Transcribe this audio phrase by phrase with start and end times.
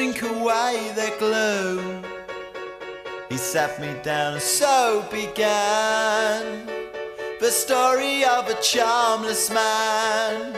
[0.00, 2.02] Drink away their gloom.
[3.28, 6.64] He sat me down, and so began
[7.38, 10.56] the story of a charmless man,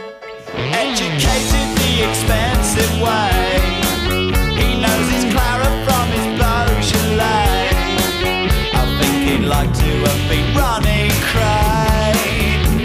[0.86, 3.58] educated the expensive way.
[4.60, 7.66] He knows his Clara from his Beaujolais.
[8.80, 12.14] I think he'd like to have been running cry,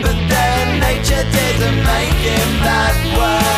[0.01, 3.56] but then nature didn't make him that way.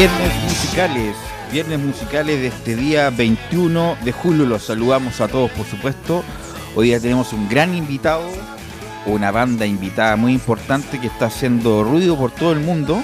[0.00, 1.16] Viernes musicales,
[1.52, 4.46] viernes musicales de este día 21 de julio.
[4.46, 6.24] Los saludamos a todos, por supuesto.
[6.74, 8.22] Hoy día tenemos un gran invitado,
[9.04, 13.02] una banda invitada muy importante que está haciendo ruido por todo el mundo,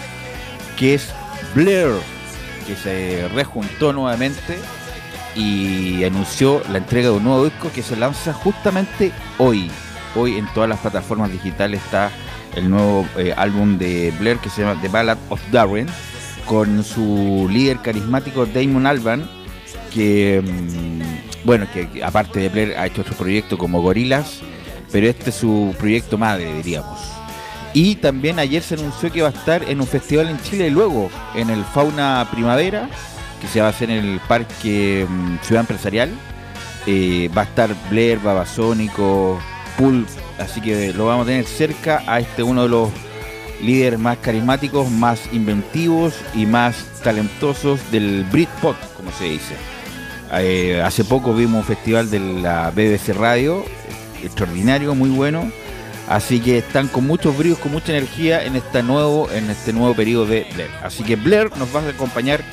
[0.79, 1.11] que es
[1.55, 1.91] Blair,
[2.67, 4.57] que se rejuntó nuevamente
[5.35, 9.71] y anunció la entrega de un nuevo disco que se lanza justamente hoy.
[10.15, 12.11] Hoy en todas las plataformas digitales está
[12.55, 15.89] el nuevo eh, álbum de Blair que se llama The Ballad of Darwin
[16.47, 19.29] con su líder carismático Damon Alban,
[19.93, 24.41] que, mm, bueno, que aparte de Blair ha hecho otro proyecto como Gorilas,
[24.93, 26.99] pero este es su proyecto madre, diríamos.
[27.75, 31.11] Y también ayer se anunció que va a estar en un festival en Chile luego,
[31.35, 32.89] en el Fauna Primavera,
[33.41, 36.11] que se va a hacer en el Parque mm, Ciudad Empresarial.
[36.87, 39.39] Eh, va a estar Blair, Babasónico,
[39.77, 40.09] Pulp,
[40.39, 42.91] así que lo vamos a tener cerca a este uno de los
[43.63, 49.55] líderes más carismáticos, más inventivos y más talentosos del Britpop, como se dice.
[50.33, 53.65] Eh, hace poco vimos un festival de la BBC Radio,
[54.23, 55.51] extraordinario, muy bueno.
[56.09, 58.53] Así que están con muchos bríos, con mucha energía en,
[58.87, 60.71] nuevo, en este nuevo periodo de Blair.
[60.83, 62.45] Así que Blair nos va a acompañar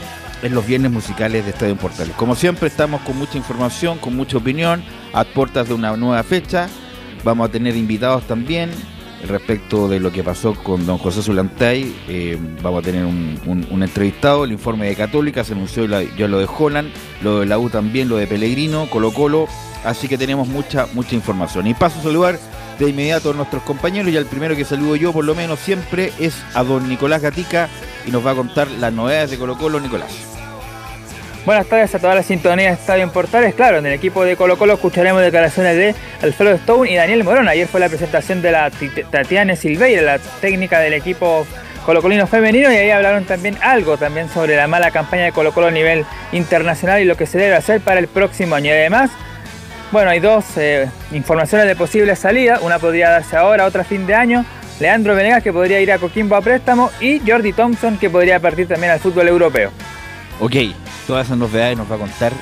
[0.41, 2.15] en los viernes musicales de Estadio Portales.
[2.15, 6.67] Como siempre estamos con mucha información, con mucha opinión, a puertas de una nueva fecha.
[7.23, 8.71] Vamos a tener invitados también,
[9.27, 11.93] respecto de lo que pasó con don José Zulantay.
[12.07, 16.47] Eh, vamos a tener un, entrevistado, el informe de Católica, se anunció ya lo de
[16.47, 16.91] Holland,
[17.21, 19.47] lo de la U también, lo de Pellegrino, Colo Colo,
[19.83, 21.67] así que tenemos mucha, mucha información.
[21.67, 22.39] Y paso a saludar
[22.79, 26.11] de inmediato a nuestros compañeros y al primero que saludo yo por lo menos siempre
[26.19, 27.69] es a don Nicolás Gatica
[28.05, 30.42] y nos va a contar las novedades de Colo Colo, Nicolás.
[31.45, 33.53] Buenas tardes a toda la sintonía de Estadio en Portales.
[33.53, 37.49] Claro, en el equipo de Colo Colo escucharemos declaraciones de Alfredo Stone y Daniel Morón.
[37.49, 38.71] Ayer fue la presentación de la
[39.11, 41.45] Tatiana Silveira, la técnica del equipo
[41.85, 45.67] colocolino femenino, y ahí hablaron también algo también sobre la mala campaña de Colo Colo
[45.67, 48.67] a nivel internacional y lo que se debe hacer para el próximo año.
[48.67, 49.11] Y además,
[49.91, 52.59] bueno, hay dos eh, informaciones de posible salida.
[52.61, 54.45] Una podría darse ahora, otra fin de año.
[54.79, 58.65] Leandro Venegas que podría ir a Coquimbo a préstamo y Jordi Thompson que podría partir
[58.65, 59.71] también al fútbol europeo.
[60.39, 60.55] Ok,
[61.05, 62.33] todas esas novedades nos va a contar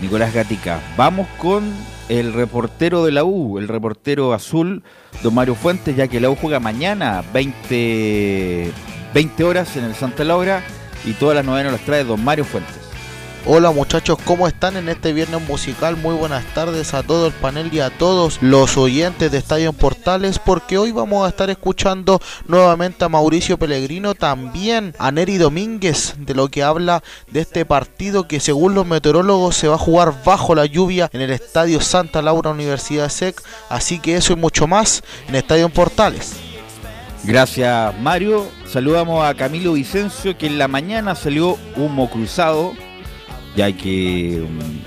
[0.00, 0.80] Nicolás Gatica.
[0.96, 1.72] Vamos con
[2.08, 4.82] el reportero de la U, el reportero azul,
[5.22, 8.70] don Mario Fuentes, ya que la U juega mañana 20,
[9.14, 10.62] 20 horas en el Santa Laura
[11.04, 12.85] y todas las novedades las trae don Mario Fuentes.
[13.48, 15.96] Hola muchachos, ¿cómo están en este viernes musical?
[15.96, 20.40] Muy buenas tardes a todo el panel y a todos los oyentes de Estadio Portales
[20.40, 26.34] porque hoy vamos a estar escuchando nuevamente a Mauricio Pellegrino, también a Neri Domínguez de
[26.34, 30.56] lo que habla de este partido que según los meteorólogos se va a jugar bajo
[30.56, 35.04] la lluvia en el Estadio Santa Laura Universidad SEC, así que eso y mucho más
[35.28, 36.32] en Estadio Portales.
[37.22, 42.72] Gracias Mario, saludamos a Camilo Vicencio que en la mañana salió humo cruzado
[43.56, 44.44] ya que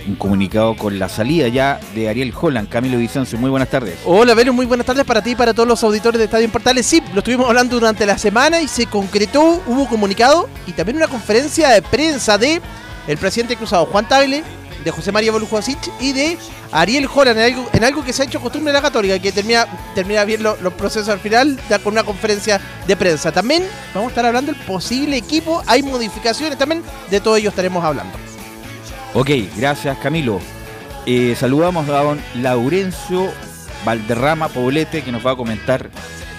[0.07, 2.69] un, comunicado con la salida ya de Ariel Holland.
[2.69, 3.97] Camilo Vicencio, muy buenas tardes.
[4.05, 6.51] Hola, Venus, muy buenas tardes para ti y para todos los auditores de Estadio en
[6.51, 6.85] Portales.
[6.85, 11.07] Sí, lo estuvimos hablando durante la semana y se concretó, hubo comunicado y también una
[11.07, 12.61] conferencia de prensa de
[13.07, 14.43] el presidente cruzado Juan Tagle,
[14.83, 16.37] de José María Bolujosic y de
[16.71, 19.31] Ariel Holland en algo, en algo que se ha hecho costumbre en la Católica, que
[19.31, 19.65] termina,
[19.95, 23.31] termina bien los procesos al final ya con una conferencia de prensa.
[23.31, 23.63] También
[23.93, 28.28] vamos a estar hablando del posible equipo, hay modificaciones también, de todo ello estaremos hablando.
[29.13, 30.39] Ok, gracias Camilo.
[31.05, 33.31] Eh, saludamos a don Laurencio
[33.83, 35.89] Valderrama Poblete que nos va a comentar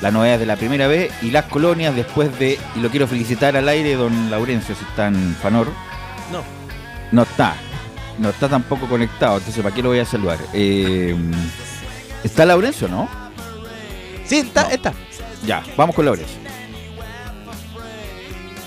[0.01, 3.57] la novedad de la primera vez y las colonias después de, y lo quiero felicitar
[3.57, 5.67] al aire, don Laurencio, si está en Fanor.
[6.31, 6.43] No.
[7.13, 7.55] No está.
[8.19, 10.39] No está tampoco conectado, entonces ¿para qué lo voy a saludar?
[10.53, 11.17] Eh,
[12.23, 13.09] ¿Está Laurencio, no?
[14.25, 14.93] Sí, está, está.
[15.45, 16.39] Ya, vamos con Laurencio.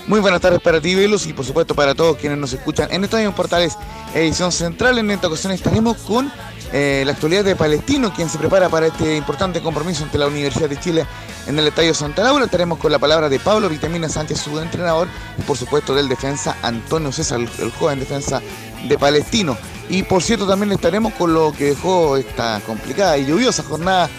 [0.06, 3.04] Muy buenas tardes para ti, Velus, y por supuesto para todos quienes nos escuchan en
[3.04, 3.78] Estadio Portales,
[4.14, 4.98] edición central.
[4.98, 6.30] En esta ocasión estaremos con
[6.74, 10.68] eh, la actualidad de Palestino, quien se prepara para este importante compromiso ante la Universidad
[10.68, 11.06] de Chile
[11.46, 12.44] en el Estadio Santa Laura.
[12.44, 15.08] Estaremos con la palabra de Pablo Vitamina Sánchez, su entrenador,
[15.38, 18.42] y por supuesto del defensa Antonio César, el joven defensa
[18.86, 19.56] de Palestino.
[19.88, 24.10] Y por cierto, también estaremos con lo que dejó esta complicada y lluviosa jornada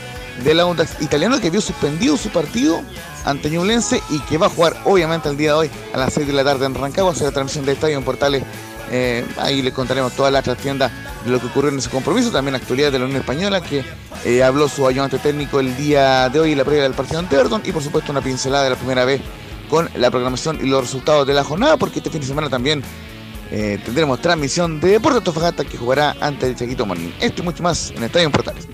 [0.44, 2.82] de la onda italiano que vio suspendido su partido
[3.26, 6.28] ante Ñublense y que va a jugar obviamente el día de hoy a las 6
[6.28, 8.44] de la tarde en Rancagua, la transmisión de estadio en Portales.
[8.92, 10.92] Eh, ahí les contaremos toda la trastienda
[11.26, 13.84] de lo que ocurrió en ese compromiso, también actualidad de la Unión Española que
[14.26, 17.36] eh, habló su ayudante técnico el día de hoy en la previa del partido ante
[17.36, 19.22] Everton y por supuesto una pincelada de la primera vez
[19.70, 22.84] con la programación y los resultados de la jornada porque este fin de semana también
[23.52, 27.10] eh, tendremos transmisión de Deportes Tofagasta que jugará ante el Chaquito Morning.
[27.20, 28.68] Esto y mucho más en Estadio en Portales.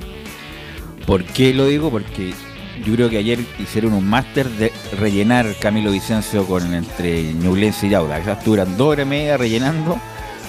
[1.06, 1.90] ¿Por qué lo digo?
[1.90, 2.34] Porque
[2.84, 7.94] yo creo que ayer hicieron un máster de rellenar Camilo Vicencio con entre Ñublense y
[7.94, 8.18] Auda.
[8.18, 10.00] Esas duran dos horas y media rellenando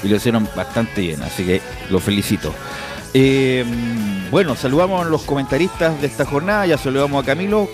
[0.03, 2.55] y lo hicieron bastante bien, así que lo felicito.
[3.15, 3.65] Eh,
[4.31, 7.69] bueno, saludamos a los comentaristas de esta jornada, ya saludamos a Camilo,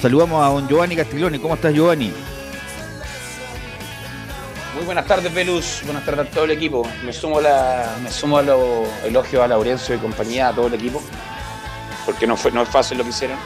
[0.00, 1.38] saludamos a don Giovanni Castiglioni.
[1.38, 2.12] ¿Cómo estás, Giovanni?
[4.74, 5.82] Muy buenas tardes, Velus.
[5.84, 6.88] Buenas tardes a todo el equipo.
[7.04, 10.74] Me sumo, la, me sumo a los elogios a Laurencio y compañía, a todo el
[10.74, 11.00] equipo,
[12.04, 13.38] porque no, fue, no es fácil lo que hicieron.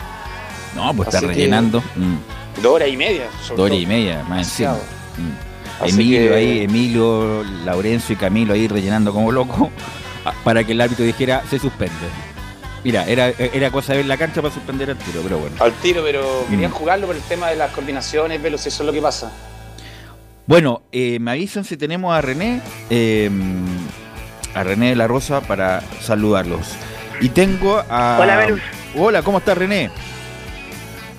[0.77, 1.81] No, pues está rellenando.
[1.97, 2.63] Mm.
[2.63, 3.25] Dos horas y media.
[3.49, 4.75] Dos horas y media, más encima.
[5.17, 5.87] Mm.
[5.89, 9.71] Emilio ahí, Emilio, Laurencio y Camilo ahí rellenando como loco
[10.45, 11.95] para que el árbitro dijera se suspende.
[12.85, 15.57] Mira, era, era cosa de ver la cancha para suspender al tiro, pero bueno.
[15.59, 16.51] Al tiro, pero mm.
[16.51, 19.33] querían jugarlo por el tema de las combinaciones, velos, eso es lo que pasa.
[20.47, 23.29] Bueno, eh, me avisan si tenemos a René, eh,
[24.55, 26.77] a René de la Rosa para saludarlos.
[27.21, 28.19] Y tengo a...
[28.21, 28.61] Hola, Velus.
[28.95, 29.91] Hola, ¿cómo estás, René?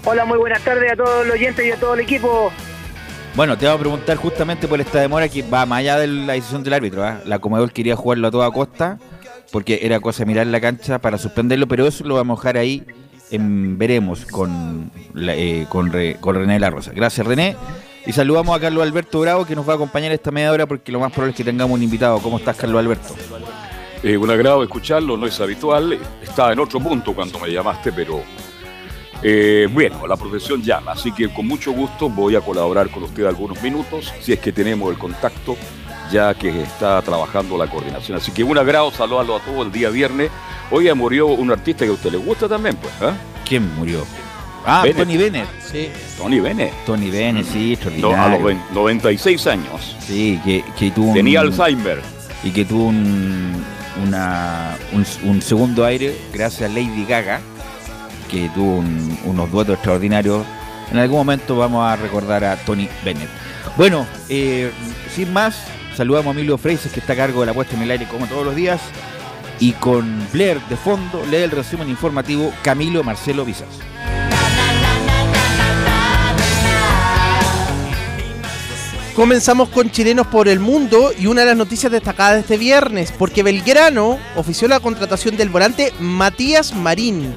[0.10, 2.50] Hola, muy buenas tardes a todos los oyentes y a todo el equipo.
[3.36, 6.32] Bueno, te voy a preguntar justamente por esta demora que va más allá de la
[6.32, 7.06] decisión del árbitro.
[7.06, 7.18] ¿eh?
[7.26, 9.00] La Comedor quería jugarlo a toda costa
[9.52, 12.58] porque era cosa de mirar la cancha para suspenderlo, pero eso lo vamos a dejar
[12.58, 12.86] ahí.
[13.32, 16.94] En, veremos con, eh, con, René La Rosa.
[16.96, 17.58] Gracias, René.
[18.06, 20.94] Y saludamos a Carlos Alberto Bravo que nos va a acompañar esta media hora porque
[20.94, 22.20] lo más probable es que tengamos un invitado.
[22.20, 23.14] ¿Cómo estás, Carlos Alberto?
[24.04, 26.00] Eh, un agrado escucharlo, no es habitual.
[26.24, 28.24] Estaba en otro punto cuando me llamaste, pero
[29.24, 33.26] eh, bueno, la profesión llama, así que con mucho gusto voy a colaborar con usted
[33.26, 35.58] algunos minutos, si es que tenemos el contacto,
[36.12, 38.18] ya que está trabajando la coordinación.
[38.18, 40.30] Así que un agrado, saludarlo a todos el día viernes.
[40.72, 42.94] Hoy murió un artista que a usted le gusta también, pues.
[43.02, 43.16] ¿eh?
[43.48, 44.06] ¿Quién murió?
[44.66, 45.48] Ah, Tony Bennett.
[45.62, 45.90] Sí.
[46.18, 46.74] Tony Bennett.
[46.86, 47.78] Tony Bennett, sí,
[48.14, 49.96] a los 96 años.
[50.00, 52.02] Sí, que, que tuvo Tenía Alzheimer.
[52.44, 53.64] Y que tuvo un,
[54.06, 54.78] una,
[55.24, 57.42] un segundo aire gracias a Lady Gaga
[58.30, 58.84] que tuvo
[59.26, 60.46] unos duetos extraordinarios.
[60.92, 63.30] En algún momento vamos a recordar a Tony Bennett.
[63.76, 64.72] Bueno, eh,
[65.14, 65.56] sin más,
[65.96, 68.28] saludamos a Emilio Freises, que está a cargo de la puesta en el aire como
[68.28, 68.82] todos los días.
[69.60, 73.80] Y con Blair de fondo, lee el resumen informativo Camilo Marcelo Vizas.
[79.18, 83.12] Comenzamos con chilenos por el mundo y una de las noticias destacadas de este viernes,
[83.12, 87.36] porque Belgrano ofició la contratación del volante Matías Marín,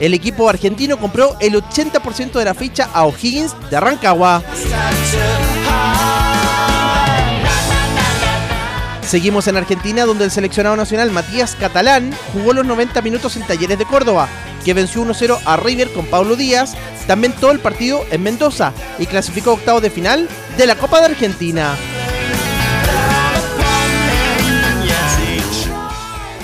[0.00, 4.42] el equipo argentino compró el 80% de la ficha a O'Higgins de Rancagua.
[9.06, 13.78] Seguimos en Argentina, donde el seleccionado nacional Matías Catalán jugó los 90 minutos en Talleres
[13.78, 14.28] de Córdoba,
[14.64, 16.74] que venció 1-0 a River con Pablo Díaz,
[17.06, 21.00] también todo el partido en Mendoza, y clasificó a octavos de final de la Copa
[21.00, 21.76] de Argentina.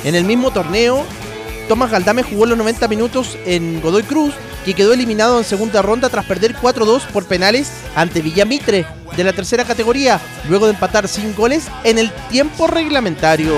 [0.04, 1.04] En el mismo torneo,
[1.70, 4.34] Tomás Galdame jugó los 90 minutos en Godoy Cruz,
[4.64, 8.84] que quedó eliminado en segunda ronda tras perder 4-2 por penales ante Villamitre
[9.16, 13.54] de la tercera categoría, luego de empatar sin goles en el tiempo reglamentario.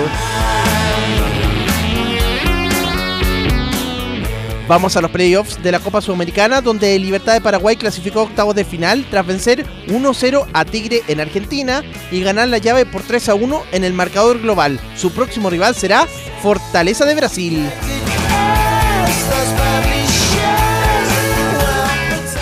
[4.67, 8.63] Vamos a los playoffs de la Copa Sudamericana, donde Libertad de Paraguay clasificó octavos de
[8.63, 13.83] final tras vencer 1-0 a Tigre en Argentina y ganar la llave por 3-1 en
[13.83, 14.79] el marcador global.
[14.95, 16.07] Su próximo rival será
[16.41, 17.69] Fortaleza de Brasil.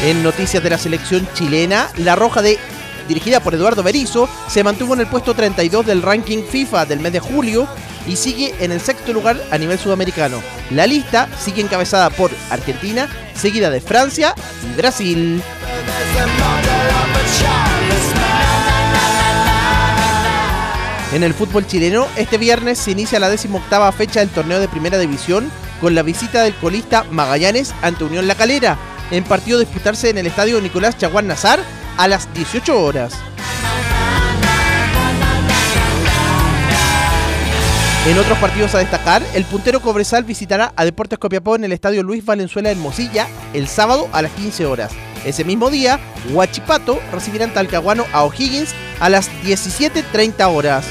[0.04, 2.60] En noticias de la selección chilena, la roja de
[3.08, 7.14] dirigida por Eduardo Berizzo, se mantuvo en el puesto 32 del ranking FIFA del mes
[7.14, 7.68] de julio
[8.08, 10.42] y sigue en el sexto lugar a nivel sudamericano.
[10.70, 14.36] La lista sigue encabezada por Argentina, seguida de Francia
[14.70, 15.42] y Brasil.
[21.14, 24.98] En el fútbol chileno, este viernes se inicia la decimoctava fecha del torneo de primera
[24.98, 28.78] división con la visita del colista Magallanes ante Unión La Calera,
[29.12, 31.60] en partido disputarse en el estadio Nicolás Chaguán Nazar
[31.98, 33.14] a las 18 horas.
[38.08, 42.02] En otros partidos a destacar, el puntero Cobresal visitará a Deportes Copiapó en el estadio
[42.02, 44.92] Luis Valenzuela en Mosilla el sábado a las 15 horas.
[45.24, 46.00] Ese mismo día,
[46.32, 50.84] Huachipato recibirá en Talcahuano a O'Higgins a las 17.30 horas.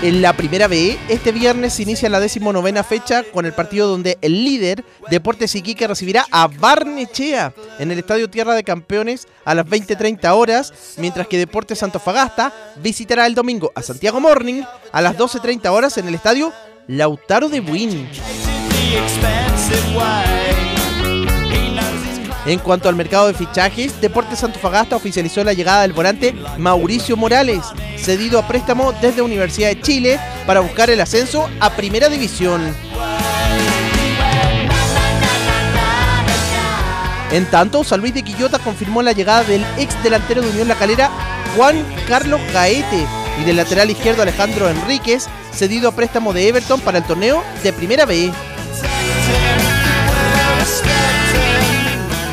[0.00, 4.16] En la primera B, este viernes se inicia la decimonovena fecha con el partido donde
[4.22, 9.66] el líder, Deportes Iquique, recibirá a Barnechea en el Estadio Tierra de Campeones a las
[9.66, 14.62] 20.30 horas, mientras que Deportes Santofagasta visitará el domingo a Santiago Morning
[14.92, 16.52] a las 12.30 horas en el Estadio
[16.86, 18.08] Lautaro de Buin.
[22.48, 27.60] En cuanto al mercado de fichajes, Deportes Santofagasta oficializó la llegada del volante Mauricio Morales,
[27.98, 32.74] cedido a préstamo desde Universidad de Chile para buscar el ascenso a Primera División.
[37.32, 40.76] En tanto, San Luis de Quillota confirmó la llegada del ex delantero de Unión La
[40.76, 41.10] Calera,
[41.54, 43.06] Juan Carlos Gaete,
[43.42, 47.74] y del lateral izquierdo Alejandro Enríquez, cedido a préstamo de Everton para el torneo de
[47.74, 48.32] Primera B.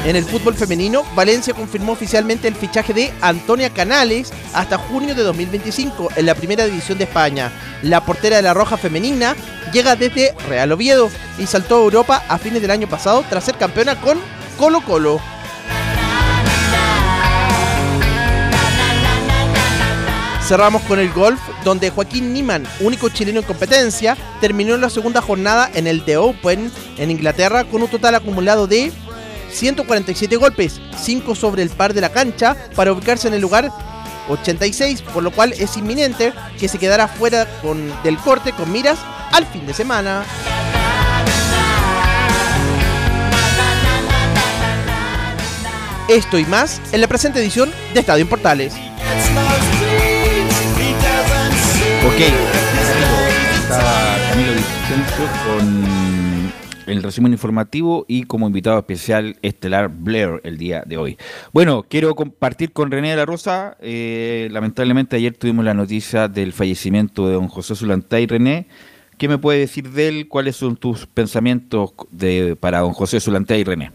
[0.05, 5.23] En el fútbol femenino, Valencia confirmó oficialmente el fichaje de Antonia Canales hasta junio de
[5.23, 7.51] 2025 en la primera división de España.
[7.81, 9.35] La portera de la Roja femenina
[9.73, 11.09] llega desde Real Oviedo
[11.39, 14.19] y saltó a Europa a fines del año pasado tras ser campeona con
[14.59, 15.19] Colo Colo.
[20.43, 25.71] Cerramos con el golf, donde Joaquín Niman, único chileno en competencia, terminó la segunda jornada
[25.73, 28.91] en el The Open en Inglaterra con un total acumulado de
[29.55, 33.71] 147 golpes, 5 sobre el par de la cancha, para ubicarse en el lugar
[34.29, 38.99] 86, por lo cual es inminente que se quedara fuera con, del corte con miras
[39.31, 40.23] al fin de semana.
[46.07, 48.73] Esto y más en la presente edición de Estadio en Portales.
[56.85, 61.17] El resumen informativo y como invitado especial estelar Blair el día de hoy.
[61.51, 63.77] Bueno, quiero compartir con René de la Rosa.
[63.81, 68.27] eh, lamentablemente ayer tuvimos la noticia del fallecimiento de don José Zulantay.
[68.27, 68.67] René,
[69.17, 70.27] ¿qué me puede decir de él?
[70.27, 73.91] ¿Cuáles son tus pensamientos de, para don José Zulantay, René?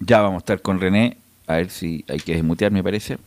[0.00, 1.18] Ya vamos a estar con René.
[1.46, 3.18] A ver si hay que desmutear, me parece.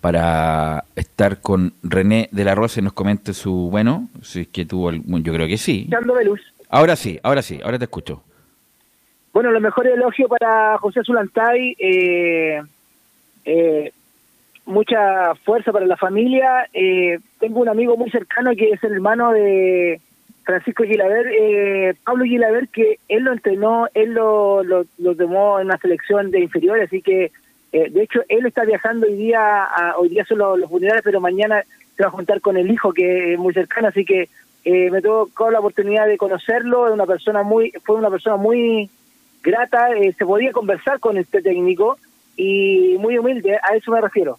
[0.00, 4.64] Para estar con René de la Rosa y nos comente su, bueno, si es que
[4.64, 5.88] tuvo, algún- yo creo que sí.
[5.90, 6.40] Velus.
[6.68, 8.22] Ahora sí, ahora sí, ahora te escucho.
[9.32, 11.74] Bueno, lo mejor elogio para José Zulantay.
[11.78, 12.62] Eh,
[13.44, 13.92] eh,
[14.66, 16.68] mucha fuerza para la familia.
[16.72, 20.00] Eh, tengo un amigo muy cercano que es el hermano de
[20.44, 25.66] Francisco Gilaver, eh, Pablo Gilaver, que él lo entrenó, él lo, lo, lo tomó en
[25.66, 27.32] una selección de inferiores, así que
[27.72, 31.02] eh, de hecho él está viajando hoy día, a- hoy día son los, los funerales,
[31.04, 31.62] pero mañana
[31.96, 34.28] se va a juntar con el hijo que es muy cercano, así que
[34.64, 38.88] eh, me tocó la oportunidad de conocerlo, es una persona muy, fue una persona muy
[39.42, 41.96] grata, eh, se podía conversar con este técnico
[42.36, 44.38] y muy humilde, a eso me refiero.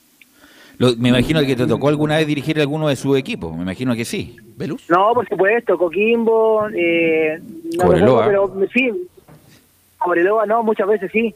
[0.78, 3.96] Lo- me imagino que te tocó alguna vez dirigir alguno de sus equipos, me imagino
[3.96, 4.38] que sí.
[4.56, 4.90] ¿Velus?
[4.90, 7.40] No, por supuesto, Coquimbo, eh,
[7.76, 8.26] no Cobreloa.
[8.28, 8.90] recuerdo, pero sí,
[9.98, 11.34] Cobreloa no, muchas veces sí.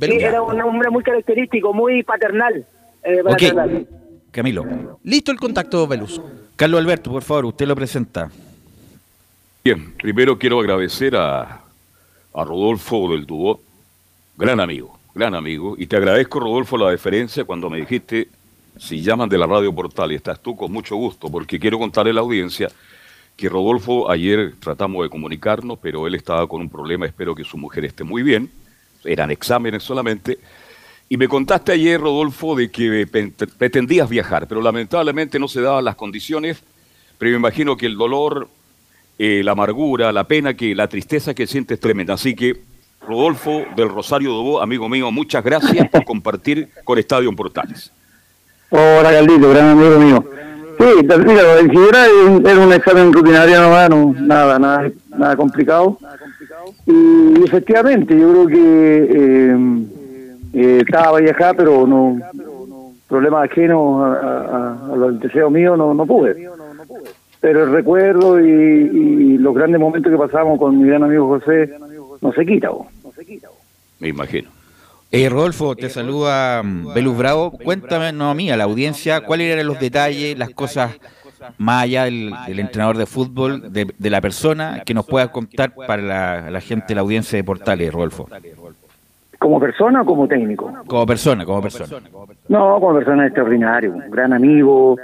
[0.00, 2.66] Sí, era un hombre muy característico, muy paternal.
[3.04, 3.86] eh.
[4.30, 4.64] Camilo.
[5.04, 6.20] Listo el contacto, Velus.
[6.56, 8.30] Carlos Alberto, por favor, usted lo presenta.
[9.64, 11.60] Bien, primero quiero agradecer a,
[12.34, 13.60] a Rodolfo del Dubó,
[14.36, 18.28] gran amigo, gran amigo, y te agradezco, Rodolfo, la deferencia cuando me dijiste,
[18.76, 22.10] si llaman de la radio portal y estás tú, con mucho gusto, porque quiero contarle
[22.10, 22.68] a la audiencia
[23.36, 27.56] que Rodolfo ayer tratamos de comunicarnos, pero él estaba con un problema, espero que su
[27.56, 28.50] mujer esté muy bien,
[29.04, 30.38] eran exámenes solamente,
[31.08, 33.06] y me contaste ayer, Rodolfo, de que
[33.58, 36.62] pretendías viajar, pero lamentablemente no se daban las condiciones,
[37.18, 38.48] pero me imagino que el dolor,
[39.18, 42.14] eh, la amargura, la pena, que la tristeza que sientes es tremenda.
[42.14, 42.60] Así que,
[43.06, 47.92] Rodolfo del Rosario Dobó, amigo mío, muchas gracias por compartir con Estadio Portales.
[48.70, 50.24] Hola, Caldito, gran amigo mío.
[50.78, 50.84] Sí,
[51.24, 52.10] mira, en general
[52.44, 55.98] era un examen rutinario nomás, no, nada, nada, nada complicado.
[56.86, 59.56] Y efectivamente, yo creo que eh,
[60.54, 62.18] eh, estaba viajar, pero no,
[63.08, 64.12] problemas ajenos a,
[64.88, 66.48] a- a los deseos míos no, no pude.
[67.40, 71.70] Pero el recuerdo y, y los grandes momentos que pasamos con mi gran amigo José
[72.20, 72.70] no se quita.
[72.70, 72.86] vos.
[74.00, 74.48] Me imagino.
[75.10, 77.50] Eh, Rodolfo, te saluda mm, Belus Bravo.
[77.52, 80.92] Cuéntame, no a mí, a la audiencia, cuáles eran los detalles, las cosas
[81.58, 85.72] más allá del, del entrenador de fútbol, de, de la persona, que nos puedas contar
[85.74, 88.28] para la, la gente, la audiencia de Portales, Rodolfo.
[89.38, 90.72] ¿Como persona o como técnico?
[90.86, 92.00] Como persona, como persona.
[92.48, 94.96] No, como persona extraordinario, un gran amigo.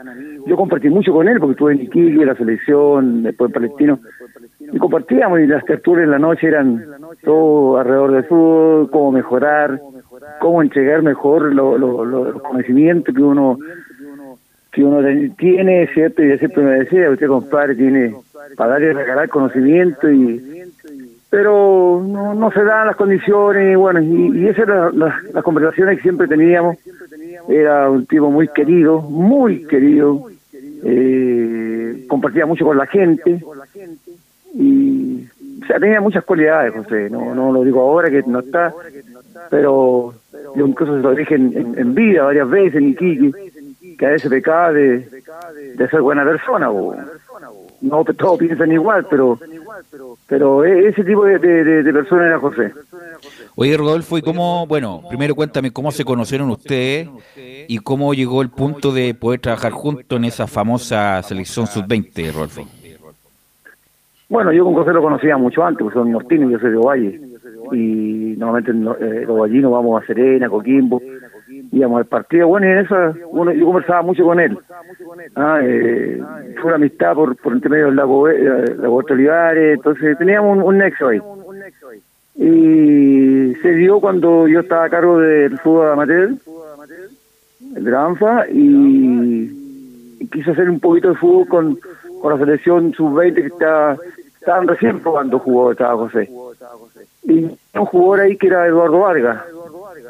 [0.47, 3.99] Yo compartí mucho con él porque estuve en Iquique, la selección, después en Palestino.
[4.73, 6.83] Y compartíamos y las tertulias en la noche eran
[7.23, 9.79] todo alrededor del fútbol, cómo mejorar,
[10.41, 13.59] cómo entregar mejor lo- lo- lo- los conocimientos que uno
[14.73, 15.01] que uno
[15.37, 16.23] tiene, ¿cierto?
[16.23, 18.15] Y yo siempre me decía, usted compadre tiene
[18.57, 20.61] para dar y regalar conocimiento y
[21.31, 26.03] pero no, no se dan las condiciones, bueno, y, y esas eran las, conversaciones que
[26.03, 26.77] siempre teníamos.
[27.49, 30.29] Era un tipo muy querido, muy querido,
[30.85, 33.41] eh, compartía mucho con la gente
[34.55, 35.25] y
[35.63, 38.75] o sea, tenía muchas cualidades, José, no, no lo digo ahora que no está,
[39.51, 40.15] pero
[40.57, 43.31] yo incluso se lo dije en vida varias veces en Iquique,
[44.01, 45.01] que a veces pecaba de,
[45.77, 46.97] de ser buena persona, o
[47.83, 49.39] no todos piensan igual, pero
[50.27, 52.73] pero e- ese tipo de, de, persona era José.
[53.57, 57.09] Oye, Rodolfo, ¿y cómo, bueno, primero cuéntame cómo se conocieron ustedes
[57.69, 62.67] y cómo llegó el punto de poder trabajar juntos en esa famosa selección sub-20, Rodolfo?
[64.31, 67.21] Bueno, yo con José lo conocía mucho antes, porque son nortinos, yo soy de Ovalle.
[67.73, 71.03] Y normalmente no- eh, los vallinos vamos a Serena, Coquimbo,
[71.73, 72.49] íbamos al partido.
[72.49, 72.95] Bueno, y en eso
[73.33, 74.59] bueno, yo conversaba mucho con él.
[75.37, 76.23] Ah, eh,
[76.57, 80.63] fue una amistad por, por entre medio del lago, eh, lago Olivares, entonces teníamos un,
[80.63, 81.21] un nexo ahí.
[82.37, 86.31] Y se dio cuando yo estaba a cargo del fútbol amateur,
[87.77, 91.79] el de la ANFA, y, y quise hacer un poquito de fútbol con,
[92.21, 93.97] con la selección sub-20 que está,
[94.39, 96.31] estaban recién probando jugó, estaba José.
[97.25, 99.43] Y un jugador ahí que era Eduardo Vargas,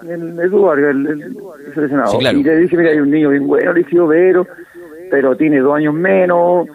[0.08, 1.20] el, Vargas, el, el-
[1.66, 2.10] el seleccionado.
[2.12, 2.38] Sí, claro.
[2.38, 4.46] Y le dije, mira, hay un niño bien bueno, le dije, Vero,
[5.10, 6.66] pero tiene dos años menos,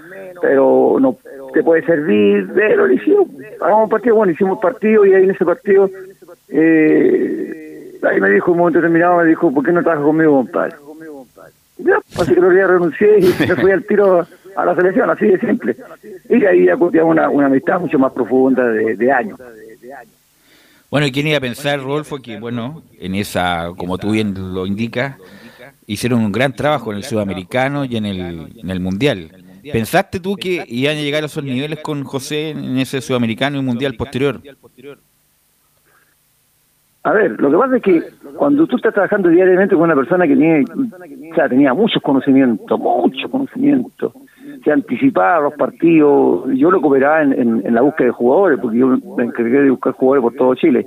[0.41, 1.17] pero no
[1.53, 3.15] te puede servir, Vero, le dije,
[3.61, 5.89] hagamos un partido, bueno, hicimos partido y ahí en ese partido,
[6.49, 10.75] eh, ahí me dijo, un momento determinado, me dijo, ¿por qué no trabajas conmigo, compadre?
[11.77, 15.27] Ya, así que los días renuncié y me fui al tiro a la selección, así
[15.27, 15.75] de simple.
[16.29, 19.37] Y ahí ya una, una amistad mucho más profunda de, de años.
[20.95, 24.65] Bueno, ¿y quién iba a pensar, Rodolfo, que, bueno, en esa, como tú bien lo
[24.65, 25.17] indicas,
[25.87, 29.29] hicieron un gran trabajo en el sudamericano y en el, en el mundial?
[29.73, 33.61] ¿Pensaste tú que iban a llegar a esos niveles con José en ese sudamericano y
[33.61, 34.39] mundial posterior?
[37.03, 38.01] A ver, lo que pasa es que
[38.37, 42.79] cuando tú estás trabajando diariamente con una persona que tiene, o sea, tenía muchos conocimientos,
[42.79, 44.13] mucho conocimiento,
[44.63, 48.77] se anticipaba los partidos, yo lo cooperaba en, en- en la búsqueda de jugadores, porque
[48.77, 50.85] yo me encargué de buscar jugadores por todo Chile,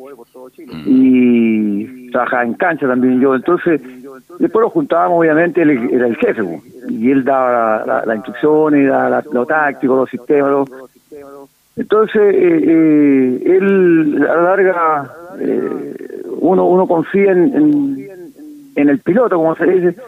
[0.86, 3.80] y trabajaba en cancha también yo, entonces,
[4.38, 6.42] después lo juntábamos, obviamente, él era el jefe,
[6.88, 10.68] y él daba la- la- las instrucciones, daba la- lo táctico, los sistemas, los-
[11.76, 15.94] entonces, eh, eh, él a la larga, eh,
[16.40, 18.08] uno uno confía en, en,
[18.74, 20.00] en el piloto, como se dice,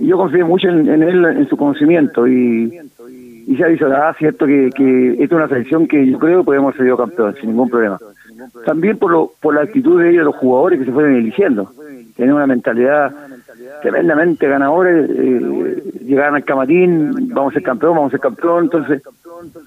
[0.00, 2.78] yo confío mucho en, en él, en su conocimiento, y,
[3.46, 6.46] y ha dicho, ah, cierto que, que esta es una selección que yo creo que
[6.46, 7.98] podemos sido campeón sin ningún problema.
[8.64, 11.70] También por, lo, por la actitud de ellos, los jugadores que se fueron eligiendo,
[12.16, 13.12] tienen una mentalidad
[13.82, 19.02] tremendamente ganadora, eh, llegaron al camarín, vamos a ser campeón, vamos a ser campeón, entonces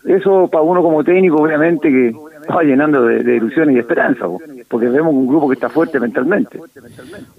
[0.06, 2.16] eso para uno como técnico obviamente que,
[2.56, 6.00] va llenando de, de ilusiones y esperanza, po, porque vemos un grupo que está fuerte
[6.00, 6.60] mentalmente.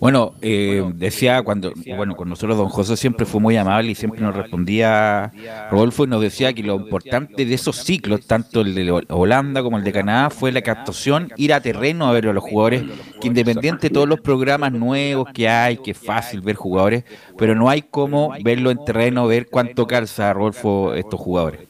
[0.01, 4.21] Bueno, eh, decía cuando, bueno, con nosotros don José siempre fue muy amable y siempre
[4.21, 5.33] nos respondía
[5.71, 9.79] Rodolfo y nos decía que lo importante de esos ciclos, tanto el de Holanda como
[9.79, 12.85] el de Canadá, fue la captación, ir a terreno a ver a los jugadores,
[13.21, 17.05] que independiente de todos los programas nuevos que hay, que es fácil ver jugadores,
[17.37, 21.61] pero no hay como verlo en terreno, ver cuánto calza Rodolfo estos jugadores.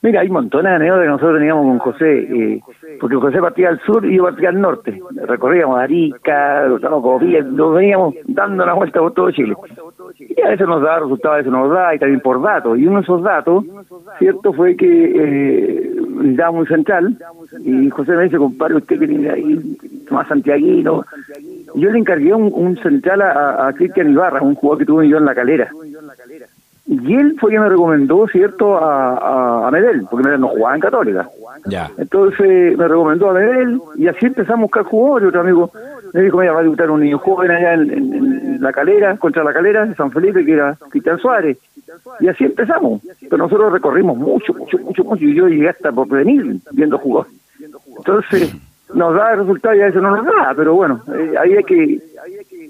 [0.00, 2.60] Mira, hay montones de anécdotas que nosotros teníamos con José, eh,
[3.00, 5.00] porque José partía al sur y yo partía al norte.
[5.26, 9.56] Recorríamos Arica, Copía, nos veníamos dando la vuelta por todo Chile.
[10.20, 12.78] Y a veces nos da resultados, a veces nos da, y también por datos.
[12.78, 13.64] Y uno de esos datos,
[14.20, 17.16] cierto, fue que eh, necesitábamos un central,
[17.64, 19.76] y José me dice, compadre, usted que tiene ahí
[20.10, 21.04] más santiaguino.
[21.74, 25.18] Yo le encargué un, un central a, a Cristian Ibarra, un jugador que tuve yo
[25.18, 25.70] en la calera.
[26.90, 30.74] Y él fue quien me recomendó, ¿cierto?, a, a, a Medel, porque Medel no jugaba
[30.74, 31.28] en Católica.
[31.66, 31.90] Ya.
[31.98, 35.28] Entonces me recomendó a Medel y así empezamos a buscar jugadores.
[35.28, 35.70] Otro amigo
[36.14, 39.16] me dijo, mira, va a debutar un niño joven allá en, en- en la calera,
[39.18, 41.58] contra la calera de San Felipe, que era Cristian Suárez.
[42.20, 43.02] Y así empezamos.
[43.20, 45.24] Pero nosotros recorrimos mucho, mucho, mucho, mucho.
[45.24, 47.34] Y yo llegué hasta por venir viendo jugadores.
[47.98, 48.54] Entonces
[48.94, 50.54] nos da el resultado y a veces no nos da.
[50.56, 52.00] Pero bueno, eh, ahí hay que,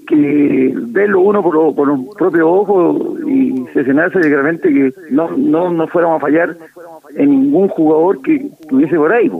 [0.09, 4.29] que verlo uno por, por los propios ojos y sesionarse de
[4.73, 6.57] que no, no, no fuéramos a fallar
[7.15, 9.31] en ningún jugador que estuviese por ahí.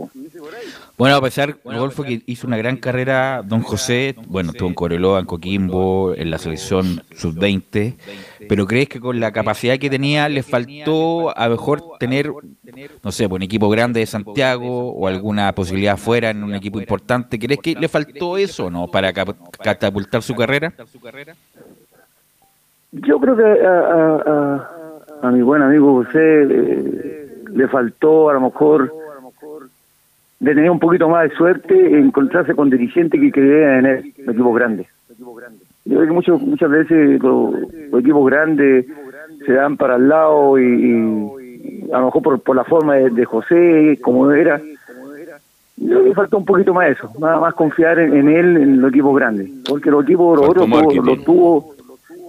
[1.00, 5.20] Bueno, a pesar, Rodolfo, que hizo una gran carrera, don José, bueno, estuvo en Coreloa,
[5.20, 7.94] en Coquimbo, en la selección sub-20,
[8.46, 12.30] pero ¿crees que con la capacidad que tenía le faltó a lo mejor tener,
[13.02, 17.38] no sé, un equipo grande de Santiago o alguna posibilidad fuera en un equipo importante?
[17.38, 20.74] ¿Crees que le faltó eso o no para cap- catapultar su carrera?
[22.92, 24.70] Yo creo que a, a, a-
[25.22, 28.94] a mi buen amigo José eh, le faltó a lo mejor
[30.40, 34.14] de tener un poquito más de suerte en encontrarse con dirigentes que creían en él,
[34.24, 34.86] los equipos grandes.
[35.84, 37.54] Yo creo que mucho- muchas veces los,
[37.90, 38.86] los equipos grandes
[39.46, 43.10] se dan para el lado y, y a lo mejor por, por la forma de,
[43.10, 44.60] de José, como era.
[45.76, 48.56] Yo creo que le faltó un poquito más eso, más, más confiar en, en él
[48.58, 49.50] en los equipos grandes.
[49.68, 51.74] Porque los equipos los Faltó otros tuvo-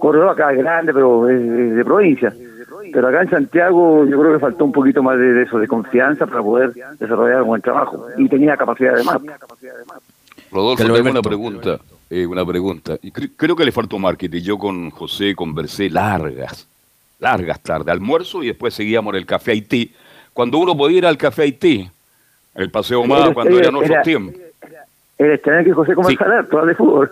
[0.00, 2.34] Corredor acá es grande, pero es, es de provincia.
[2.92, 6.26] Pero acá en Santiago yo creo que faltó un poquito más de, eso, de confianza
[6.26, 8.06] para poder desarrollar un buen trabajo.
[8.18, 9.18] Y tenía capacidad de más.
[10.50, 11.78] Rodolfo, tengo una pregunta.
[12.10, 12.98] eh, una pregunta.
[13.02, 14.42] Y cre- creo que le faltó marketing.
[14.42, 16.68] Yo con José conversé largas,
[17.18, 19.92] largas tardes, almuerzo y después seguíamos en el café Haití.
[20.34, 21.88] Cuando uno podía ir al café Haití,
[22.54, 23.98] el paseo más, Era- cuando era- eran otros
[25.30, 27.10] extraño que José conversara harto de fútbol.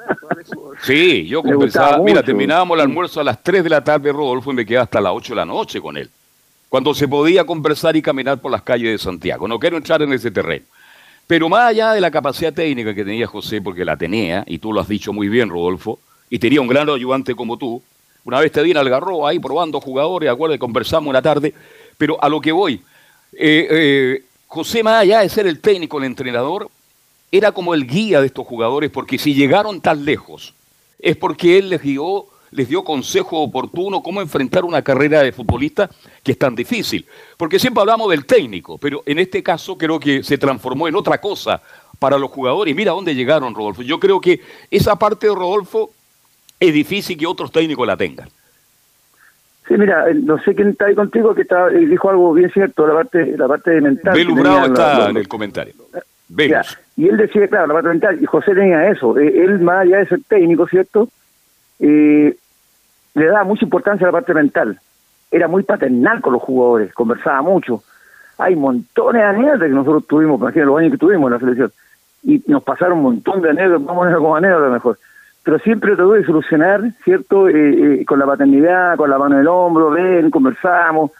[0.83, 1.99] Sí, yo conversaba.
[1.99, 2.25] Mira, mucho.
[2.25, 5.13] terminábamos el almuerzo a las 3 de la tarde, Rodolfo, y me quedaba hasta las
[5.15, 6.09] 8 de la noche con él.
[6.69, 9.47] Cuando se podía conversar y caminar por las calles de Santiago.
[9.47, 10.65] No quiero entrar en ese terreno.
[11.27, 14.73] Pero más allá de la capacidad técnica que tenía José, porque la tenía, y tú
[14.73, 17.83] lo has dicho muy bien, Rodolfo, y tenía un gran ayudante como tú,
[18.25, 21.55] una vez te di en Algarrobo ahí probando jugadores, acuerdo, conversamos una tarde,
[21.97, 22.83] pero a lo que voy,
[23.33, 26.69] eh, eh, José, más allá de ser el técnico, el entrenador,
[27.33, 30.55] era como el guía de estos jugadores, porque si llegaron tan lejos,
[30.99, 35.89] es porque él les dio, les dio consejo oportuno cómo enfrentar una carrera de futbolista
[36.23, 37.07] que es tan difícil.
[37.37, 41.19] Porque siempre hablamos del técnico, pero en este caso creo que se transformó en otra
[41.19, 41.63] cosa
[41.99, 42.73] para los jugadores.
[42.73, 43.83] Y mira dónde llegaron, Rodolfo.
[43.83, 44.41] Yo creo que
[44.71, 45.91] esa parte de Rodolfo
[46.59, 48.29] es difícil que otros técnicos la tengan.
[49.69, 52.51] Sí, mira, eh, no sé quién está ahí contigo que está, eh, dijo algo bien
[52.51, 54.13] cierto, la parte, la parte mental.
[54.15, 55.75] Belu Bravo está la- la- en el comentario.
[56.97, 59.99] Y él decía, claro, la parte mental, y José tenía eso, eh, él más allá
[59.99, 61.09] de ser técnico, ¿cierto?
[61.81, 62.37] Eh,
[63.15, 64.79] le daba mucha importancia a la parte mental.
[65.31, 67.83] Era muy paternal con los jugadores, conversaba mucho.
[68.39, 71.73] Hay montones de anécdotas que nosotros tuvimos, imagínate los años que tuvimos en la selección.
[72.23, 74.99] Y nos pasaron un montón de anécdotas, vamos a como anécdotas mejor.
[75.43, 77.49] Pero siempre trató de solucionar, ¿cierto?
[77.49, 77.55] Eh,
[78.01, 81.13] eh, con la paternidad, con la mano en el hombro, ven, conversamos,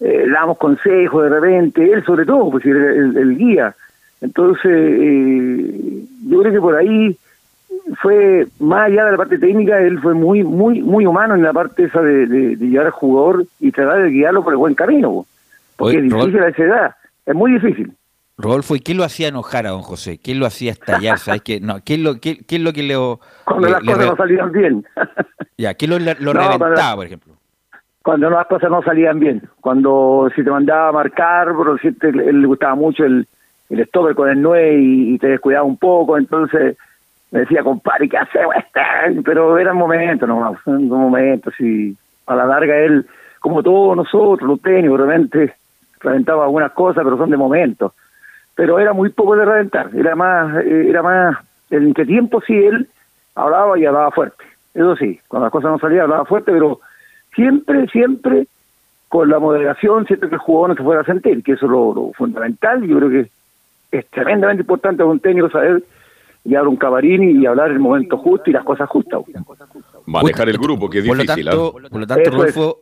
[0.00, 3.74] eh, damos consejos de repente, él sobre todo, pues el guía.
[4.20, 7.16] Entonces, eh, yo creo que por ahí
[8.02, 11.52] fue, más allá de la parte técnica, él fue muy muy muy humano en la
[11.52, 14.74] parte esa de, de- de llevar al jugador y tratar de guiarlo por el buen
[14.74, 15.10] camino.
[15.10, 15.26] po.
[15.76, 16.44] Porque Oye, es difícil Rodolfo.
[16.44, 16.94] a esa edad,
[17.26, 17.92] es muy difícil.
[18.36, 20.18] Rodolfo, ¿y qué lo hacía enojar a don José?
[20.18, 21.18] ¿Qué lo hacía estallar?
[21.18, 21.60] ¿Sabes qué?
[21.60, 22.94] No, ¿qué, es lo, qué, qué es lo que le,
[23.44, 24.84] Cuando le- las cosas no salían bien.
[25.58, 26.04] ya, ¿qué lo, lo
[26.34, 27.34] No, reventaba, para- por ejemplo?
[28.02, 32.40] cuando las cosas no salían bien, cuando si te mandaba a marcar, por decirte, él
[32.40, 33.26] le gustaba mucho el,
[33.70, 36.76] el stopper con el 9 y, y te descuidaba un poco, entonces
[37.30, 38.54] me decía, compadre, ¿qué hacemos?
[38.56, 39.22] este?".
[39.24, 43.06] Pero eran momentos nomás, eran momentos y a la larga él,
[43.40, 45.54] como todos nosotros, los técnicos, realmente
[46.00, 47.92] reventaba algunas cosas, pero son de momentos.
[48.54, 51.38] pero era muy poco de reventar, era más, eh, era más,
[51.70, 52.88] el entretiempo sí él
[53.34, 56.80] hablaba y hablaba fuerte, eso sí, cuando las cosas no salían hablaba fuerte, pero
[57.34, 58.46] siempre, siempre
[59.08, 61.72] con la moderación, siempre que el jugador no se fuera a sentir, que eso es
[61.72, 63.30] lo fundamental, yo creo que
[63.90, 65.82] es tremendamente importante para un técnico saber
[66.44, 69.20] llevar un camarín y hablar en el momento justo y las cosas justas.
[70.06, 71.44] Manejar el grupo, que es Por lo difícil.
[71.44, 71.88] tanto, ¿ah?
[71.90, 72.78] por lo tanto Eso es, Rodolfo,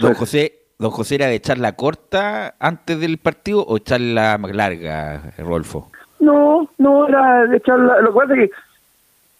[0.00, 0.14] don.
[0.14, 4.54] José, don José era de echar la corta antes del partido o echar la más
[4.54, 5.90] larga, Rodolfo.
[6.20, 8.56] No, no, era de echar la, lo que pasa es que,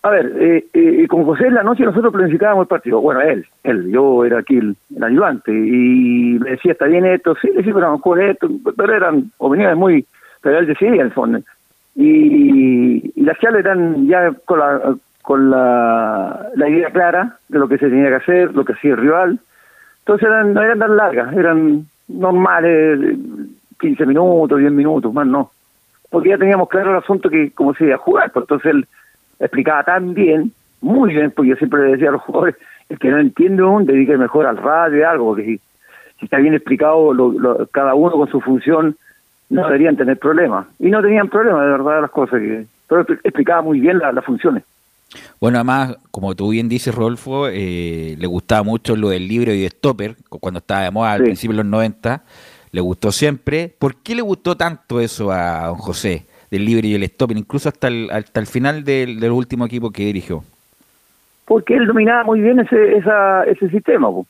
[0.03, 3.01] a ver, eh, eh, con José en la noche nosotros planificábamos el partido.
[3.01, 7.35] Bueno, él, él, yo era aquí el, el ayudante y me decía, está bien esto,
[7.41, 10.07] sí, le decía, pero a lo mejor esto, pero eran opiniones muy,
[10.43, 11.41] pero él decidía en el fondo.
[11.97, 17.79] Y, las charlas eran ya con la con la, la idea clara de lo que
[17.79, 19.39] se tenía que hacer, lo que hacía el rival.
[20.01, 23.17] Entonces eran, no eran tan largas, eran normales,
[23.79, 25.51] 15 minutos, 10 minutos, más no
[26.11, 28.87] porque ya teníamos claro el asunto que cómo se iba a jugar, pues entonces él
[29.39, 30.51] explicaba tan bien,
[30.81, 32.57] muy bien, porque yo siempre le decía a los jugadores,
[32.89, 35.59] el que no entiende aún, dedique mejor al radio y algo, porque si,
[36.19, 38.97] si está bien explicado lo- lo- cada uno con su función,
[39.51, 40.67] no deberían tener problemas.
[40.79, 42.65] Y no tenían problemas, de verdad, las cosas que...
[42.89, 44.65] Pero expli- explicaba muy bien la- las funciones.
[45.41, 49.61] Bueno, además, como tú bien dices, Rodolfo, eh, le gustaba mucho lo del libro y
[49.63, 51.25] de Stopper, cu- cuando estaba de moda al Sí.
[51.25, 52.23] principio de los 90,
[52.73, 53.73] le gustó siempre.
[53.79, 57.69] ¿Por qué le gustó tanto eso a don José, del libro y el Stopper, incluso
[57.69, 60.45] hasta el, hasta el final del, del último equipo que dirigió?
[61.47, 64.25] porque él dominaba muy bien ese esa, ese sistema po.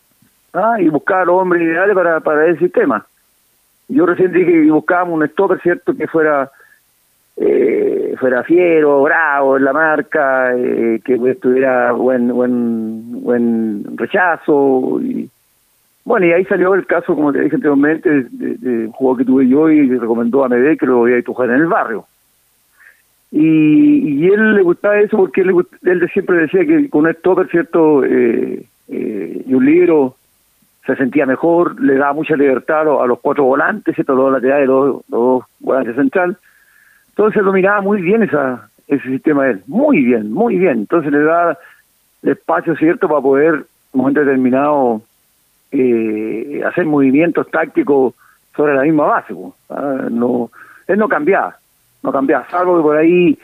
[0.54, 0.76] ¿ah?
[0.80, 3.04] y buscaba los hombres ideales para, para ese sistema.
[3.90, 5.94] Yo recién dije que buscábamos un stopper, ¿cierto?
[5.94, 6.50] Que fuera
[7.36, 15.00] eh, fuera fiero, bravo en la marca, eh, que tuviera buen, buen, buen rechazo.
[15.02, 15.28] Y,
[16.04, 19.24] bueno, y ahí salió el caso, como te dije anteriormente, de, de- un jugador que
[19.24, 22.04] tuve yo y que recomendó a Medel que lo voy a jugar en el barrio.
[23.32, 27.12] Y, y él le gustaba eso porque él, le él siempre decía que con un
[27.14, 28.04] stopper, ¿cierto?
[28.04, 30.16] Eh, eh, y un libro
[30.86, 34.14] se sentía mejor, le daba mucha libertad a los, a cuatro volantes, ¿cierto?
[34.14, 36.36] Los laterales, los, los dos volantes central.
[37.10, 40.78] Entonces dominaba muy bien esa, ese sistema de él, muy bien, muy bien.
[40.80, 41.58] Entonces le da
[42.22, 43.08] el espacio, ¿cierto?
[43.08, 45.02] Para poder, en un momento determinado,
[45.70, 48.14] eh, hacer movimientos tácticos
[48.56, 49.34] sobre la misma base.
[49.68, 50.50] Ah, no,
[50.86, 51.56] él no cambiaba,
[52.02, 53.38] no cambiaba, salvo que por ahí,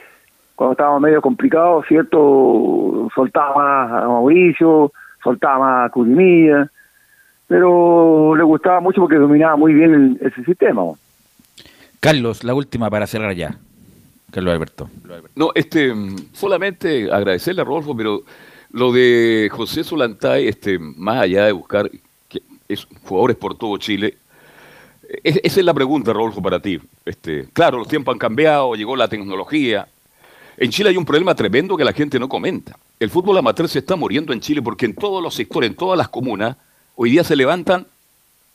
[0.55, 3.07] cuando estaba medio complicado, ¿cierto?
[3.13, 4.91] Soltaba más a Mauricio,
[5.23, 6.69] soltaba más a Curimilla,
[7.47, 10.83] pero le gustaba mucho porque dominaba muy bien el- ese sistema.
[11.99, 13.57] Carlos, la última para cerrar ya.
[14.31, 14.89] Carlos Alberto.
[15.35, 18.23] No, este, mm, solamente agradecerle a Rodolfo, pero
[18.71, 21.89] lo de José Solantay, este, más allá de buscar
[22.27, 24.17] que es, jugadores por todo Chile,
[25.23, 26.77] es- esa es la pregunta, Rodolfo, para ti.
[27.05, 29.87] Este, claro, los tiempos han cambiado, llegó la tecnología.
[30.57, 32.75] En Chile hay un problema tremendo que la gente no comenta.
[32.99, 35.97] El fútbol amateur se está muriendo en Chile porque en todos los sectores, en todas
[35.97, 36.57] las comunas,
[36.97, 37.85] hoy día se levantan,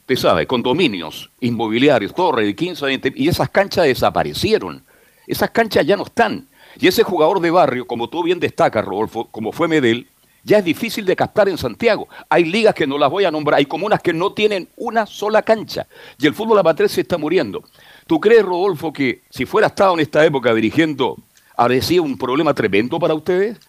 [0.04, 4.82] te sabe, condominios, inmobiliarios, torres de 15, 20, y esas canchas desaparecieron.
[5.26, 6.46] Esas canchas ya no están.
[6.78, 10.08] Y ese jugador de barrio, como tú bien destacas, Rodolfo, como fue Medel,
[10.42, 12.08] ya es difícil de captar en Santiago.
[12.28, 15.42] Hay ligas que no las voy a nombrar, hay comunas que no tienen una sola
[15.42, 15.86] cancha.
[16.18, 17.62] Y el fútbol amateur se está muriendo.
[18.08, 21.16] ¿Tú crees, Rodolfo, que si fuera estado en esta época dirigiendo,
[21.56, 23.60] habría sido un problema tremendo para ustedes?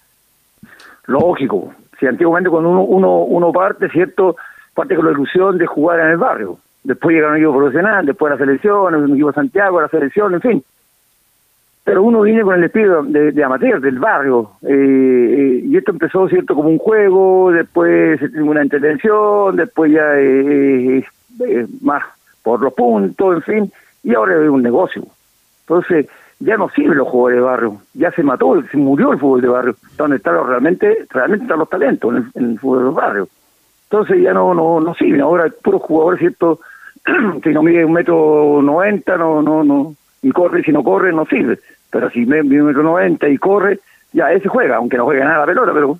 [1.05, 1.71] Lógico.
[1.99, 4.35] Si antiguamente cuando uno, parte, ¿cierto?
[4.73, 6.57] Parte con la ilusión de jugar en el barrio.
[6.83, 10.41] Después llega un equipo profesional, después la selección, un equipo de Santiago, la selección, en
[10.41, 10.63] fin.
[11.83, 14.51] Pero uno viene con el espíritu de, amateur, del barrio.
[14.61, 16.55] eh, eh, y esto empezó, ¿cierto?
[16.55, 21.05] Como un juego, después una entretención, después ya eh,
[21.81, 22.03] más
[22.41, 23.73] por los puntos, en fin.
[24.03, 25.03] Y ahora es un negocio.
[25.61, 26.07] Entonces,
[26.39, 29.47] ya no sirven los jugadores de barrio, ya se mató, se murió el fútbol de
[29.47, 33.27] barrio, donde están realmente, realmente están los talentos en el, en el fútbol de barrio.
[33.93, 36.59] Entonces ya no, no, no sirven, ahora hay puros jugadores, ¿cierto?
[37.43, 41.27] si no mide un metro noventa, no, no, no, y corre, si no corre, no
[41.27, 41.59] sirve.
[41.91, 45.41] Pero si mide un metro noventa y corre, ya ese juega, aunque no juegue nada
[45.41, 45.99] la pelota, pero,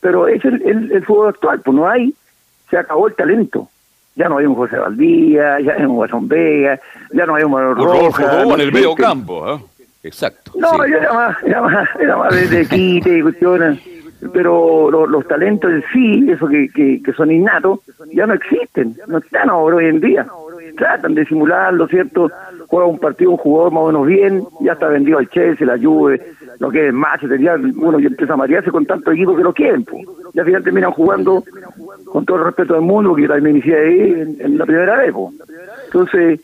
[0.00, 2.14] pero es el, el, el fútbol actual, pues no hay,
[2.70, 3.68] se acabó el talento.
[4.14, 6.80] Ya no hay un José Valdía, ya no hay un Guasón Vega,
[7.12, 8.46] ya no hay un Manuel Rojas.
[8.46, 9.60] No en el medio campo, ¿eh?
[10.04, 10.52] Exacto.
[10.56, 10.90] No, sí.
[10.90, 13.95] yo era más, era más, era más de, de quite y cuestiones.
[14.32, 17.80] Pero lo- los talentos en sí, eso que, que, que son innatos,
[18.12, 20.26] ya no existen, no están ahora hoy en día.
[20.76, 22.30] Tratan de simularlo, ¿cierto?
[22.66, 25.78] Juega un partido, un jugador más o menos bien, ya está vendido al Chelsea, la
[25.78, 26.20] Juve,
[26.58, 29.52] lo que es Manchester, ya uno ya empieza a marearse con tantos equipos que lo
[29.54, 29.84] quieren.
[29.84, 29.98] po.
[30.34, 31.44] Y al final terminan jugando
[32.06, 34.96] con todo el respeto del mundo, porque yo también inicié ahí en, en la primera
[34.98, 35.12] vez.
[35.12, 35.32] po.
[35.86, 36.40] Entonces,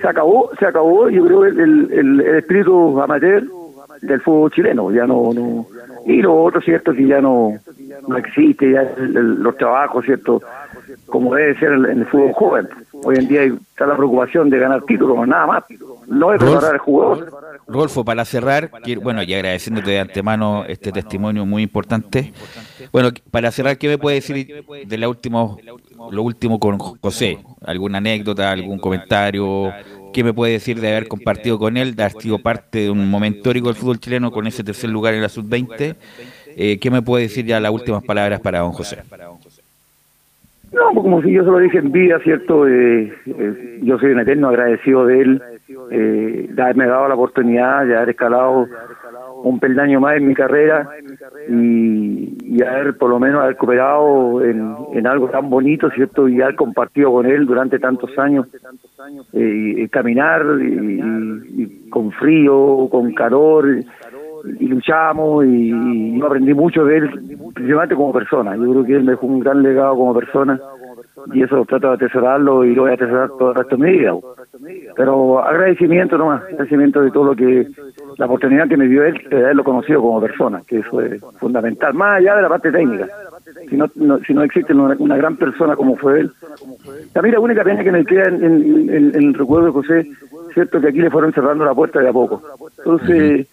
[0.00, 3.42] se acabó, se acabó, yo creo, el, el, el espíritu amateur
[4.02, 5.66] del fútbol chileno, ya no, no
[6.04, 7.52] y lo otro, cierto, que ya no,
[8.08, 10.42] no existe, ya el- el- los trabajos, cierto,
[11.06, 12.68] como debe ser en el fútbol joven.
[13.04, 15.64] Hoy en día está la preocupación de ganar títulos, nada más,
[16.08, 16.52] no es Rolf.
[16.52, 17.30] preparar al jugador.
[17.68, 22.32] Rodolfo, para cerrar, quiero- bueno, y agradeciéndote de antemano este testimonio muy importante.
[22.92, 25.58] Bueno, para cerrar, ¿qué me puede decir de la último,
[26.10, 27.38] lo último con José?
[27.64, 29.72] ¿Alguna anécdota, algún comentario?
[30.12, 33.08] ¿Qué me puede decir de haber compartido con él, de haber sido parte de un
[33.08, 35.96] momento histórico del fútbol chileno con ese tercer lugar en la sub-20?
[36.56, 38.98] Eh, ¿Qué me puede decir ya las últimas palabras para don José?
[40.72, 42.66] No, pues como si yo se lo dije en vida, ¿cierto?
[42.66, 45.42] Eh, eh, yo soy un eterno agradecido de él,
[45.90, 48.66] eh, de haberme dado la oportunidad de haber escalado
[49.42, 50.88] un peldaño más en mi carrera
[51.48, 56.28] y, y haber por lo menos haber cooperado en, en algo tan bonito, ¿cierto?
[56.28, 58.46] Y haber compartido con él durante tantos años,
[59.32, 63.66] eh, y caminar y, con frío, con calor,
[64.58, 67.10] y luchamos y, y yo aprendí mucho de él,
[67.54, 68.56] principalmente como persona.
[68.56, 70.60] Yo creo que él me dejó un gran legado como persona
[71.32, 73.98] y eso trato de atesorarlo y lo voy a atesorar todo el resto de mi
[73.98, 74.12] vida.
[74.96, 77.68] Pero agradecimiento nomás, agradecimiento de todo lo que,
[78.18, 81.94] la oportunidad que me dio él de haberlo conocido como persona, que eso es fundamental,
[81.94, 83.06] más allá de la parte técnica.
[83.68, 86.30] Si no, no- si no existe una, una gran persona como fue él.
[87.12, 90.10] También la única pena que me queda en, el recuerdo de José,
[90.54, 92.42] cierto que aquí le fueron cerrando la puerta de a poco.
[92.78, 93.48] Entonces,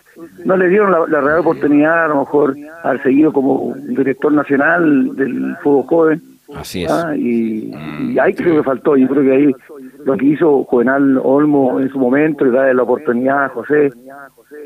[0.45, 5.55] no le dieron la, real oportunidad a lo mejor haber seguido como director nacional del
[5.63, 6.21] fútbol joven.
[6.55, 6.91] Así es.
[6.91, 7.71] Ah, y,
[8.13, 9.55] y ahí creo que faltó, yo creo que ahí
[10.05, 13.89] lo que hizo Juvenal Olmo en su momento y darle la oportunidad a José,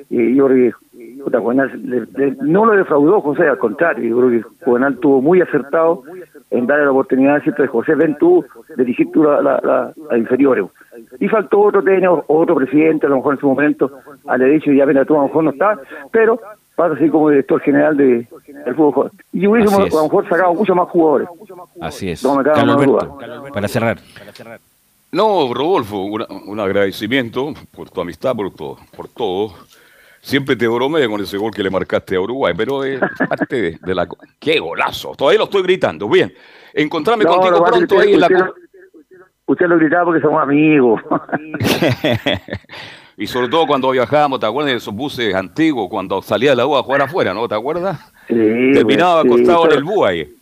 [0.10, 4.17] y yo creo que puta, Juvenal le- le- no lo defraudó José, al contrario, yo
[4.17, 6.04] creo que Juvenal tuvo muy acertado
[6.52, 7.63] en darle la oportunidad ¿cierto?
[7.63, 8.46] de José, ven tú,
[8.78, 10.65] dirigir tú la, la, la- inferiores.
[11.19, 13.91] Y faltó otro técnico, otro presidente, a lo mejor en su momento,
[14.28, 15.80] a le dicho, ya mira tú, a lo mejor no está,
[16.12, 16.39] pero
[16.76, 18.28] pasa así como director general de,
[18.66, 19.12] del fútbol.
[19.32, 21.28] Y hubiésemos a lo mejor sacado muchos más jugadores.
[21.82, 22.24] Así es.
[22.24, 23.98] No me cabe Carlos menor Alberto, para cerrar.
[25.12, 29.54] No, Rodolfo, una- un agradecimiento por tu amistad, por todo, por todo.
[30.22, 33.78] Siempre te bromeo con ese gol que le marcaste a Uruguay, pero es parte de,
[33.80, 34.08] de la...
[34.40, 35.14] ¡Qué golazo!
[35.16, 36.08] Todavía lo estoy gritando.
[36.10, 36.34] Bien,
[36.74, 38.28] encontrarme No, contigo no, pronto usted- ahí en la...
[38.28, 38.46] usted
[39.46, 41.02] Usted lo gritaba porque somos amigos.
[43.17, 46.65] y sobre todo cuando viajábamos, ¿te acuerdas de esos buses antiguos cuando salía de la
[46.65, 47.47] U a jugar afuera, no?
[47.47, 47.99] ¿Te acuerdas?
[48.28, 48.36] Sí,
[48.73, 50.34] Terminaba pues, sí, acostado en el bus ahí.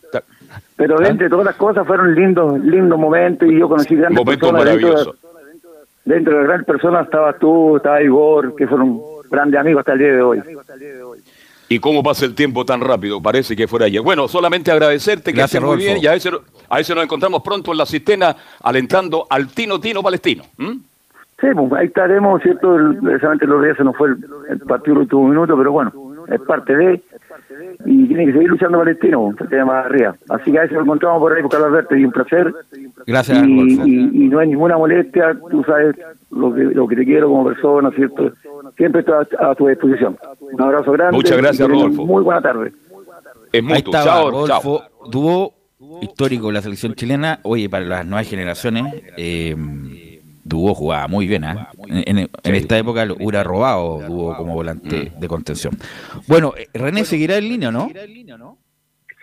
[0.75, 1.07] Pero ¿Ah?
[1.07, 4.65] entre todas las cosas fueron lindos, lindos momentos y yo conocí grandes Momento personas.
[4.65, 5.15] Dentro maravilloso.
[6.05, 9.93] de, dentro de las grandes personas estabas tú, estaba Igor, que fueron grandes amigos hasta
[9.93, 10.41] el día de hoy.
[11.69, 13.21] ¿Y cómo pasa el tiempo tan rápido?
[13.21, 14.01] Parece que fuera ayer.
[14.01, 16.34] Bueno, solamente agradecerte que Gracias, estés muy bien y a veces,
[16.67, 20.43] a veces nos encontramos pronto en la cisterna alentando al Tino Tino Palestino.
[21.41, 22.75] Sí, pues ahí estaremos, ¿cierto?
[22.75, 24.17] El- Precisamente los días se nos fue el,
[24.49, 25.91] el partido el último minuto, pero bueno,
[26.27, 27.01] es parte de.
[27.86, 30.15] Y tiene que seguir luchando Palestino, se más arriba.
[30.30, 32.54] Así que a veces nos encontramos por ahí, por Carlos Alberto, y un placer.
[33.08, 33.88] Gracias, y, Rodolfo.
[33.88, 35.95] y- y no hay ninguna molestia, tú sabes
[36.30, 38.32] lo que, lo que te quiero como persona, ¿cierto?
[38.77, 40.17] Siempre estoy a, a tu disposición.
[40.41, 41.15] Un abrazo grande.
[41.17, 42.06] Muchas gracias, Rodolfo.
[42.06, 42.71] Muy buena tarde.
[43.51, 43.77] Es Ahí mutuo.
[43.95, 45.10] estaba Chao, Rodolfo, chao.
[45.12, 45.54] dúo
[46.01, 47.39] histórico de la selección chilena.
[47.43, 48.86] Oye, para las nuevas generaciones,
[49.17, 49.56] eh,
[50.43, 51.43] Dúo jugaba muy bien.
[51.43, 51.69] ¿ah?
[51.88, 55.77] En, en- en esta época lo hubiera robado Dúo como volante de contención.
[56.27, 57.89] Bueno, eh, René seguirá en línea, ¿no?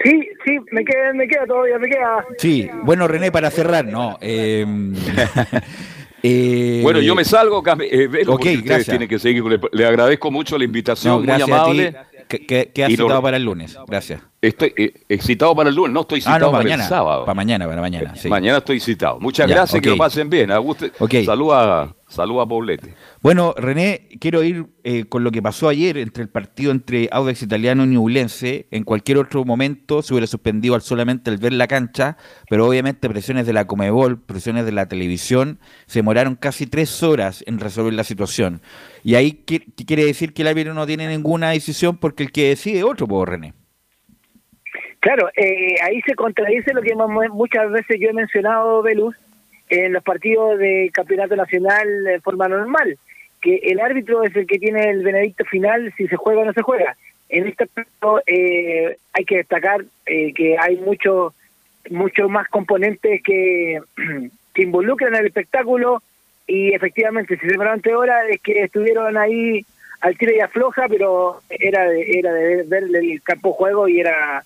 [0.05, 0.13] Sí,
[0.47, 2.25] sí, me queda, me queda todavía, me queda.
[2.39, 4.17] Sí, bueno, René, para cerrar, no.
[4.21, 4.65] eh,
[6.23, 8.87] eh, Bueno, yo me salgo, eh, Velo, ustedes gracias.
[8.89, 9.43] tienen que seguir.
[9.73, 11.97] Le agradezco mucho la invitación, no, muy gracias amable.
[12.29, 13.77] Que, que, que has Y lo- citado para el lunes.
[13.87, 14.21] Gracias.
[14.43, 16.83] Estoy eh, excitado para el lunes, no estoy Ah, citado no, para mañana.
[16.85, 17.25] el sábado.
[17.25, 18.15] Para mañana, para mañana.
[18.15, 18.29] sí.
[18.29, 19.19] Mañana estoy citado.
[19.19, 19.95] Muchas Ya, gracias, que ok.
[19.97, 20.51] lo pasen bien.
[20.53, 21.15] Augusto, Ok.
[21.25, 22.95] Saluda, saluda a Paulete.
[23.23, 27.43] Bueno, René, quiero ir eh, con lo que pasó ayer entre el partido entre Audax
[27.43, 28.67] Italiano y Ñublense.
[28.71, 32.17] En cualquier otro momento se hubiera suspendido al solamente el ver la cancha,
[32.49, 37.45] pero obviamente presiones de la Comebol, presiones de la televisión, se demoraron casi tres horas
[37.47, 38.63] en resolver la situación.
[39.05, 42.33] Y ahí ¿qué, qué quiere decir que el árbitro no tiene ninguna decisión porque el
[42.33, 43.55] que decide es otro, por René.
[45.01, 49.15] Claro, eh, ahí se contradice lo que mu- muchas veces yo he mencionado, Velus,
[49.69, 52.99] en los partidos de campeonato nacional de forma normal,
[53.41, 56.53] que el árbitro es el que tiene el veredicto final si se juega o no
[56.53, 56.97] se juega.
[57.29, 61.35] En este caso eh, hay que destacar eh, que hay muchos
[61.91, 63.81] mucho más componentes que,
[64.55, 66.03] que involucran el espectáculo
[66.47, 69.65] y efectivamente si se demoraron tres horas es que estuvieron ahí
[70.01, 74.45] al tiro y afloja, pero era de, era de ver el campo juego y era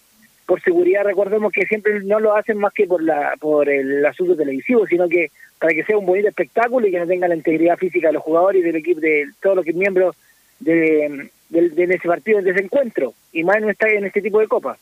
[0.52, 4.36] por seguridad recordemos que siempre no lo hacen más que por la por el asunto
[4.36, 7.78] televisivo, sino que para que sea un bonito espectáculo y que no tenga la integridad
[7.78, 10.14] física de los jugadores y del equipo, de todos los que miembros
[10.60, 14.40] de, de, de ese partido, de ese encuentro, y más en, esta, en este tipo
[14.40, 14.76] de copas.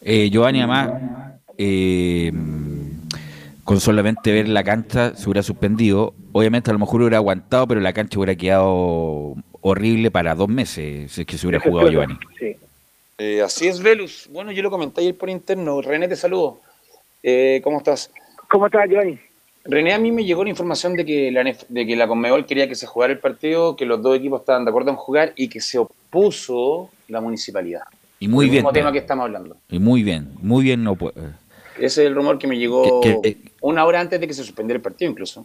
[0.00, 0.92] Eh, Giovanni, además,
[1.58, 2.30] eh,
[3.64, 6.14] con solamente ver la cancha se hubiera suspendido.
[6.30, 11.10] Obviamente, a lo mejor hubiera aguantado, pero la cancha hubiera quedado horrible para dos meses
[11.10, 12.16] si es que se hubiera jugado Giovanni.
[12.38, 12.54] Sí.
[13.18, 14.28] Eh, así es, Velus.
[14.30, 15.82] Bueno, yo lo comenté ayer por interno.
[15.82, 16.60] René, te saludo.
[17.22, 18.10] Eh, ¿Cómo estás?
[18.48, 19.18] ¿Cómo estás, Giovanni?
[19.64, 22.68] René, a mí me llegó la información de que la, de que la Conmebol quería
[22.68, 25.48] que se jugara el partido, que los dos equipos estaban de acuerdo en jugar y
[25.48, 27.82] que se opuso la municipalidad.
[28.20, 28.62] Y muy el bien.
[28.62, 29.56] mismo tema que estamos hablando.
[29.68, 30.82] Y muy bien, muy bien.
[30.84, 31.20] No puede.
[31.76, 34.34] Ese es el rumor que me llegó Que- que- eh, una hora antes de que
[34.34, 35.44] se suspendiera el partido, incluso.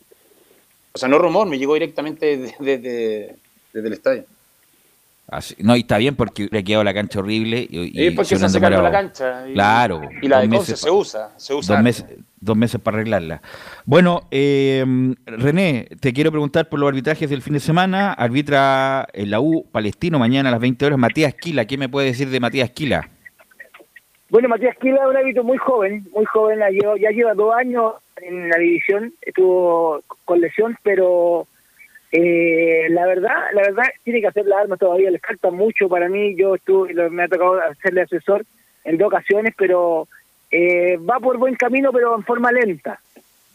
[0.94, 3.36] O sea, no rumor, me llegó directamente desde, desde-
[3.74, 4.26] desde el estadio.
[5.28, 7.66] Así- no, y está bien porque hubiera quedado la cancha horrible.
[7.70, 9.48] Y, y Y porque se hace cargo la cancha.
[9.50, 10.02] Y, Claro.
[10.22, 11.32] Y la de meses se usa.
[11.38, 11.76] Se usa.
[11.76, 12.06] Dos meses,
[12.40, 13.42] dos meses para arreglarla.
[13.86, 14.84] Bueno, eh,
[15.26, 18.14] René, te quiero preguntar por los arbitrajes del fin de semana.
[18.14, 21.66] Arbitra en la U Palestino mañana a las 20 horas Matías Quila.
[21.66, 23.10] ¿Qué me puede decir de Matías Quila?
[24.30, 27.54] Bueno, Matías Quila es un árbitro muy joven, muy joven, ya lleva, ya lleva dos
[27.56, 31.46] años en la división, estuvo con lesión, pero
[32.16, 36.08] eh, la verdad, la verdad tiene que hacer la arma todavía, le falta mucho para
[36.10, 38.46] mí, yo estuve, me ha tocado hacerle asesor
[38.84, 40.08] en dos ocasiones, pero
[40.52, 43.00] eh, va por buen camino, pero en forma lenta.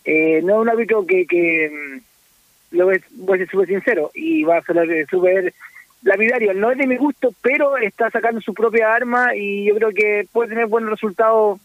[0.05, 4.11] Eh, no es un árbitro que, que mm, lo voy, voy a ser súper sincero,
[4.13, 5.55] y va a ser súper
[6.03, 6.53] lapidario.
[6.53, 10.27] No es de mi gusto, pero está sacando su propia arma y yo creo que
[10.33, 11.61] puede tener buenos resultados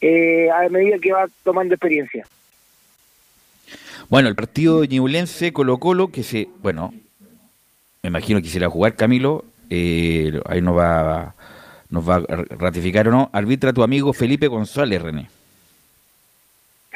[0.00, 2.26] eh, a medida que va tomando experiencia.
[4.14, 6.94] Bueno, el partido ñublense Colo Colo, que se, bueno,
[8.00, 11.34] me imagino que quisiera jugar Camilo, eh, ahí nos va,
[11.90, 13.28] nos va a ratificar o no.
[13.32, 15.28] Arbitra tu amigo Felipe González, René.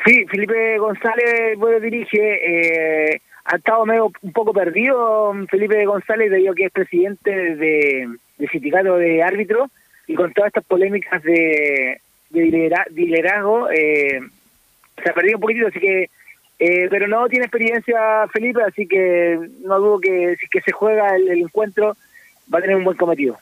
[0.07, 6.53] Sí, Felipe González bueno, dirige, eh, ha estado medio un poco perdido Felipe González debido
[6.53, 8.09] a que es presidente de,
[8.39, 9.73] de sindicato de árbitros
[10.07, 12.01] y con todas estas polémicas de,
[12.31, 14.21] de de liderazgo eh,
[15.03, 16.11] se ha perdido un poquitito, así que
[16.59, 21.15] eh, pero no tiene experiencia Felipe, así que no dudo que si que se juega
[21.15, 21.97] el, el encuentro
[22.53, 23.37] va a tener un buen cometido.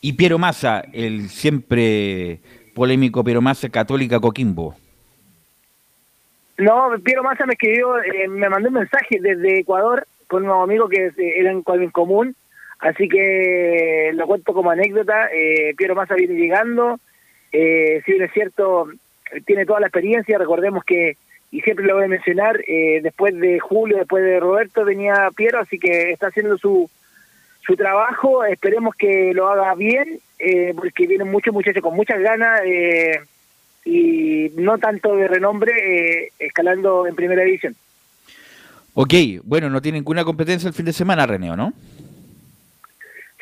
[0.00, 2.40] Y Piero Massa, el siempre
[2.74, 4.74] polémico Piero Massa, Católica Coquimbo.
[6.58, 10.90] No, Piero Massa me escribió, eh, me mandó un mensaje desde Ecuador con unos amigos
[10.90, 12.36] que eh, eran en común,
[12.78, 15.28] así que lo cuento como anécdota.
[15.32, 17.00] Eh, Piero Massa viene llegando,
[17.52, 18.90] eh, si bien es cierto,
[19.32, 21.16] eh, tiene toda la experiencia, recordemos que,
[21.50, 25.58] y siempre lo voy a mencionar, eh, después de Julio, después de Roberto, venía Piero,
[25.58, 26.88] así que está haciendo su,
[27.66, 32.60] su trabajo, esperemos que lo haga bien, eh, porque vienen muchos muchachos con muchas ganas.
[32.64, 33.20] Eh,
[33.82, 37.74] y no tanto de renombre escalando en primera división.
[38.92, 41.72] Ok, bueno, no tiene ninguna competencia el fin de semana, René, ¿o no?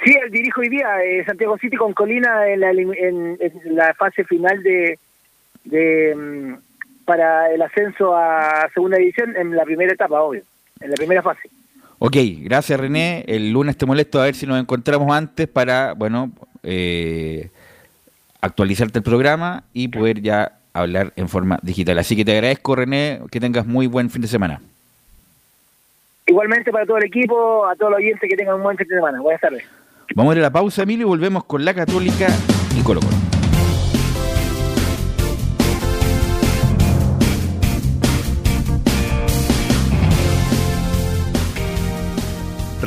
[0.05, 0.87] Sí, el dirijo hoy día
[1.27, 4.97] Santiago City con Colina en la, en la fase final de,
[5.65, 6.55] de mm,
[7.09, 10.43] para el ascenso a segunda división en la primera etapa, obvio,
[10.79, 11.49] en la primera fase.
[11.99, 13.25] Ok, gracias René.
[13.27, 16.31] El lunes te molesto a ver si nos encontramos antes para, bueno,
[16.63, 17.49] eh,
[18.43, 21.99] actualizarte el programa y poder ya hablar en forma digital.
[21.99, 24.61] Así que te agradezco René, que tengas muy buen fin de semana.
[26.27, 28.97] Igualmente para todo el equipo, a todos los oyentes que tengan un buen fin de
[28.97, 29.19] semana.
[29.23, 29.65] Buenas tardes.
[30.15, 32.27] Vamos a ir a la pausa, Emilio, y volvemos con la Católica
[32.79, 33.28] y Colo Colo.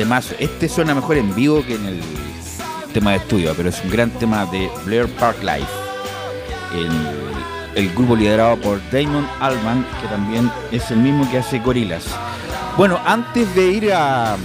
[0.00, 0.34] temazo.
[0.38, 2.00] Este suena mejor en vivo que en el
[2.94, 5.66] tema de estudio, pero es un gran tema de Blair Park Live.
[6.74, 12.06] El, el grupo liderado por Damon Alman, que también es el mismo que hace Gorilas.
[12.78, 14.38] Bueno, antes de ir a,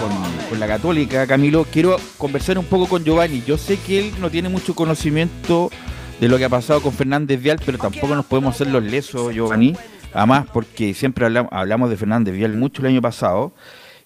[0.00, 0.12] con,
[0.48, 3.42] con la católica, Camilo, quiero conversar un poco con Giovanni.
[3.44, 5.72] Yo sé que él no tiene mucho conocimiento
[6.20, 9.34] de lo que ha pasado con Fernández Vial, pero tampoco nos podemos hacer los lesos,
[9.34, 9.76] Giovanni.
[10.14, 13.52] Además, porque siempre hablamos, hablamos de Fernández Vial mucho el año pasado.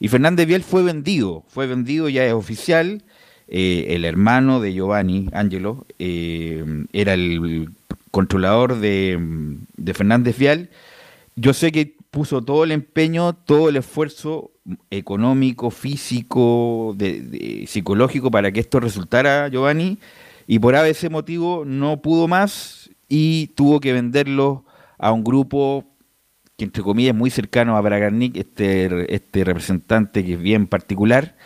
[0.04, 3.02] Y Fernández Vial fue vendido, fue vendido, ya es oficial.
[3.48, 7.70] Eh, el hermano de Giovanni, Angelo, eh, era el
[8.10, 9.18] controlador de,
[9.78, 10.68] de Fernández Vial.
[11.36, 14.50] Yo sé que puso todo el empeño, todo el esfuerzo
[14.90, 16.94] económico, físico,
[17.66, 19.96] psicológico para que esto resultara, Giovanni,
[20.46, 24.66] y por ese motivo no pudo más y tuvo que venderlo
[24.98, 25.93] a un grupo
[26.64, 31.36] que entre comillas es muy cercano a Bragarnik, este, este representante que es bien particular.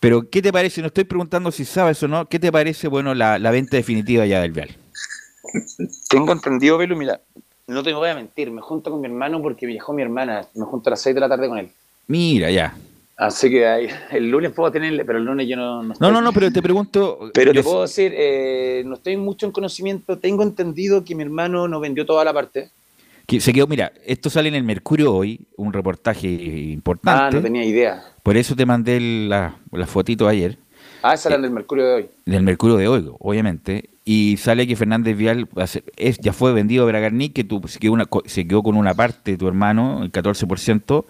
[0.00, 0.80] Pero, ¿qué te parece?
[0.80, 4.26] No estoy preguntando si sabes o no, ¿qué te parece, bueno, la, la venta definitiva
[4.26, 4.70] ya del Vial?
[6.08, 7.20] Tengo entendido, Pelu, mira,
[7.66, 10.64] no te voy a mentir, me junto con mi hermano porque viajó mi hermana, me
[10.64, 11.70] junto a las 6 de la tarde con él.
[12.06, 12.76] Mira, ya.
[13.16, 16.12] Así que ahí, el lunes puedo tenerle, pero el lunes yo no, no No, estoy.
[16.12, 17.30] no, no, pero te pregunto...
[17.32, 21.68] Pero te puedo decir, eh, no estoy mucho en conocimiento, tengo entendido que mi hermano
[21.68, 22.70] no vendió toda la parte.
[23.26, 27.36] Que se quedó, mira, esto sale en el Mercurio hoy, un reportaje Ah, importante.
[27.36, 28.02] no tenía idea.
[28.22, 30.58] Por eso te mandé la, la fotito ayer.
[31.02, 32.08] Ah, esa era del Mercurio de hoy.
[32.24, 35.48] del Mercurio de hoy, obviamente, y sale que Fernández Vial
[35.96, 38.76] es, ya fue vendido a Bragarnik, que tu- se, quedó una, co- se quedó con
[38.76, 41.04] una parte de tu hermano, el 14%,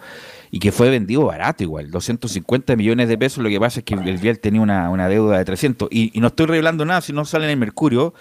[0.50, 3.94] y que fue vendido barato igual, 250 millones de pesos, lo que pasa es que
[3.94, 7.12] el Vial tenía una, una deuda de 300, y, y no estoy revelando nada si
[7.12, 8.14] no sale en el Mercurio,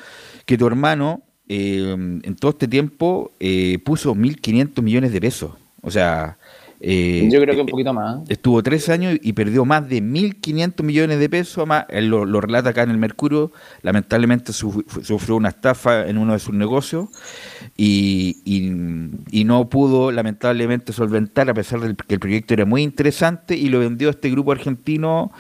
[0.46, 1.92] que tu hermano eh,
[2.24, 6.38] en todo este tiempo eh, puso 1.500 millones de pesos, o sea...
[6.80, 8.22] eh, Yo creo que un poquito más.
[8.22, 8.24] ¿eh?
[8.34, 11.66] Estuvo tres años y perdió más de 1.500 millones de pesos.
[11.66, 13.52] Más, él lo, lo relata acá en el Mercurio.
[13.84, 17.08] Lamentablemente su- sufrió una estafa en uno de sus negocios
[17.78, 22.84] y, y- y no pudo, lamentablemente, solventar, a pesar de que el proyecto era muy
[22.84, 25.32] interesante, y lo vendió a este grupo argentino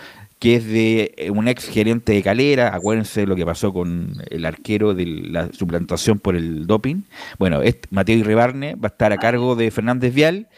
[0.44, 4.12] que es de eh, un ex gerente de Calera, acuérdense de lo que pasó con
[4.30, 7.04] el arquero de la suplantación por el doping.
[7.40, 10.50] Bueno, este, Mateo Irrebarne va a estar a cargo de Fernández Vial,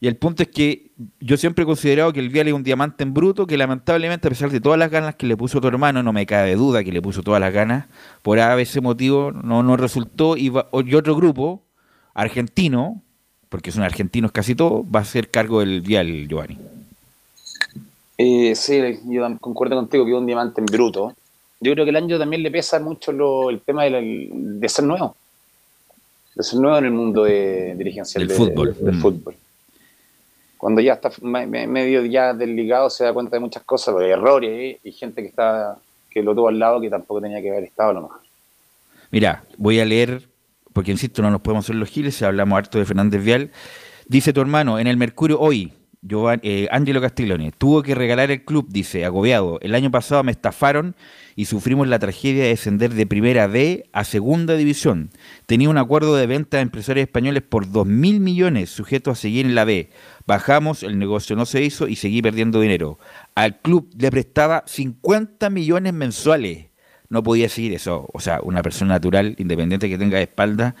[0.00, 3.04] y el punto es que yo siempre he considerado que el Vial es un diamante
[3.04, 6.02] en bruto, que lamentablemente, a pesar de todas las ganas que le puso tu hermano,
[6.02, 7.86] no me cabe duda que le puso todas las ganas,
[8.20, 10.36] por ese motivo no, no resultó.
[10.36, 11.64] Y, y otro grupo,
[12.12, 13.02] argentino,
[13.48, 16.58] porque son argentinos casi todos, va a ser cargo del Vial, Giovanni.
[18.24, 21.14] Eh, sí, yo concuerdo contigo que es un diamante en bruto.
[21.60, 24.68] Yo creo que el año también le pesa mucho lo- el tema de, la- de
[24.68, 25.16] ser nuevo.
[26.36, 28.76] De ser nuevo en el mundo de, dirigencial Del de- fútbol.
[28.80, 29.00] del Mm.
[29.00, 29.34] fútbol.
[30.56, 34.10] cuando ya está me- me- medio ya desligado se da cuenta de muchas cosas, de
[34.10, 35.76] errores y gente que está
[36.08, 38.20] que lo tuvo al lado que tampoco tenía que haber estado a lo mejor.
[39.10, 40.22] Mira, voy a leer,
[40.72, 43.50] porque insisto, no nos podemos hacer los giles, si hablamos harto de Fernández Vial.
[44.06, 45.72] Dice tu hermano, en el Mercurio hoy,
[46.04, 49.60] Giovanni, eh, Angelo Castiglione, tuvo que regalar el club, dice, agobiado.
[49.60, 50.96] El año pasado me estafaron
[51.36, 55.10] y sufrimos la tragedia de descender de primera D a segunda división.
[55.46, 59.46] Tenía un acuerdo de venta de empresarios españoles por 2 mil millones, sujeto a seguir
[59.46, 59.90] en la B.
[60.26, 62.98] Bajamos, el negocio no se hizo y seguí perdiendo dinero.
[63.36, 66.66] Al club le prestaba 50 millones mensuales
[67.12, 68.08] no podía seguir eso.
[68.14, 70.74] O sea, una persona natural, independiente que tenga de espalda,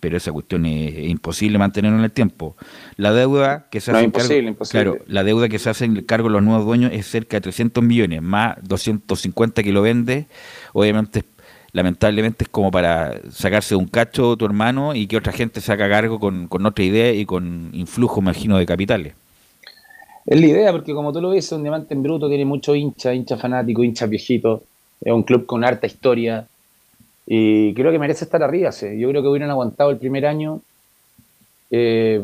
[0.00, 2.56] pero esa cuestión es, es imposible mantenerlo en el tiempo.
[2.96, 4.84] La deuda que se No, hace imposible, cargo, imposible.
[4.84, 7.42] Claro, la deuda que se hace en cargo de los nuevos dueños es cerca de
[7.42, 10.26] 300 millones, más 250 que lo vende.
[10.72, 11.24] Obviamente,
[11.72, 15.88] lamentablemente es como para sacarse un cacho tu hermano y que otra gente se haga
[15.88, 19.14] cargo con, con otra idea y con influjo, imagino, de capitales.
[20.26, 22.74] Es la idea, porque como tú lo ves, es un diamante en bruto, tiene mucho
[22.74, 24.62] hincha, hincha fanático, hincha viejito,
[25.00, 26.46] es un club con harta historia
[27.30, 28.72] y creo que merece estar arriba.
[28.72, 28.98] sí.
[28.98, 30.62] Yo creo que hubieran aguantado el primer año.
[31.70, 32.22] eh,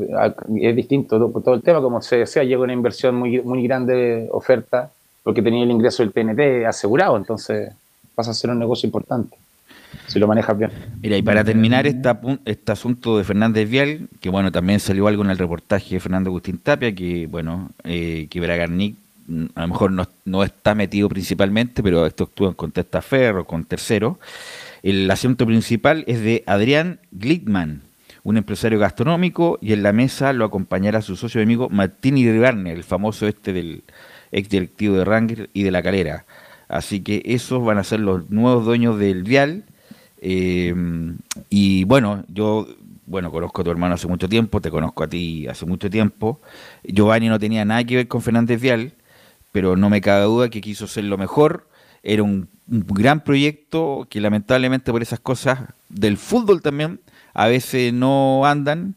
[0.60, 3.94] es distinto todo, todo el tema, como se decía, llega una inversión muy, muy grande
[3.94, 4.90] de oferta
[5.22, 7.72] porque tenía el ingreso del TNT asegurado, entonces
[8.14, 9.36] pasa a ser un negocio importante
[10.06, 10.70] si lo manejas bien.
[11.02, 15.24] Mira, y para terminar esta este asunto de Fernández Vial, que bueno, también salió algo
[15.24, 18.96] en el reportaje de Fernando Agustín Tapia, que bueno, eh, que Bragarnik
[19.26, 23.64] mm, a lo mejor no, no está metido principalmente, pero esto actúa con Testaferro, con
[23.64, 24.18] tercero.
[24.84, 27.80] El asunto principal es de Adrián Glickman,
[28.22, 32.70] un empresario gastronómico, y en la mesa lo acompañará su socio y amigo Martín Iribarne,
[32.70, 33.82] el famoso este del
[34.30, 36.26] ex directivo de Ranger y de La Calera.
[36.68, 39.64] Así que esos van a ser los nuevos dueños del Vial.
[40.18, 40.74] Eh,
[41.48, 42.68] y bueno, yo
[43.06, 46.42] bueno conozco a tu hermano hace mucho tiempo, te conozco a ti hace mucho tiempo.
[46.82, 48.92] Giovanni no tenía nada que ver con Fernández Vial,
[49.50, 51.68] pero no me cabe duda que quiso ser lo mejor.
[52.04, 57.00] Era un, un gran proyecto que lamentablemente por esas cosas del fútbol también
[57.34, 58.94] a veces no andan,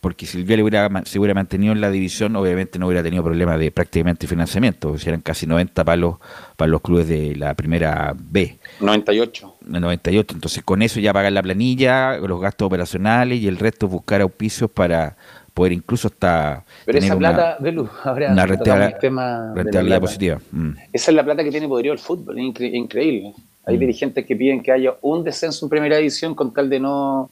[0.00, 3.58] porque si Vial hubiera, se hubiera mantenido en la división, obviamente no hubiera tenido problemas
[3.58, 6.16] de prácticamente financiamiento, eran casi 90 palos
[6.56, 8.58] para los clubes de la primera B.
[8.80, 9.56] 98.
[9.66, 10.34] El 98.
[10.34, 14.70] Entonces, con eso ya pagar la planilla, los gastos operacionales y el resto buscar auspicios
[14.70, 15.16] para
[15.54, 16.64] poder incluso hasta.
[16.84, 20.40] Pero tener esa una- plata, Belu, ahora una rentabilidad- tema positiva.
[20.50, 20.70] Mm.
[20.92, 23.34] Esa es la plata que tiene poderío el fútbol, es incre- increíble.
[23.64, 27.30] Hay dirigentes que piden que haya un descenso en primera división con tal de no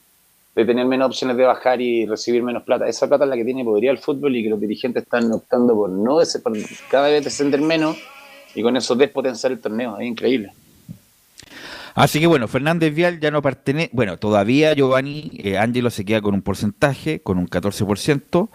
[0.55, 2.87] de tener menos opciones de bajar y recibir menos plata.
[2.87, 5.75] Esa plata es la que tiene poderío el fútbol y que los dirigentes están optando
[5.75, 6.53] por no por
[6.91, 7.97] cada vez descender menos
[8.55, 9.99] y con eso despotenciar el torneo.
[9.99, 10.53] Es increíble.
[12.03, 13.91] Así que bueno, Fernández Vial ya no pertenece.
[13.93, 18.49] Bueno, todavía Giovanni eh, Ángelo se queda con un porcentaje, con un 14%.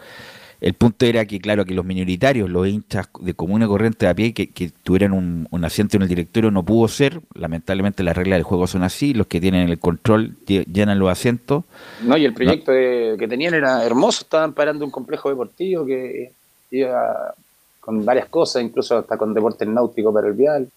[0.58, 4.14] El punto era que, claro, que los minoritarios, los hinchas de comuna corriente de a
[4.14, 7.20] pie, que, que tuvieran un, un asiento en el directorio, no pudo ser.
[7.34, 9.12] Lamentablemente las reglas del juego son así.
[9.12, 11.64] Los que tienen el control lle- llenan los asientos.
[12.02, 14.22] No, y el proyecto de- que tenían era hermoso.
[14.22, 16.32] Estaban parando un complejo deportivo que
[16.70, 17.34] iba
[17.80, 20.68] con varias cosas, incluso hasta con deportes náuticos para el vial.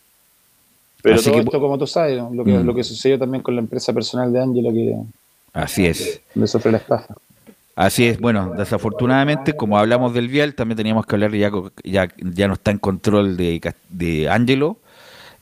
[1.01, 2.65] Pero Así todo que- esto, como tú sabes, lo que, Mm.
[2.65, 4.95] lo que sucedió también con la empresa personal de Ángelo, que
[5.53, 6.21] Así es.
[6.35, 7.15] le sufrió la estafa.
[7.75, 11.49] Así es, bueno, desafortunadamente, como hablamos del Vial, también teníamos que hablar, ya,
[11.85, 14.77] ya, ya no está en control de, de Angelo,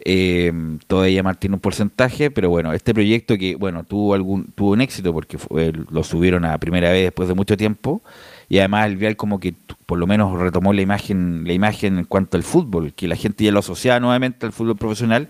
[0.05, 0.53] eh,
[0.85, 5.11] todavía Martín un porcentaje, pero bueno, este proyecto que, bueno, tuvo algún tuvo un éxito
[5.11, 8.01] porque fue- lo subieron a primera vez después de mucho tiempo,
[8.49, 9.53] y además el Vial como que
[9.85, 13.43] por lo menos retomó la imagen, la imagen en cuanto al fútbol, que la gente
[13.43, 15.29] ya lo asociaba nuevamente al fútbol profesional,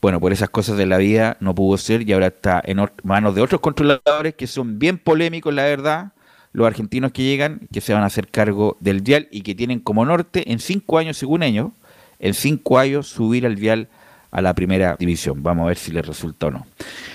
[0.00, 3.34] bueno, por esas cosas de la vida no pudo ser y ahora está en manos
[3.34, 6.12] de otros controladores que son bien polémicos, la verdad,
[6.52, 9.80] los argentinos que llegan, que se van a hacer cargo del vial y que tienen
[9.80, 11.70] como norte en cinco años, según ellos,
[12.18, 13.88] en cinco años subir al vial
[14.30, 15.42] a la primera división.
[15.42, 16.66] Vamos a ver si les resulta o no.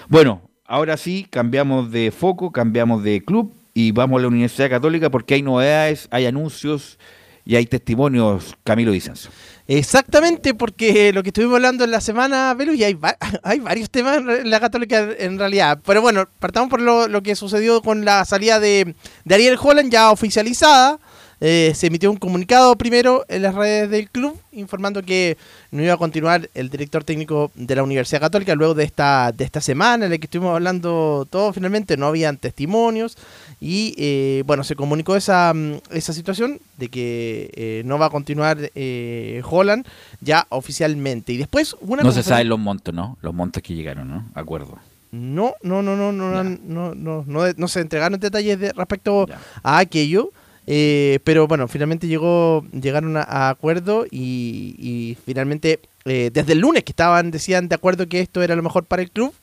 [0.07, 5.09] Bueno, ahora sí, cambiamos de foco, cambiamos de club y vamos a la Universidad Católica
[5.09, 6.97] porque hay novedades, hay anuncios
[7.45, 9.29] y hay testimonios, Camilo Vicenzo.
[9.67, 12.97] Exactamente, porque lo que estuvimos hablando en la semana, Belu, y hay,
[13.43, 15.79] hay varios temas en la Católica en realidad.
[15.85, 18.95] Pero bueno, partamos por lo, lo que sucedió con la salida de,
[19.25, 20.99] de Ariel Holland ya oficializada.
[21.41, 25.37] Eh, se emitió un comunicado primero en las redes del club informando que
[25.71, 29.43] no iba a continuar el director técnico de la Universidad Católica luego de esta, de
[29.43, 31.53] esta semana en la que estuvimos hablando todo.
[31.53, 33.17] Finalmente no habían testimonios
[33.61, 38.09] y eh, bueno, se comunicó esa, mm, esa situación de que eh, no va a
[38.09, 39.85] continuar eh, Holland
[40.21, 41.33] ya oficialmente.
[41.33, 43.17] Y después una No se saben los montos, ¿no?
[43.21, 44.25] Los montos que llegaron, ¿no?
[44.33, 44.77] Acuerdo.
[45.11, 49.25] No, no, no, no, no, no, no, no, no, no se entregaron detalles de, respecto
[49.63, 50.31] a aquello.
[50.71, 56.91] Eh, pero bueno, finalmente llegó, llegaron a, acuerdo y, finalmente eh, desde el lunes que
[56.91, 59.33] estaban, decían de acuerdo que esto era lo mejor para el club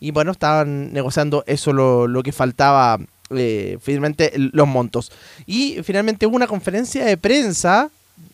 [0.00, 2.98] y bueno, estaban negociando eso lo, lo que faltaba,
[3.30, 5.12] eh, finalmente los montos.
[5.46, 7.88] Y finalmente hubo una conferencia de prensa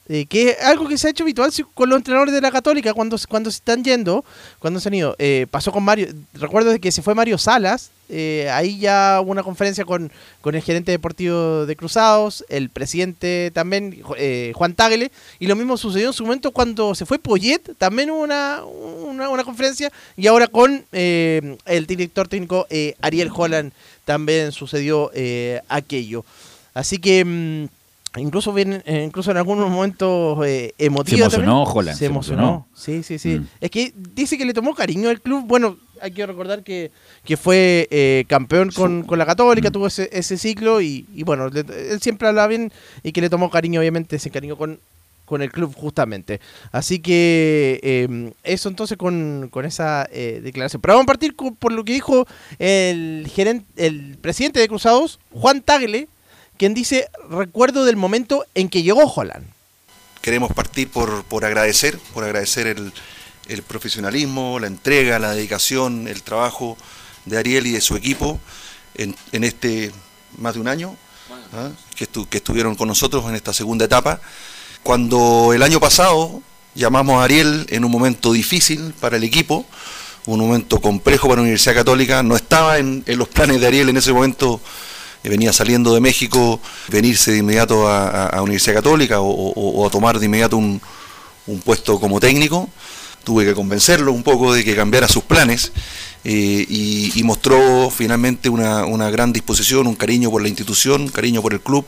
[0.09, 2.95] eh, que es algo que se ha hecho habitual con los entrenadores de la Católica
[2.95, 4.25] cuando, cuando se están yendo,
[4.59, 5.15] cuando se han ido.
[5.19, 9.43] Eh, pasó con Mario, recuerdo que se fue Mario Salas, eh, ahí ya hubo una
[9.43, 10.11] conferencia con,
[10.41, 15.77] con el gerente deportivo de Cruzados, el presidente también, Ju- Juan Tagle, y lo mismo
[15.77, 20.47] sucedió en su momento cuando se fue Poyet, también hubo una, una, conferencia, y ahora
[20.47, 22.67] con el director técnico
[23.03, 23.73] Ariel Holland
[24.07, 25.11] también sucedió
[25.69, 26.25] aquello.
[26.73, 27.25] Así que...
[27.25, 27.78] mm,
[28.17, 31.31] Incluso, bien, eh, incluso en algunos momentos eh, emotivos.
[31.33, 31.63] Se emocionó.
[31.65, 32.43] Holland, Se se emocionó.
[32.43, 32.67] emocionó.
[32.75, 33.39] Sí, sí, sí.
[33.39, 33.47] Mm.
[33.61, 35.45] Es que dice que le tomó cariño al club.
[35.47, 36.91] Bueno, hay que recordar que,
[37.25, 39.29] que fue eh, campeón con, con la Mm.
[39.29, 41.61] Católica, tuvo ese, ese ciclo y, y bueno, le-
[41.93, 44.81] él siempre hablaba bien y que le tomó cariño, obviamente, se encariñó con,
[45.27, 46.41] con el club justamente.
[46.73, 50.81] Así que eh, eso entonces con, con esa eh, declaración.
[50.81, 52.27] Pero vamos a partir con- por lo que dijo
[52.59, 56.09] el, gerente, el presidente de Cruzados, Juan Tagle,
[56.59, 59.47] quien dice, recuerdo del momento en que llegó Holland.
[60.21, 62.93] queremos partir por, por agradecer, por agradecer el,
[63.49, 66.77] el profesionalismo, la entrega, la dedicación, el trabajo
[67.25, 68.39] de Ariel y de su equipo
[68.95, 69.93] en, en este
[70.37, 70.97] más de un año
[71.55, 71.71] ¿ah?
[71.97, 74.21] que, estu- que estuvieron con nosotros en esta segunda etapa.
[74.83, 76.43] Cuando el año pasado
[76.75, 79.65] llamamos a Ariel en un momento difícil para el equipo,
[80.27, 83.89] un momento complejo para la Universidad Católica, no estaba en, en los planes de Ariel
[83.89, 84.61] en ese momento
[85.25, 90.27] venía saliendo de México, venirse de inmediato a, a- Universidad Católica o, a tomar de
[90.27, 90.81] inmediato un,
[91.47, 92.69] un puesto como técnico.
[93.25, 95.73] Tuve que convencerlo un poco de que cambiara sus planes
[96.25, 101.43] eh, y, mostró finalmente una, una gran disposición, un cariño por la institución, un cariño
[101.43, 101.85] por el club.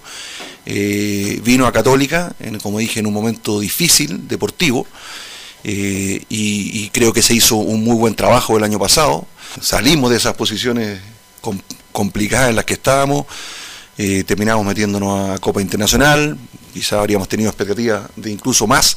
[0.67, 4.87] Eh, vino a Católica, como dije, en un momento difícil, deportivo,
[5.65, 9.27] eh, y creo que se hizo un muy buen trabajo el año pasado.
[9.63, 11.01] Salimos de esas posiciones
[11.41, 11.61] com-
[11.93, 13.27] complicadas en las que estábamos,
[13.99, 16.37] eh, terminamos metiéndonos a Copa Internacional,
[16.73, 18.97] quizá habríamos tenido expectativas de incluso más.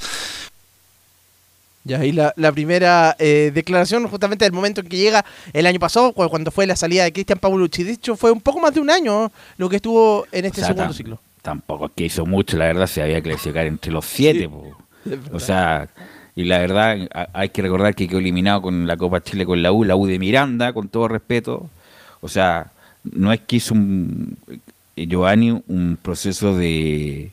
[1.85, 5.79] Ya ahí la, la primera eh, declaración, justamente del momento en que llega el año
[5.79, 7.83] pasado, cu- cuando fue la salida de Cristian Paulucci.
[7.83, 10.63] De hecho, fue un poco más de un año lo que estuvo en este O
[10.63, 11.19] sea, segundo ciclo.
[11.41, 14.49] Tampoco es que hizo mucho, la verdad, se había clasificar entre los siete.
[15.33, 15.89] O sea,
[16.33, 16.95] y la verdad,
[17.33, 20.07] hay que recordar que quedó eliminado con la Copa Chile con la U, la U
[20.07, 21.69] de Miranda, con todo respeto.
[22.23, 22.71] O sea,
[23.03, 24.37] no es que hizo un,
[24.95, 27.31] eh, Giovanni un proceso de,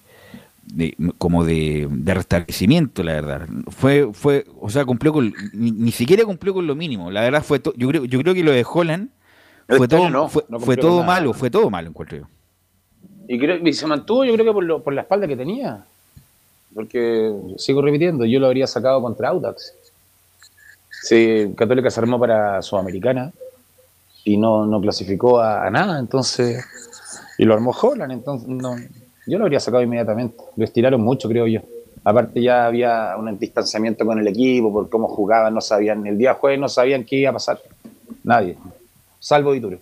[0.64, 3.49] de- como de, de restablecimiento, la verdad.
[3.68, 7.11] Fue, fue, o sea, cumplió con, ni, ni siquiera cumplió con lo mínimo.
[7.11, 9.09] La verdad fue, to- yo creo, yo creo que lo de Holland
[9.68, 11.07] fue todo, no, fue, no fue cumplió todo nada.
[11.07, 12.24] malo, fue todo malo, encuentro yo.
[13.28, 15.84] Y, creo, y se mantuvo, yo creo que por, lo- por la espalda que tenía.
[16.74, 19.72] Porque, sigo repitiendo, yo lo habría sacado contra Audax.
[21.03, 23.32] Sí, Católica se armó para Sudamericana
[24.25, 26.64] y no, no clasificó a, a nada, entonces.
[27.39, 28.77] Y lo armó Holland, entonces no,
[29.27, 30.37] yo lo habría sacado inmediatamente.
[30.57, 31.61] Lo estiraron mucho, creo yo.
[32.03, 36.07] Aparte, ya había un distanciamiento con el equipo por cómo jugaban, no sabían.
[36.07, 37.61] El día jueves no sabían qué iba a pasar.
[38.25, 38.57] Nadie.
[39.18, 39.79] Salvo Dituro.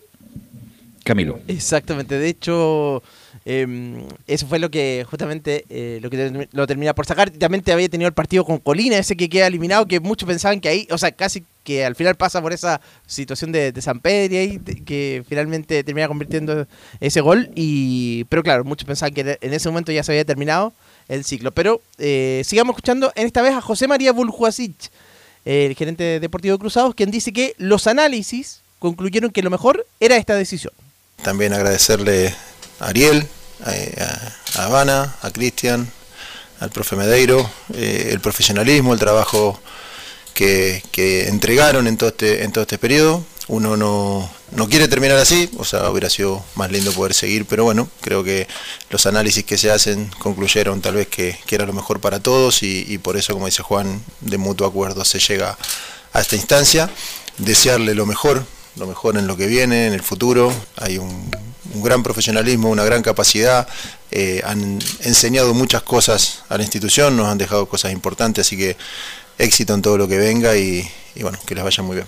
[1.04, 1.38] Camilo.
[1.48, 3.02] Exactamente, de hecho,
[3.46, 7.30] eh, eso fue lo que justamente eh, lo que lo termina por sacar.
[7.30, 10.60] También te había tenido el partido con Colina, ese que queda eliminado, que muchos pensaban
[10.60, 14.40] que ahí, o sea, casi que al final pasa por esa situación de, San Pedro
[14.40, 16.66] y que finalmente termina convirtiendo
[16.98, 17.50] ese gol.
[17.54, 20.72] y Pero claro, muchos pensaban que en ese momento ya se había terminado
[21.08, 21.52] el ciclo.
[21.52, 24.90] Pero eh, sigamos escuchando en esta vez a José María Buljuasic,
[25.44, 29.86] el gerente de Deportivo de Cruzados, quien dice que los análisis concluyeron que lo mejor
[30.00, 30.72] era esta decisión.
[31.22, 32.34] También agradecerle
[32.80, 33.26] a Ariel,
[33.62, 35.86] a, a Habana, a Cristian,
[36.60, 39.60] al profe Medeiro, eh, el profesionalismo, el trabajo
[40.38, 43.24] que, entregaron en todo este, en todo este periodo.
[43.48, 47.64] Uno no, no quiere terminar así, o sea, hubiera sido más lindo poder seguir, pero
[47.64, 48.46] bueno, creo que
[48.90, 52.62] los análisis que se hacen concluyeron tal vez que, que era lo mejor para todos
[52.62, 55.56] y, por eso, como dice Juan, de mutuo acuerdo se llega
[56.12, 56.90] a esta instancia.
[57.38, 58.44] Desearle lo mejor,
[58.76, 60.52] lo mejor en lo que viene, en el futuro.
[60.76, 61.30] Hay un,
[61.74, 63.66] un gran profesionalismo, una gran capacidad.
[64.10, 68.76] eh, han enseñado muchas cosas a la institución, nos han dejado cosas importantes, así que
[69.38, 70.82] éxito en todo lo que venga y,
[71.14, 72.06] y bueno, que les vaya muy bien.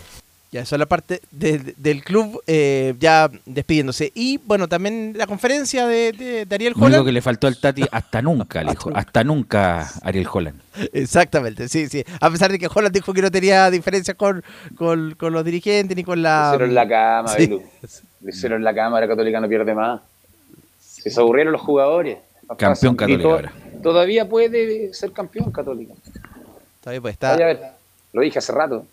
[0.53, 4.11] Ya, eso es la parte de- del club eh, ya despidiéndose.
[4.17, 7.07] Y bueno, también la conferencia de, de, de Ariel Lo único Holland.
[7.07, 10.61] que le faltó al Tati, hasta nunca, le dijo, hasta nunca Ariel Holland.
[10.93, 12.03] Exactamente, sí, sí.
[12.21, 14.43] A pesar de que Holland dijo que no tenía diferencias con,
[14.75, 16.51] con, con los dirigentes ni con la.
[16.51, 17.47] Le hicieron la cama, Sí.
[17.47, 17.63] Belu.
[18.23, 20.01] Le hicieron la cámara católica no pierde más.
[20.81, 22.19] Se aburrieron los jugadores.
[22.59, 23.53] Campeón to- ahora.
[23.85, 25.53] Todavía puede ser campeón
[26.81, 26.83] católico.
[26.83, 27.61] Todavía pues está, Vaya a ver,
[28.13, 28.87] lo dije hace rato.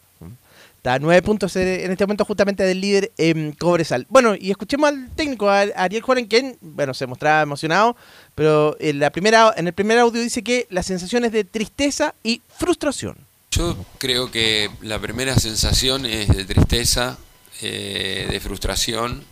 [0.77, 4.05] está a nueve puntos en este momento justamente del líder en Cobresal.
[4.09, 7.95] Bueno, y escuchemos al técnico, a Ariel Juárez, quien, bueno, se mostraba emocionado,
[8.35, 12.13] pero en, la primera, en el primer audio dice que la sensación es de tristeza
[12.23, 13.17] y frustración.
[13.51, 17.17] Yo creo que la primera sensación es de tristeza,
[17.61, 19.23] eh, de frustración.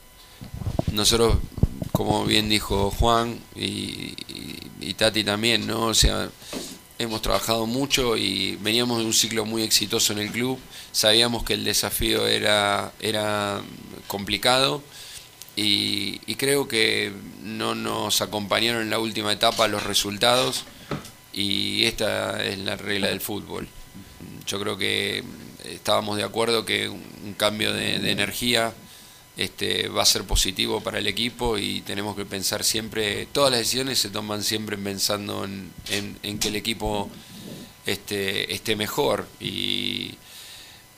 [0.93, 1.37] Nosotros,
[1.91, 5.87] como bien dijo Juan y, y- y Tati también, ¿no?
[5.87, 6.29] O sea,
[6.99, 10.59] hemos trabajado mucho y veníamos de un ciclo muy exitoso en el club.
[10.91, 13.61] Sabíamos que el desafío era, era
[14.07, 14.81] complicado
[15.55, 20.65] y, creo que no nos acompañaron en la última etapa los resultados
[21.33, 23.67] y esta es la regla del fútbol.
[24.45, 25.23] Yo creo que
[25.63, 28.73] estábamos de acuerdo que un cambio de energía
[29.37, 33.59] este, va a ser positivo para el equipo y tenemos que pensar siempre, todas las
[33.61, 35.71] decisiones se toman siempre pensando en,
[36.23, 37.09] en- que el equipo
[37.85, 40.15] este, esté mejor y,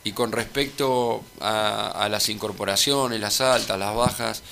[0.04, 4.44] y con respecto a, a las incorporaciones, las altas, las bajas,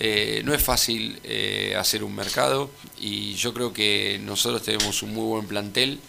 [0.00, 5.14] eh, no es fácil eh, hacer un mercado y yo creo que nosotros tenemos un
[5.14, 6.00] muy buen plantel.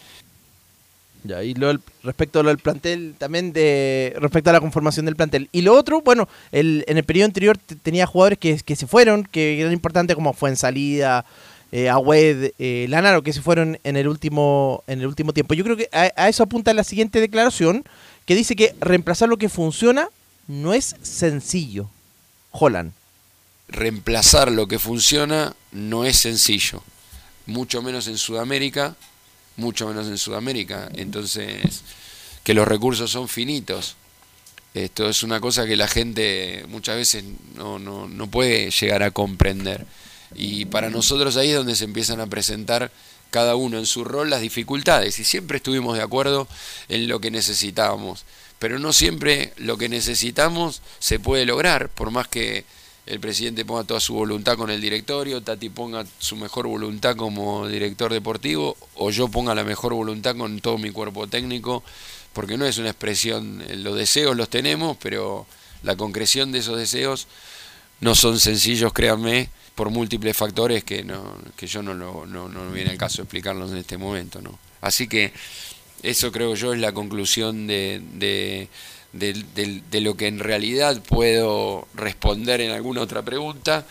[1.28, 1.74] Ya, y lo
[2.04, 5.50] respecto a lo del plantel, también de respecto a la conformación del plantel.
[5.52, 8.86] Y lo otro, bueno, el, en el periodo anterior te- tenía jugadores que, que se
[8.86, 11.26] fueron, que eran importantes como fue en salida,
[11.72, 15.56] eh, Agüed, eh, Lanaro, que se fueron en el último, en el último tiempo.
[15.56, 17.84] Yo creo que a, a eso apunta la siguiente declaración,
[18.26, 20.10] que dice que reemplazar lo que funciona
[20.48, 21.90] no es sencillo.
[22.52, 22.92] Holland.
[23.68, 26.84] reemplazar lo que funciona no es sencillo,
[27.48, 28.96] mucho menos en Sudamérica,
[29.58, 30.90] mucho menos en Sudamérica.
[30.96, 31.82] Entonces,
[32.44, 33.96] que los recursos son finitos.
[34.74, 37.24] Esto es una cosa que la gente muchas veces
[37.56, 39.86] no, no, no puede llegar a comprender.
[40.36, 42.92] Y para nosotros ahí es donde se empiezan a presentar
[43.32, 45.18] cada uno en su rol las dificultades.
[45.20, 46.48] Y siempre estuvimos de acuerdo
[46.90, 48.26] en lo que necesitábamos.
[48.60, 52.66] Pero no siempre lo que necesitamos se puede lograr, por más que
[53.06, 57.68] el presidente ponga toda su voluntad con el directorio, Tati ponga su mejor voluntad como
[57.68, 61.84] director deportivo, o yo ponga la mejor voluntad con todo mi cuerpo técnico,
[62.34, 65.46] porque no es una expresión, eh, los deseos los tenemos, pero
[65.84, 67.28] la concreción de esos deseos
[68.02, 72.72] no son sencillos, créanme, por múltiples factores que no que yo no lo no, no
[72.72, 74.58] viene al caso explicarlos en este momento, ¿no?
[74.82, 75.34] Así que
[76.02, 78.70] eso creo yo es la conclusión de, de,
[79.18, 83.86] de- de- de lo que en realidad puedo responder en alguna otra pregunta.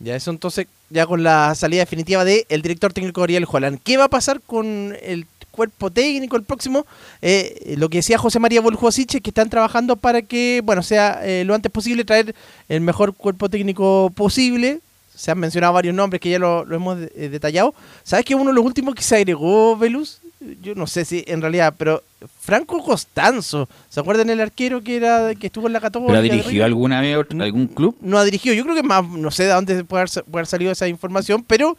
[0.00, 3.78] Ya eso entonces, ya con la salida definitiva el director técnico Ariel Holland.
[3.82, 6.84] ¿Qué va a pasar con el cuerpo técnico el próximo?
[7.22, 11.20] Eh, lo que decía José María Voljuasic es que están trabajando para que, bueno, sea
[11.22, 12.34] eh, lo antes posible traer
[12.68, 14.80] el mejor cuerpo técnico posible.
[15.14, 17.72] Se han mencionado varios nombres que ya lo, lo hemos eh, detallado.
[18.02, 20.18] ¿Sabes que uno de los últimos que se agregó, Velus?
[20.60, 22.02] Yo no sé si en realidad, pero
[22.40, 23.68] Franco Costanzo.
[23.88, 26.08] ¿Se acuerdan el arquero que era que estuvo en la Católica?
[26.08, 27.96] ¿Pero ha dirigido alguna vez otro- algún club?
[28.00, 28.54] no ha dirigido.
[28.54, 31.44] Yo creo que más, no sé de dónde puede haber, puede haber salido esa información,
[31.46, 31.76] pero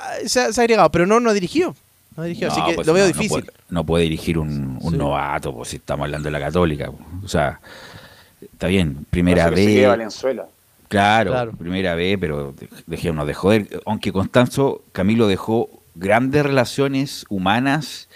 [0.00, 1.74] ah, se, ha- se ha agregado, pero no, no ha dirigido.
[2.16, 3.42] No ha dirigido, así No, que pues lo veo no, no difícil.
[3.44, 6.90] puede- No puede, dirigir un, un novato, pues si estamos hablando de la católica.
[6.90, 7.24] pues.
[7.24, 7.60] O sea,
[8.42, 9.86] está bien, primera vez.
[9.86, 10.46] Valenzuela.
[10.88, 11.52] Claro, Claro.
[11.52, 13.80] primera vez, pero de- dejémonos de joder.
[13.84, 18.08] Aunque Constanzo, Camilo dejó grandes relaciones humanas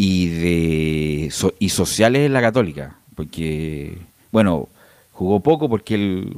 [0.00, 3.98] y de so- y sociales en la Católica, porque
[4.30, 4.68] bueno,
[5.10, 6.36] jugó poco porque él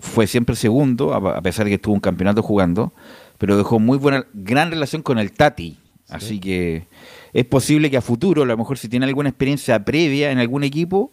[0.00, 2.92] fue siempre segundo, a a pesar de que estuvo un campeonato jugando,
[3.38, 5.76] pero dejó muy buena gran relación con el Tati,
[6.08, 6.84] así que
[7.32, 10.62] es posible que a futuro, a lo mejor si tiene alguna experiencia previa en algún
[10.62, 11.10] equipo,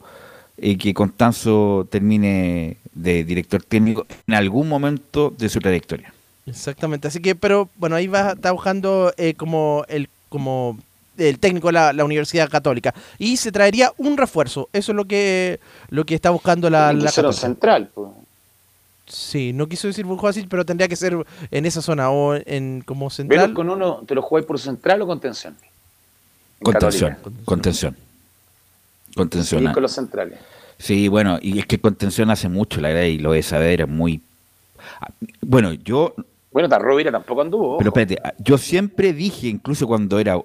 [0.58, 6.14] eh, que Constanzo termine de director técnico en algún momento de su trayectoria.
[6.46, 10.78] Exactamente, así que, pero bueno, ahí va, está buscando eh, como el como
[11.30, 14.70] el técnico de la, la Universidad Católica y se traería un refuerzo.
[14.74, 15.60] Eso es lo que
[15.90, 17.34] lo que está buscando la, la Católica.
[17.34, 17.90] central.
[17.94, 18.10] pues.
[19.08, 21.18] Sí, no quiso decir Burjasic, pero tendría que ser
[21.52, 23.54] en esa zona o en como central.
[23.54, 25.58] con uno, ¿te lo jugáis por central o contención?
[26.60, 27.42] En Contención, Católica.
[27.46, 27.98] contención.
[29.16, 29.64] Contención.
[29.64, 30.40] Y con los centrales.
[30.78, 33.88] Sí, bueno, y es que contención hace mucho, la verdad, y lo de saber es
[33.90, 34.22] muy...
[35.02, 35.10] Ah,
[35.42, 36.14] Bueno, yo
[36.52, 37.78] Bueno, Tarrovira tampoco anduvo.
[37.80, 40.40] Pero espérate, ah, yo siempre dije, incluso cuando era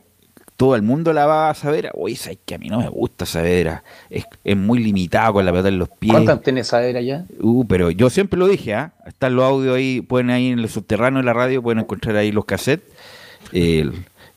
[0.57, 3.27] todo el mundo la va a Saavedra, oye, sabes que a mí no me gusta
[3.27, 6.13] Saavedra, es, es muy limitado con la pelota en los pies.
[6.13, 7.25] ¿Cuántas tiene Saavedra ya?
[7.41, 8.93] Uh, pero yo siempre lo dije, ¿ah?
[9.07, 12.33] están los audios ahí, pueden ahí en el subterráneo de la radio, pueden encontrar ahí
[12.33, 12.89] los cassettes.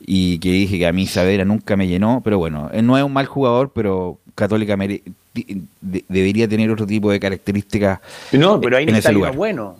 [0.01, 3.03] Y que dije que a mí Saavedra nunca me llenó, pero bueno, él no es
[3.03, 5.03] un mal jugador, pero Católica mere-
[5.33, 7.99] de- debería tener otro tipo de características
[8.31, 9.31] No, pero ahí en ese lugar.
[9.31, 9.75] uno bueno.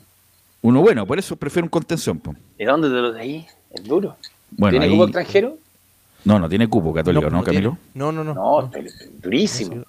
[0.62, 2.20] Uno bueno, por eso prefiero un contención.
[2.20, 2.36] po.
[2.58, 3.46] ¿Y dónde te lo de ahí?
[3.72, 4.18] ¿Es duro?
[4.52, 5.58] Bueno, ¿Tiene ahí- cupo extranjero?
[6.26, 7.78] No, no tiene cupo católico, ¿no, Camilo?
[7.94, 8.34] No, no, no.
[8.34, 8.72] No,
[9.22, 9.84] durísimo.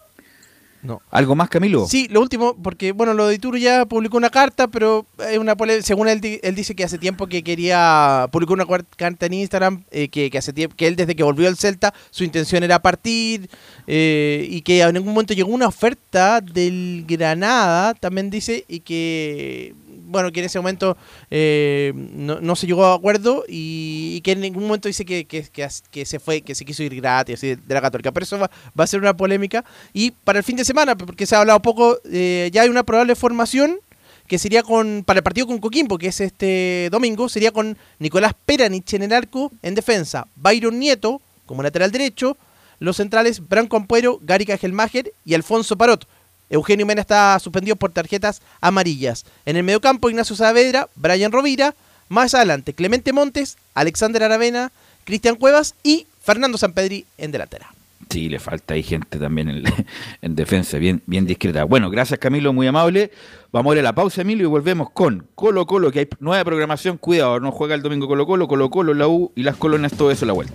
[1.11, 1.87] ¿Algo más, Camilo?
[1.87, 5.55] Sí, lo último, porque bueno, lo de Ituro ya publicó una carta, pero es una
[5.83, 8.64] según él, él dice que hace tiempo que quería publicó una
[8.97, 11.93] carta en Instagram, eh, que, que hace tiempo que él desde que volvió al Celta
[12.11, 13.51] su intención era partir
[13.87, 19.74] eh, y que en algún momento llegó una oferta del Granada, también dice, y que
[20.11, 20.97] bueno, que en ese momento
[21.31, 25.25] eh, no, no se llegó a acuerdo y, y que en ningún momento dice que,
[25.25, 25.47] que,
[25.91, 28.13] que, se fue, que se quiso ir gratis de la Católica.
[28.13, 29.65] Pero eso va, a ser una polémica.
[29.93, 32.83] Y para el fin de semana, porque se ha hablado poco, eh, ya hay una
[32.83, 33.79] probable formación
[34.27, 38.33] que sería con para el partido con Coquimbo, que es este domingo, sería con Nicolás
[38.47, 42.37] Peranich en el arco en defensa, Byron Nieto como lateral derecho,
[42.79, 46.07] los centrales Branco Ampuero, Gary Cajelmacher y Alfonso Parot.
[46.51, 49.24] Eugenio Mena está suspendido por tarjetas amarillas.
[49.46, 51.74] En el mediocampo, Ignacio Saavedra, Brian Rovira.
[52.09, 54.72] Más adelante, Clemente Montes, Alexander Aravena,
[55.05, 57.72] Cristian Cuevas y Fernando Sampedri en delantera.
[58.09, 59.62] Sí, le falta ahí gente también en,
[60.22, 61.62] en defensa, bien, bien discreta.
[61.62, 63.12] Bueno, gracias Camilo, muy amable.
[63.53, 66.44] Vamos a ir a la pausa, Emilio, y volvemos con Colo Colo, que hay nueva
[66.44, 66.98] programación.
[66.98, 70.11] Cuidado, no juega el domingo Colo Colo, Colo Colo, la U y las colonias, todo
[70.11, 70.55] eso a la vuelta.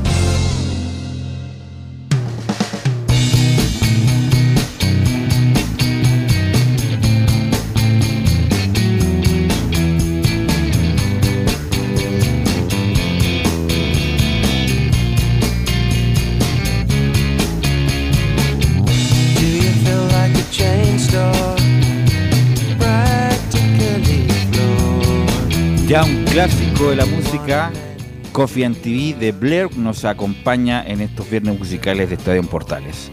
[26.31, 27.73] Clásico de la música,
[28.31, 33.11] Coffee and TV de Blair nos acompaña en estos viernes musicales de Estadio Portales.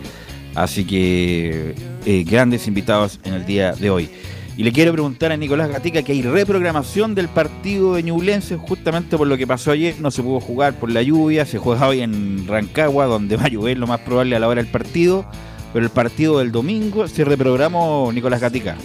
[0.55, 1.75] Así que
[2.07, 4.09] eh, grandes invitados en el día de hoy.
[4.57, 9.19] Y le quiero preguntar a Nicolás Gatica que hay reprogramación del partido de Ñublense justamente
[9.19, 9.97] por lo que pasó ayer.
[9.99, 13.49] No se pudo jugar por la lluvia, se juega hoy en Rancagua, donde va a
[13.49, 15.27] llover lo más probable a la hora del partido.
[15.73, 18.77] Pero el partido del domingo se reprogramó Nicolás Gatica.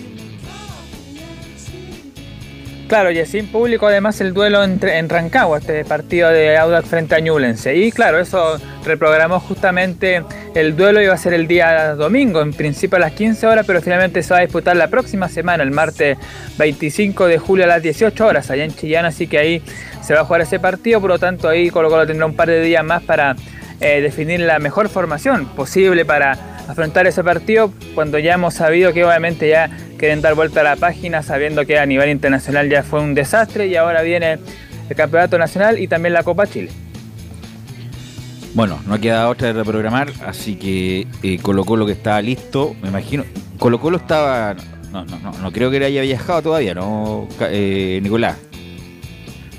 [2.94, 7.16] Claro, y sin público además el duelo entre, en Rancagua, este partido de Audax frente
[7.16, 7.76] a Ñublense.
[7.76, 10.24] Y claro, eso reprogramó justamente
[10.54, 13.82] el duelo, iba a ser el día domingo, en principio a las 15 horas, pero
[13.82, 16.20] finalmente se va a disputar la próxima semana, el martes
[16.60, 19.64] 25 de julio a las 18 horas, allá en Chillán, así que ahí
[20.04, 22.48] se va a jugar ese partido, por lo tanto ahí Colo Colo tendrá un par
[22.48, 23.36] de días más para
[23.82, 29.04] eh, definir la mejor formación posible para afrontar ese partido cuando ya hemos sabido que
[29.06, 33.02] obviamente ya quieren dar vuelta a la página sabiendo que a nivel internacional ya fue
[33.02, 34.40] un desastre y ahora viene
[34.90, 36.72] el Campeonato Nacional y también la Copa Chile.
[38.54, 42.90] Bueno, no queda otra de reprogramar, así que eh, Colo Colo que estaba listo, me
[42.90, 43.24] imagino.
[43.58, 44.56] Colo Colo estaba,
[44.92, 48.38] no, no, no, no creo que haya viajado todavía, ¿no, eh, Nicolás?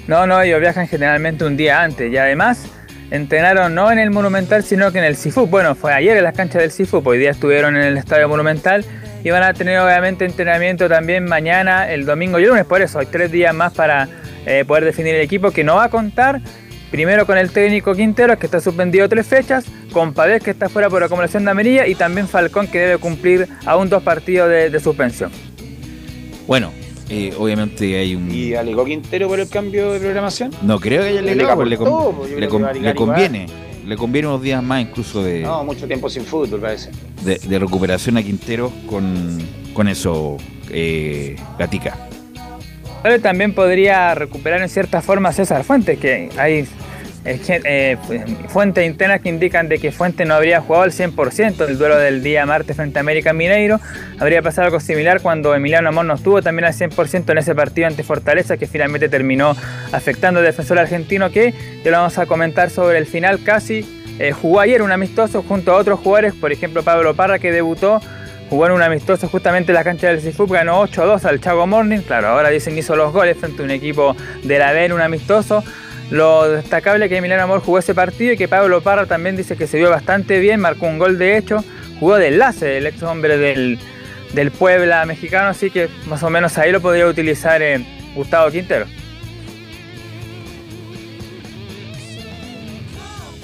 [0.07, 2.69] No, no, ellos viajan generalmente un día antes y además
[3.15, 5.47] entrenaron no en el Monumental, sino que en el Cifu.
[5.47, 8.85] Bueno, fue ayer en las canchas del Cifu, hoy día estuvieron en el Estadio Monumental
[9.23, 12.65] y van a tener obviamente entrenamiento también mañana, el domingo y el lunes.
[12.67, 14.09] Por eso hay tres días más para
[14.47, 16.41] eh, poder definir el equipo que no va a contar.
[16.91, 20.91] Primero con el técnico Quintero, que está suspendido tres fechas, con Pavés, que está fuera
[20.91, 25.31] por acumulación de amarilla, y también Falcón, que debe cumplir aún dos partidos de, suspensión.
[26.47, 26.73] Bueno,
[27.09, 28.31] eh, obviamente hay un.
[28.31, 30.51] ¿Y alegó Quintero por el cambio de programación?
[30.63, 32.31] No creo que haya alegado, pues, le, pues,
[32.81, 33.47] le, conviene
[33.87, 35.41] le conviene unos días más incluso de...
[35.41, 36.91] No, mucho tiempo sin fútbol parece.
[37.23, 39.39] De, recuperación a Quintero con,
[39.73, 40.39] con eso,
[40.71, 41.97] eh, Gatica.
[43.23, 46.67] también podría recuperar en cierta forma César Fuentes, que hay
[47.27, 47.97] eh,
[48.49, 52.23] fuentes internas que indican de que Fuentes no habría jugado al 100% del duelo del
[52.23, 53.81] día martes frente a América Mineiro.
[54.19, 57.87] Habría pasado algo similar cuando Emiliano Amor no estuvo también al 100% en ese partido
[57.87, 59.57] ante Fortaleza que finalmente terminó
[59.93, 64.03] afectando al defensor argentino que ya lo vamos a comentar sobre el final casi.
[64.19, 68.01] Eh, jugó ayer un amistoso junto a otros jugadores, por ejemplo Pablo Parra que debutó
[68.51, 72.01] jugó en un amistoso justamente en la cancha del Cifub, ganó 8-2 al Chago Morning,
[72.01, 75.01] claro, ahora dicen hizo los goles frente a un equipo de la B en un
[75.01, 75.65] amistoso,
[76.15, 79.67] lo destacable que Emiliano Amor jugó ese partido y que Pablo Parra también dice que
[79.67, 81.65] se vio bastante bien, marcó un gol de hecho,
[81.99, 83.79] jugó de enlace el ex hombre del,
[84.57, 87.61] Puebla mexicano, así que más o menos ahí lo podría utilizar
[88.15, 88.87] Gustavo Quintero.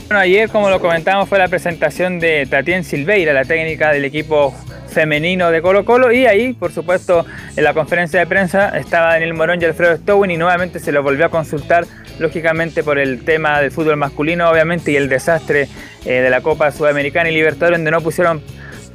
[0.07, 4.55] Bueno, ayer, como lo comentamos, fue la presentación de Tatiana Silveira, la técnica del equipo
[4.91, 7.25] femenino de Colo Colo y ahí, por supuesto,
[7.57, 11.03] en la conferencia de prensa estaba Daniel Morón y Alfredo Stowen y nuevamente se lo
[11.03, 11.87] volvió a consultar
[12.19, 15.69] lógicamente por el tema del fútbol masculino, obviamente, y el desastre
[16.05, 18.43] eh, de la Copa Sudamericana y Libertadores, donde no pusieron,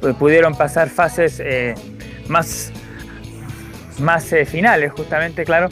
[0.00, 1.74] pues, pudieron pasar fases eh,
[2.28, 2.72] más,
[3.98, 5.68] más eh, finales, justamente, claro.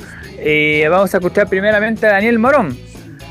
[0.90, 2.76] Vamos a escuchar primeramente a Daniel Morón,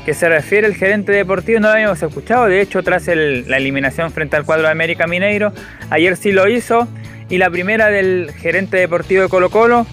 [0.04, 4.10] que se refiere al gerente deportivo, no lo habíamos escuchado, de hecho, tras la eliminación
[4.10, 5.52] frente al cuadro de América Mineiro,
[5.90, 6.86] ayer sí lo hizo,
[7.30, 9.86] y la primera del gerente deportivo de Colo Colo,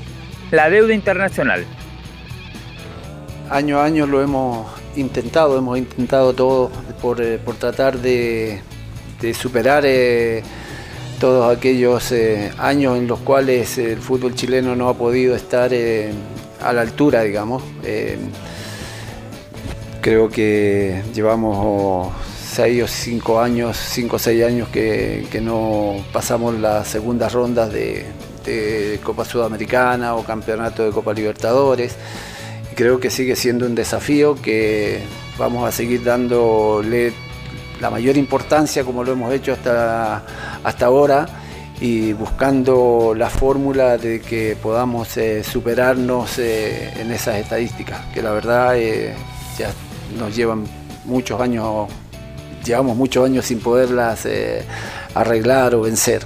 [0.52, 1.66] la deuda internacional.
[3.50, 8.62] Año a año lo hemos intentado, hemos intentado todo por, eh, tratar de,
[9.34, 10.44] superar eh,
[11.20, 15.72] todos aquellos eh, años en los cuales el fútbol chileno no ha podido estar
[16.62, 17.64] a la altura, digamos.
[20.02, 26.88] Creo que llevamos seis o cinco años, cinco o seis años que, no pasamos las
[26.88, 31.96] segundas rondas de Copa Sudamericana o Campeonato de Copa Libertadores.
[32.76, 35.02] Creo que sigue siendo un desafío que
[35.38, 37.14] vamos a seguir dándole
[37.80, 40.24] la mayor importancia como lo hemos hecho hasta,
[40.64, 41.26] hasta ahora
[41.82, 48.32] y buscando la fórmula de que podamos eh, superarnos eh, en esas estadísticas, que la
[48.32, 49.16] verdad eh,
[49.58, 49.72] ya
[50.18, 50.66] nos llevan
[51.06, 51.90] muchos años,
[52.64, 54.28] llevamos muchos años sin poderlas
[55.14, 56.22] arreglar o vencer.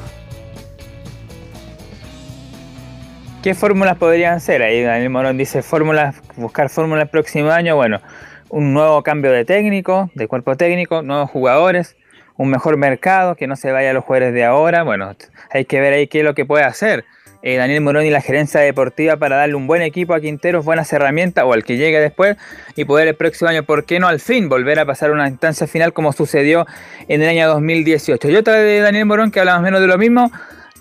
[3.42, 4.64] ¿Qué fórmulas podrían ser?
[4.64, 7.76] Ahí Daniel Morón dice fórmulas, buscar fórmulas el próximo año.
[7.76, 8.02] Bueno,
[8.50, 11.96] un nuevo cambio de técnico, de cuerpo técnico, nuevos jugadores,
[12.38, 14.82] un mejor mercado, que no se vaya a los jugadores de ahora.
[14.82, 15.16] Bueno,
[15.52, 17.06] hay que ver ahí qué es lo que puede hacer
[17.46, 20.92] eh, Daniel Morón y la gerencia deportiva para darle un buen equipo a Quinteros, buenas
[20.92, 22.38] herramientas o al que llegue después
[22.76, 25.68] y poder el próximo año, ¿por qué no al fin volver a pasar una instancia
[25.68, 26.66] final como sucedió
[27.08, 28.32] en el año 2018?
[28.32, 30.32] Y otra de Daniel Morón que hablamos menos de lo mismo,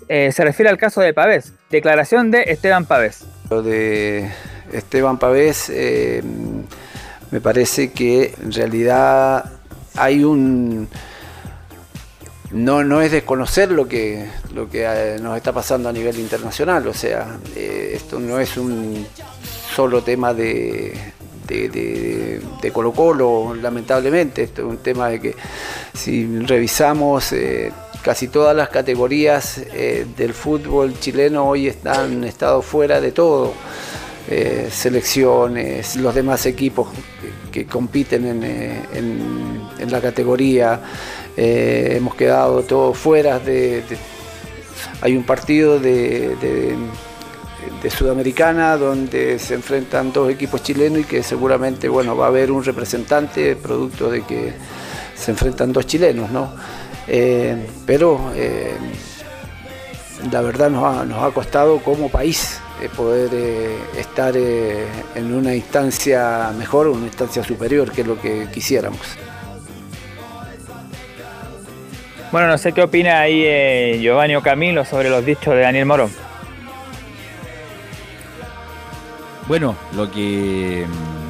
[0.07, 1.53] eh, se refiere al caso de Pavés.
[1.69, 3.25] Declaración de Esteban Pavés.
[3.51, 4.27] Lo de
[4.73, 6.23] Esteban Pavés, eh,
[7.29, 9.51] me parece que en realidad
[9.95, 10.89] hay un...
[12.55, 16.87] No, no es desconocer lo que, lo que eh, nos está pasando a nivel internacional,
[16.87, 19.05] o sea, esto no es un
[19.75, 20.93] solo tema de,
[21.47, 24.43] de, Colo Colo, lamentablemente.
[24.43, 25.35] Esto es un tema de que
[25.93, 27.33] si revisamos
[28.01, 33.53] casi todas las categorías eh, del fútbol chileno hoy están estado fuera de todo.
[34.27, 36.87] eh, selecciones, los demás equipos
[37.51, 40.79] que, compiten en, eh, en- en la categoría.
[41.37, 43.83] Eh, hemos quedado todos fuera de,
[45.01, 46.75] hay un partido de,
[47.89, 52.63] Sudamericana donde se enfrentan dos equipos chilenos y que seguramente bueno, va a haber un
[52.63, 54.53] representante producto de que
[55.15, 56.51] se enfrentan dos chilenos, ¿no?
[57.07, 58.73] Eh, pero eh,
[60.31, 62.59] la verdad nos ha, costado como país
[62.97, 63.29] poder
[63.95, 69.15] estar en una instancia mejor, una instancia superior, que es lo que quisiéramos.
[72.31, 75.85] Bueno, no sé qué opina ahí eh, Giovanni o Camilo sobre los dichos de Daniel
[75.85, 76.11] Morón.
[79.47, 81.25] Bueno, lo que mm,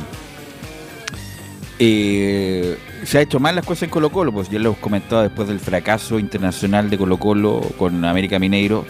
[1.80, 5.22] eh, se ha hecho mal las cosas en Colo Colo, pues ya lo hemos comentado
[5.24, 8.86] después del fracaso internacional de Colo Colo con América Mineiro,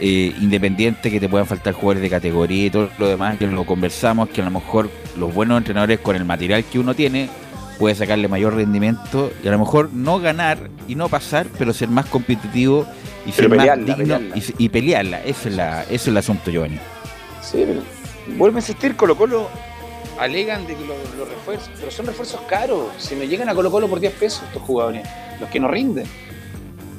[0.00, 3.64] eh, independiente que te puedan faltar jugadores de categoría y todo lo demás, que lo
[3.64, 7.28] conversamos, que a lo mejor los buenos entrenadores con el material que uno tiene
[7.78, 11.88] puede sacarle mayor rendimiento y a lo mejor no ganar y no pasar, pero ser
[11.88, 12.86] más competitivo
[13.26, 14.36] y ser Pero más pelearla, digno pelearla.
[14.36, 15.22] Y, y pelearla.
[15.24, 16.78] Ese es, la, ese es el asunto, Giovanni.
[17.42, 17.80] Sí, pero
[18.36, 19.48] vuelvo a insistir, Colo Colo
[20.18, 22.86] alegan de que los, los refuerzos, pero son refuerzos caros.
[22.98, 25.06] Si no llegan a Colo Colo por 10 pesos estos jugadores,
[25.40, 26.06] los que no rinden.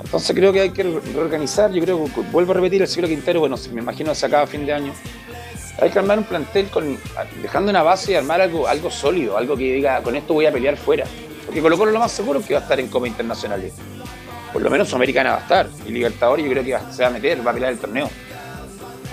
[0.04, 3.42] Entonces creo que hay que re- reorganizar, yo creo vuelvo a repetir el ciclo Quintero,
[3.42, 4.94] bueno, me imagino que se acaba a fin de año.
[5.82, 6.98] Hay que armar un plantel con,
[7.42, 10.52] dejando una base y armar algo, algo sólido, algo que diga, con esto voy a
[10.52, 11.06] pelear fuera.
[11.46, 13.74] Porque Colo Colo lo más seguro es que va a estar en Copa Internacionales.
[14.52, 15.70] Por lo menos Sudamericana va a estar.
[15.88, 18.10] Y Libertadores yo creo que va- se va a meter, va a pelear el torneo.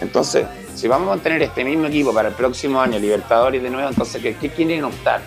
[0.00, 3.88] Entonces, si vamos a mantener este mismo equipo para el próximo año, Libertadores de nuevo,
[3.88, 5.20] entonces, ¿qué, qué quieren optar?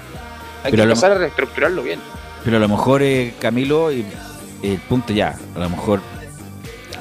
[0.64, 2.00] Hay Pero que empezar a reestructurarlo bien.
[2.44, 4.06] Pero a lo mejor, eh, Camilo, y-
[4.62, 6.02] el punto ya, a lo mejor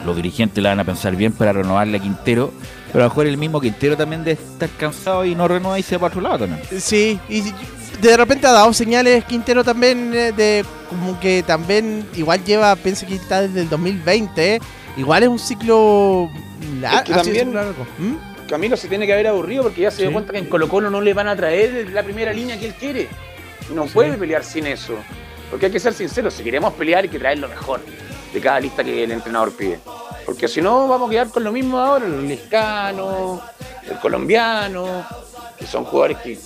[0.06, 2.52] los dirigentes la van a pensar bien para renovarle a Quintero,
[2.92, 5.82] pero a lo mejor el mismo Quintero también debe estar cansado y no renueva y
[5.82, 6.60] se va para otro lado también.
[6.80, 7.42] Sí, y
[8.00, 13.06] de repente ha dado señales Quintero también eh, de como que también igual lleva, pienso
[13.06, 14.60] que está desde el 2020, eh,
[14.96, 16.28] igual es un ciclo
[16.80, 17.86] lar- Es que también- un ciclo largo.
[17.98, 18.14] ¿Mm?
[18.48, 20.88] Camilo se tiene que haber aburrido porque ya se dio cuenta que en Colo Colo
[20.88, 23.08] no le van a traer la primera línea que él quiere.
[23.74, 24.94] No puede pelear sin eso.
[25.50, 27.80] Porque hay que ser sinceros, si queremos pelear hay que traer lo mejor
[28.32, 29.78] de cada lista que el entrenador pide.
[30.28, 33.40] Porque si no vamos a quedar con lo mismo ahora, el liscano,
[33.88, 35.02] el colombiano,
[35.58, 36.38] que son jugadores que,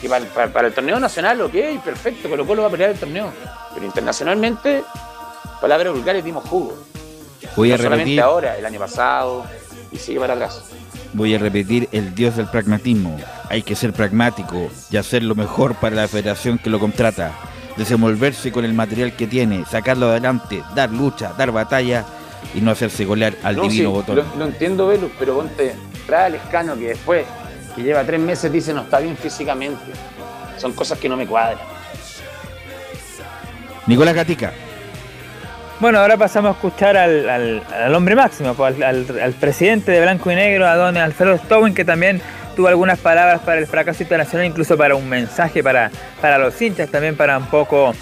[0.00, 2.98] que para, para- para el torneo nacional, ok, perfecto, Colo Colo va a pelear el
[3.00, 3.32] torneo.
[3.74, 4.84] Pero internacionalmente,
[5.60, 6.78] palabras vulgares dimos jugo.
[7.56, 9.44] Voy a no solamente repetir, ahora, el año pasado,
[9.90, 10.62] y sigue para atrás.
[11.14, 13.16] voy a repetir el dios del pragmatismo.
[13.50, 17.32] Hay que ser pragmático y hacer lo mejor para la federación que lo contrata.
[17.76, 22.04] Desenvolverse con el material que tiene, sacarlo adelante, dar lucha, dar batalla
[22.54, 24.16] y no hacerse golear al No, divino sí, botón.
[24.16, 25.74] Lo, lo entiendo, Velus, pero ponte,
[26.06, 27.24] trae al escano que después,
[27.74, 29.80] que lleva tres meses, dice no está bien físicamente.
[30.58, 31.58] Son cosas que no me cuadran.
[33.86, 34.52] Nicolás Gatica.
[35.80, 39.90] Bueno, ahora pasamos a escuchar al, al- al hombre máximo, pues, al, al- al presidente
[39.90, 42.20] de Blanco y Negro, a don Alfredo Stowin, que también
[42.54, 45.90] tuvo algunas palabras para el fracaso internacional, incluso para un mensaje para,
[46.20, 47.94] para los hinchas, también para un poco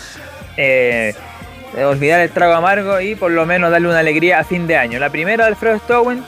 [0.58, 1.14] eh,
[1.76, 4.98] olvidar el trago amargo y por lo menos darle una alegría a fin de año.
[4.98, 6.22] La primera de Alfredo Stowin,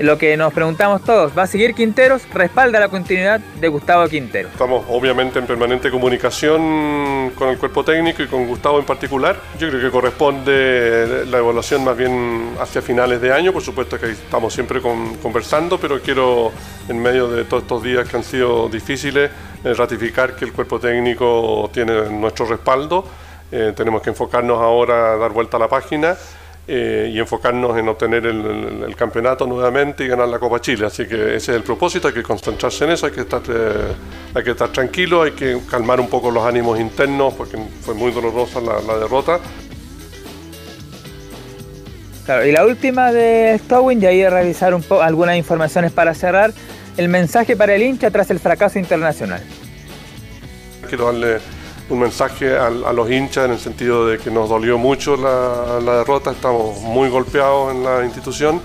[0.00, 2.22] lo que nos preguntamos todos, ¿va a seguir Quinteros?
[2.34, 4.48] ¿Respalda la continuidad de Gustavo Quintero?
[4.48, 9.36] Estamos obviamente en permanente comunicación con el cuerpo técnico y con Gustavo en particular.
[9.58, 13.52] Yo creo que corresponde la evaluación más bien hacia finales de año.
[13.52, 16.52] Por supuesto que estamos siempre con- conversando, pero quiero
[16.88, 19.30] en medio de todos estos días que han sido difíciles
[19.64, 23.04] eh, ratificar que el cuerpo técnico tiene nuestro respaldo.
[23.56, 26.16] Eh, tenemos que enfocarnos ahora a dar vuelta a la página
[26.66, 30.86] eh, y enfocarnos en obtener el, el- el campeonato nuevamente y ganar la Copa Chile.
[30.86, 33.92] Así que ese es el propósito, hay que concentrarse en eso, hay que estar, eh,
[34.34, 38.10] hay que estar tranquilo, hay que calmar un poco los ánimos internos porque fue muy
[38.10, 39.38] dolorosa la, la derrota.
[42.24, 46.12] Claro, y la última de Stowin, y ahí a revisar un poco algunas informaciones para
[46.14, 46.52] cerrar,
[46.96, 49.42] el mensaje para el hincha tras el fracaso internacional.
[50.88, 51.38] Quiero darle
[51.90, 56.30] un mensaje a, los hinchas en el sentido de que nos dolió mucho la, derrota,
[56.30, 58.60] estamos muy golpeados en la institución,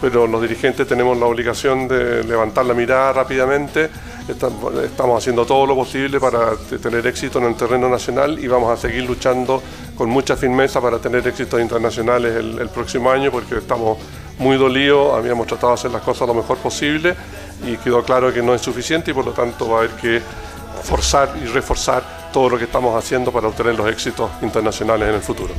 [0.00, 3.88] pero los dirigentes tenemos la obligación de levantar la mirada rápidamente,
[4.28, 8.70] estamos, haciendo todo lo posible para te- tener éxito en el terreno nacional y vamos
[8.70, 9.62] a seguir luchando
[9.96, 13.98] con mucha firmeza para tener éxitos internacionales el, el próximo año porque estamos
[14.38, 17.14] muy dolidos, habíamos tratado de hacer las cosas lo mejor posible
[17.64, 20.20] y quedó claro que no es suficiente y por lo tanto va a haber que
[20.82, 25.20] forzar y reforzar todo lo que estamos haciendo para obtener los éxitos internacionales en el
[25.22, 25.54] futuro.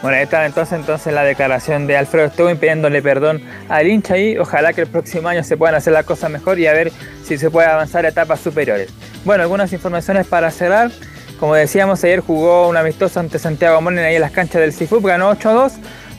[0.00, 4.72] Bueno, está entonces, entonces la declaración de Alfredo Stubin pidiéndole perdón al hincha y ojalá
[4.72, 6.90] que el próximo año se puedan hacer las cosas mejor y a ver
[7.22, 8.88] si se puede avanzar a etapas superiores.
[9.24, 10.90] Bueno, algunas informaciones para cerrar.
[11.38, 15.04] Como decíamos, ayer jugó un amistoso ante Santiago Monen ahí en las canchas del CIFUP,
[15.04, 15.72] ganó 8-2.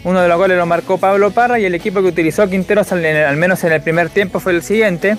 [0.03, 3.37] Uno de los goles lo marcó Pablo Parra y el equipo que utilizó Quinteros, al
[3.37, 5.17] menos en el primer tiempo, fue el siguiente.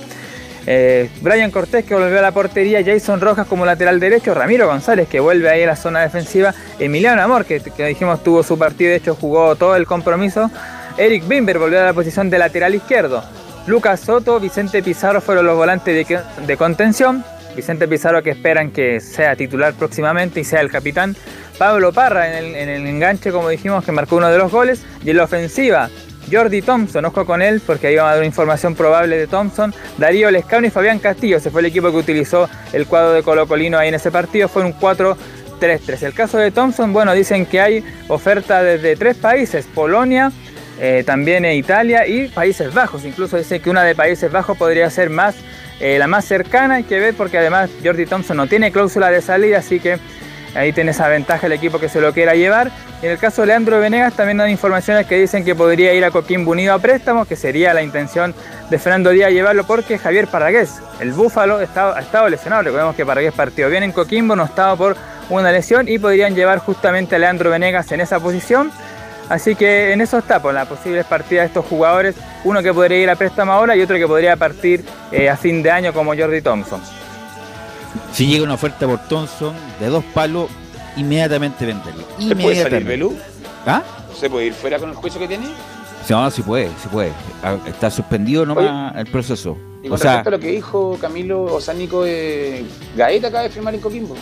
[0.70, 5.08] Eh, Brian Cortés que volvió a la portería, Jason Rojas como lateral derecho, Ramiro González
[5.08, 8.90] que vuelve ahí a la zona defensiva, Emiliano Amor que, que dijimos tuvo su partido,
[8.90, 10.50] de hecho jugó todo el compromiso,
[10.98, 13.24] Eric Bimber volvió a la posición de lateral izquierdo,
[13.66, 17.24] Lucas Soto, Vicente Pizarro fueron los volantes de, de contención,
[17.56, 21.16] Vicente Pizarro que esperan que sea titular próximamente y sea el capitán,
[21.58, 24.84] Pablo Parra en el, en el enganche como dijimos que marcó uno de los goles.
[25.04, 25.90] Y en la ofensiva
[26.30, 30.30] Jordi Thompson, ojo con él porque ahí vamos a dar información probable de Thompson, Darío
[30.30, 33.78] Lescano y Fabián Castillo, ese fue el equipo que utilizó el cuadro de Colo Colino
[33.78, 36.02] ahí en ese partido, fue un 4-3-3.
[36.02, 40.32] El caso de Thompson, bueno, dicen que hay oferta desde tres países, Polonia,
[40.80, 45.10] eh, también Italia y Países Bajos, incluso dicen que una de Países Bajos podría ser
[45.10, 45.34] más,
[45.80, 49.20] eh, la más cercana, hay que ver porque además Jordi Thompson no tiene cláusula de
[49.22, 49.98] salida, así que
[50.54, 52.70] Ahí tiene esa ventaja el equipo que se lo quiera llevar.
[53.00, 56.10] En el caso de Leandro Venegas también dan informaciones que dicen que podría ir a
[56.10, 58.34] Coquimbo Unido a préstamo, que sería la intención
[58.70, 62.64] de Fernando Díaz llevarlo porque Javier Parragués, el Búfalo, ha estado lesionado.
[62.64, 64.96] Recordemos que Parragués partió bien en Coquimbo, no estaba por
[65.30, 68.72] una lesión y podrían llevar justamente a Leandro Venegas en esa posición.
[69.28, 72.98] Así que en eso está, por las posibles partidas de estos jugadores, uno que podría
[72.98, 76.16] ir a préstamo ahora y otro que podría partir eh, a fin de año como
[76.16, 76.80] Jordi Thompson.
[78.12, 80.50] Si llega una oferta por Thompson de dos palos,
[80.98, 82.04] inmediatamente venderlo.
[82.18, 83.16] ¿Se puede salir Belú?
[83.66, 83.82] ¿Ah?
[84.18, 85.46] ¿Se puede ir fuera con el juicio que tiene?
[86.08, 87.12] No, sí puede, sí puede.
[87.42, 89.56] Ah, Está suspendido nomás el proceso.
[89.82, 92.64] Y O con sea, respecto a lo que dijo Camilo Osánico de
[92.96, 94.16] Gaeta acaba de firmar en Coquimbo.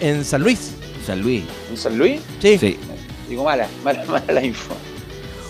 [0.00, 0.72] En San Luis.
[1.04, 1.44] San Luis.
[1.70, 2.20] ¿En San Luis?
[2.40, 2.58] Sí.
[2.58, 2.78] Sí.
[3.28, 4.74] Digo mala, mala, mala la info.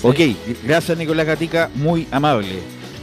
[0.03, 0.19] Ok,
[0.65, 2.59] gracias Nicolás Gatica, muy amable.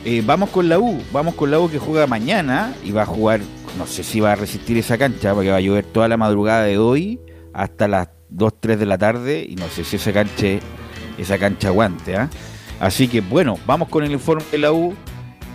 [0.05, 3.05] Eh, vamos con la U, vamos con la U que juega mañana y va a
[3.05, 3.39] jugar,
[3.77, 6.63] no sé si va a resistir esa cancha, porque va a llover toda la madrugada
[6.63, 7.19] de hoy
[7.53, 10.47] hasta las 2, 3 de la tarde y no sé si esa cancha,
[11.17, 12.17] esa cancha aguante.
[12.17, 12.29] ¿ah?
[12.79, 14.93] Así que bueno, vamos con el informe de la U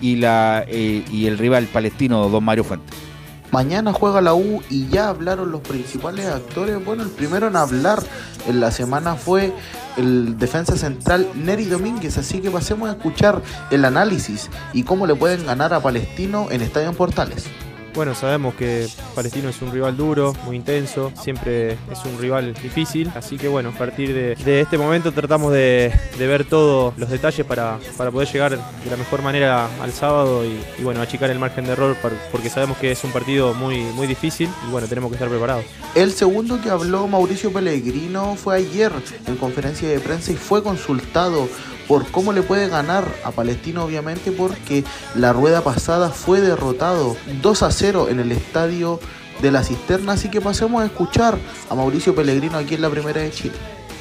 [0.00, 3.08] y, la, eh, y el rival palestino, don Mario Fuentes.
[3.50, 6.84] Mañana juega la U y ya hablaron los principales actores.
[6.84, 8.02] Bueno, el primero en hablar
[8.46, 9.54] en la semana fue
[9.96, 12.18] el defensa central Neri Domínguez.
[12.18, 16.60] Así que pasemos a escuchar el análisis y cómo le pueden ganar a Palestino en
[16.60, 17.46] Estadio Portales.
[17.98, 23.10] Bueno, sabemos que Palestino es un rival duro, muy intenso, siempre es un rival difícil,
[23.16, 27.10] así que bueno, a partir de, de este momento tratamos de, de ver todos los
[27.10, 31.40] detalles para, para poder llegar de la mejor manera al sábado y, bueno, achicar el
[31.40, 31.96] margen de error
[32.30, 35.64] porque sabemos que es un partido muy, muy difícil y bueno, tenemos que estar preparados.
[35.96, 38.92] El segundo que habló Mauricio Pellegrino fue ayer
[39.26, 41.48] en conferencia de prensa y fue consultado
[41.88, 44.84] por cómo le puede ganar a Palestino, obviamente, porque
[45.16, 49.00] la rueda pasada fue derrotado 2 a 0 en el estadio
[49.40, 50.12] de la Cisterna.
[50.12, 51.38] Así que pasemos a escuchar
[51.70, 53.54] a Mauricio Pellegrino aquí en la Primera de Chile.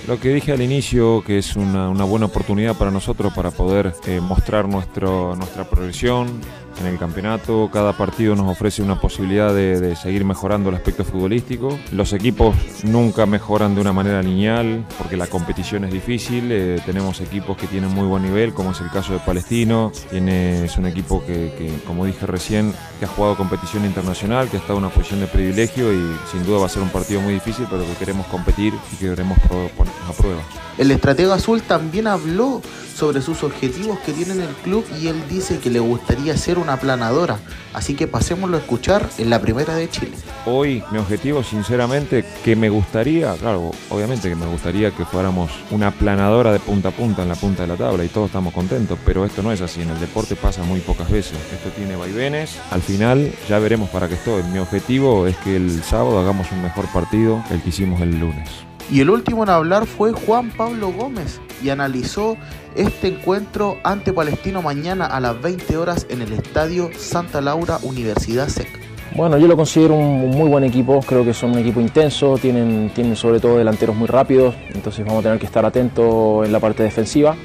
[0.08, 4.22] Lo que dije al inicio, que es una, buena oportunidad para nosotros para poder eh,
[4.22, 6.40] mostrar nuestro, nuestra progresión
[6.80, 7.70] en el campeonato.
[7.72, 11.78] Cada partido nos ofrece una posibilidad de, seguir mejorando el aspecto futbolístico.
[11.92, 16.52] Los equipos nunca mejoran de una manera lineal porque la competición es difícil.
[16.52, 19.92] Eh, tenemos equipos que tienen muy buen nivel, como es el caso de Palestino.
[20.12, 24.80] Es un equipo que, como dije recién, que ha jugado competición internacional, que ha estado
[24.80, 27.66] en una posición de privilegio y sin duda va a ser un partido muy difícil,
[27.70, 30.42] pero que queremos competir y que queremos ponernos a prueba.
[30.78, 32.62] El estratega azul también habló
[32.96, 36.60] sobre sus objetivos que tiene en el club y él dice que le gustaría ser
[36.68, 37.40] una planadora.
[37.74, 40.12] Así que pasémoslo a escuchar en la Primera de Chile.
[40.46, 45.92] Hoy mi objetivo, sinceramente, que me gustaría, claro, obviamente que me gustaría que fuéramos una
[45.92, 48.98] planadora de punta a punta en la punta de la tabla y todos estamos contentos,
[49.06, 52.58] pero esto no es así, en el deporte pasa muy pocas veces, esto tiene vaivenes,
[52.72, 54.44] al final ya veremos para qué estoy.
[54.44, 58.20] Mi objetivo es que el sábado hagamos un mejor partido que el que hicimos el
[58.20, 58.67] lunes.
[58.90, 62.38] Y el último en hablar fue Juan Pablo Gómez y analizó
[62.76, 68.48] este encuentro ante Palestino mañana a las 20 horas en el estadio Santa Laura Universidad
[68.48, 68.68] SEC.
[69.14, 72.92] Bueno, yo lo considero un muy buen equipo, creo que son un equipo intenso, tienen,
[72.94, 76.60] tienen sobre todo delanteros muy rápidos, entonces vamos a tener que estar atentos en la
[76.60, 77.36] parte defensiva.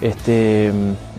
[0.00, 0.70] Este,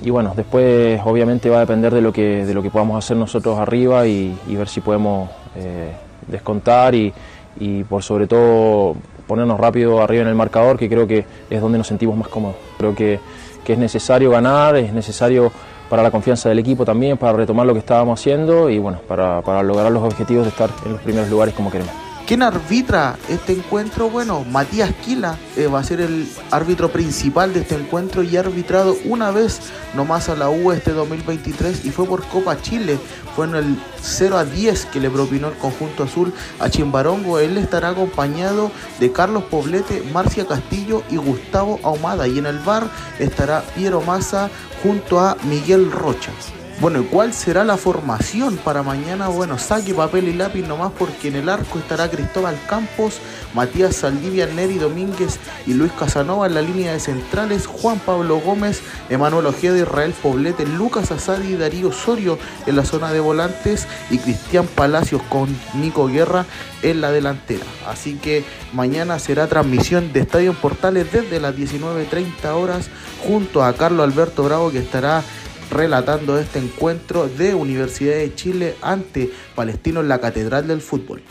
[0.02, 3.18] y bueno, después obviamente va a depender de lo que, de lo que podamos hacer
[3.18, 5.92] nosotros arriba y, ver si podemos eh,
[6.28, 7.14] descontar y,
[7.60, 8.96] y por sobre todo
[9.28, 12.56] ponernos rápido arriba en el marcador, que creo que es donde nos sentimos más cómodos.
[12.78, 13.20] Creo que,
[13.64, 15.52] que es necesario ganar, es necesario
[15.90, 19.42] para la confianza del equipo también, para retomar lo que estábamos haciendo y bueno, para,
[19.42, 22.07] para lograr los objetivos de estar en los primeros lugares como queremos.
[22.28, 24.10] ¿Quién arbitra este encuentro?
[24.10, 28.42] Bueno, Matías Quila eh, va a ser el árbitro principal de este encuentro y ha
[28.42, 29.62] arbitrado una vez
[29.96, 33.00] nomás a la U este 2023 y fue por Copa Chile.
[33.34, 37.40] Fue en el 0 a 10 que le propinó el conjunto azul a Chimbarongo.
[37.40, 42.28] Él estará acompañado de Carlos Poblete, Marcia Castillo y Gustavo Ahumada.
[42.28, 42.90] Y en el bar
[43.20, 44.50] estará Piero Massa
[44.84, 46.34] junto a Miguel Rocha.
[46.80, 49.30] Bueno, ¿y cuál será la formación para mañana?
[49.30, 53.16] Bueno, saque papel y lápiz nomás porque en el arco estará Cristóbal Campos,
[53.56, 58.84] Matías Saldivia, Neri Domínguez y Luis Casanova en la línea de centrales, Juan Pablo Gómez,
[59.10, 62.38] Emanuel Ojeda, Israel Poblete, Lucas Asadi y Darío Osorio
[62.68, 66.46] en la zona de volantes y Cristian Palacios con Nico Guerra
[66.84, 67.66] en la delantera.
[67.88, 72.90] Así que mañana será transmisión de Estadio Portales desde las 19.30 horas
[73.26, 75.24] junto a Carlos Alberto Bravo que estará
[75.72, 81.22] relatando este encuentro de Universidad de Chile ante Palestino en la Catedral del Fútbol.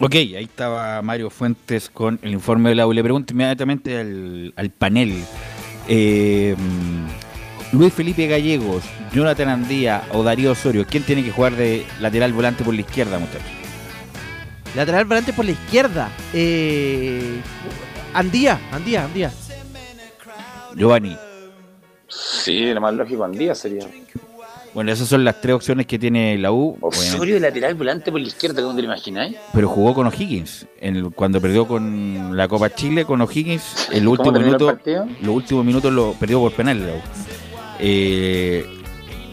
[0.00, 2.92] Ok, ahí estaba Mario Fuentes con el informe de la U.
[2.92, 5.24] Le pregunto inmediatamente al, al panel.
[5.88, 6.54] eh,
[7.72, 12.64] Luis Felipe Gallegos, Jonathan Andía o Darío Osorio, ¿quién tiene que jugar de lateral volante
[12.64, 13.48] por la izquierda, muchachos?
[14.74, 16.10] Lateral volante por la izquierda.
[16.32, 17.40] Eh,
[18.14, 19.32] Andía, Andía, Andía.
[20.78, 21.16] Giovanni.
[22.08, 23.86] Sí, lo más lógico Andía sería.
[24.74, 26.76] Bueno, esas son las tres opciones que tiene la U.
[26.80, 29.36] Osorio de lateral volante por la izquierda, ¿cómo te lo imagináis?
[29.52, 30.66] pero jugó con O'Higgins.
[30.80, 35.06] El- cuando perdió con la Copa Chile, con O'Higgins, el último el minuto, partido?
[35.22, 36.86] los últimos minutos lo perdió por penal.
[36.86, 37.00] la U.
[37.80, 38.64] Eh,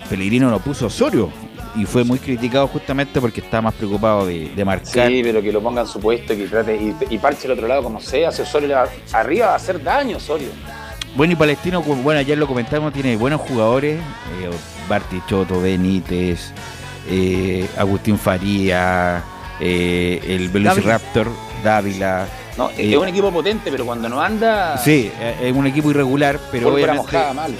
[0.09, 1.29] Pellegrino lo puso Osorio
[1.75, 5.07] y fue muy criticado justamente porque estaba más preocupado de, de marcar.
[5.09, 7.51] Sí, pero que lo ponga en su puesto y que trate y, y parche el
[7.53, 8.31] otro lado como sea.
[8.31, 10.47] Si Osorio le va, arriba va a hacer daño, Osorio.
[11.15, 13.99] Bueno, y Palestino, bueno, ayer lo comentamos, tiene buenos jugadores.
[13.99, 14.49] Eh,
[14.89, 16.51] Bartichotto, Benítez,
[17.09, 19.23] eh, Agustín Faría,
[19.59, 21.29] eh, el Velociraptor,
[21.63, 22.27] Dávila.
[22.57, 24.77] No, Eh, es un equipo potente, pero cuando no anda.
[24.77, 25.09] Sí,
[25.41, 27.53] es un equipo irregular, pero obviamente mojada mal.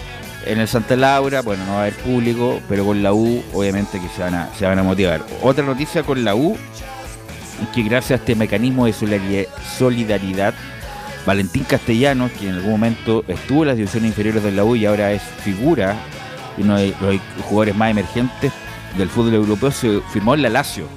[0.45, 3.99] en el Santa Laura, bueno, no va a haber público, pero con la U obviamente
[3.99, 5.21] que se van a, se van a motivar.
[5.41, 6.57] Otra noticia con la U,
[7.73, 10.53] que gracias a este mecanismo de solidari- solidaridad,
[11.25, 14.85] Valentín Castellanos, que en algún momento estuvo en las divisiones inferiores de la U y
[14.85, 15.95] ahora es figura,
[16.57, 18.51] uno de los jugadores más emergentes
[18.97, 20.87] del fútbol europeo, se firmó en la Lazio.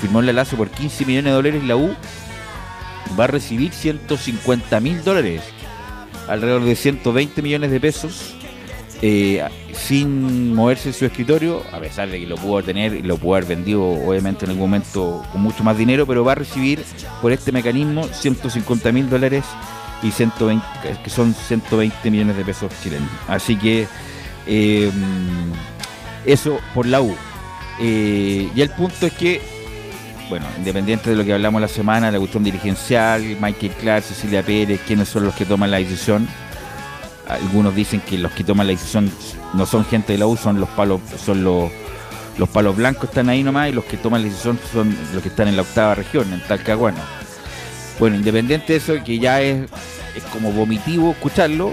[0.00, 1.94] Firmó en la Lazio por 15 millones de dólares y la U
[3.18, 5.42] va a recibir 150 mil dólares,
[6.28, 8.34] alrededor de 120 millones de pesos,
[9.04, 9.42] eh,
[9.72, 13.48] sin moverse su escritorio, a pesar de que lo pudo tener y lo pudo haber
[13.48, 16.84] vendido obviamente en algún momento con mucho más dinero, pero va a recibir
[17.20, 19.44] por este mecanismo 150 mil dólares
[20.04, 20.64] y 120,
[21.02, 23.10] que son 120 millones de pesos chilenos.
[23.26, 23.88] Así que
[24.46, 24.90] eh,
[26.24, 27.16] eso por la U.
[27.80, 29.40] Eh, y el punto es que
[30.28, 34.80] bueno, independiente de lo que hablamos la semana, la cuestión dirigencial, Michael Clark, Cecilia Pérez,
[34.86, 36.26] quiénes son los que toman la decisión.
[37.34, 39.10] Algunos dicen que los que toman la decisión
[39.54, 41.70] no son gente de la U, son los palos, son los,
[42.38, 45.28] los palos blancos están ahí nomás y los que toman la decisión son los que
[45.28, 46.98] están en la octava región, en Talcahuano.
[47.98, 49.70] Bueno, independiente de eso, que ya es,
[50.16, 51.72] es como vomitivo escucharlo,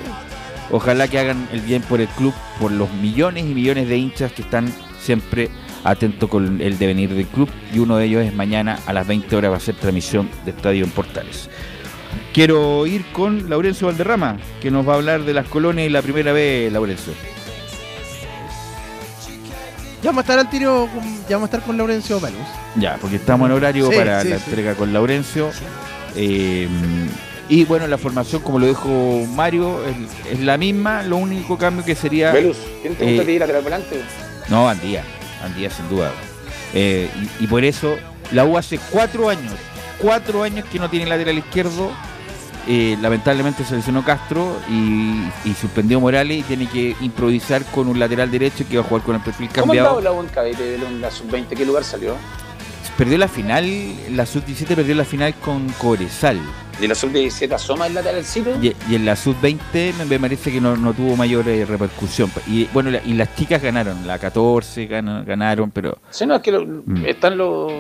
[0.72, 4.31] ojalá que hagan el bien por el club, por los millones y millones de hinchas
[4.31, 4.72] que están
[5.02, 5.49] siempre
[5.84, 9.34] atentos con el devenir del club y uno de ellos es mañana a las 20
[9.36, 11.49] horas va a ser transmisión de Estadio en Portales.
[12.34, 16.02] Quiero ir con Laurencio Valderrama, que nos va a hablar de las colonias y la
[16.02, 17.14] primera vez, Laurencio.
[20.02, 22.40] Ya vamos a estar al tiro, con- ya vamos a estar con Laurencio Velus.
[22.77, 24.44] Ya, porque estamos en horario Sí, para sí, la sí.
[24.48, 25.49] entrega con Laurencio.
[26.15, 26.69] Eh,
[27.49, 31.03] y bueno, la formación, como lo dijo Mario, es, es la misma.
[31.03, 32.31] Lo único cambio que sería.
[32.31, 34.02] Velus, ¿quién te gusta eh, que ir lateral volante?
[34.48, 35.03] No, Andía.
[35.44, 36.11] Andía, sin duda.
[36.73, 37.10] Eh,
[37.40, 37.98] y, y por eso,
[38.31, 39.53] la U hace cuatro años,
[39.99, 41.91] cuatro años que no tiene lateral izquierdo.
[42.67, 47.97] Eh, lamentablemente se lesionó Castro y, y suspendió Morales y tiene que improvisar con un
[47.97, 50.01] lateral derecho que va a jugar con el perfil ¿Cómo cambiado.
[50.01, 51.47] la en cadete de la sub-20?
[51.57, 52.15] ¿Qué lugar salió?
[52.97, 53.65] Perdió la final,
[54.11, 56.38] la sub-17 perdió la final con Cobresal.
[56.81, 58.51] ¿De la sub-17 asoma el lateralcito?
[58.61, 62.30] Y, y en la sub-20 me- parece que no, no tuvo mayor eh, repercusión.
[62.45, 66.41] Y bueno, la- y las chicas ganaron, la 14 gana- ganaron, pero Sí, no, es
[66.41, 67.05] que lo- Mm.
[67.05, 67.71] están los.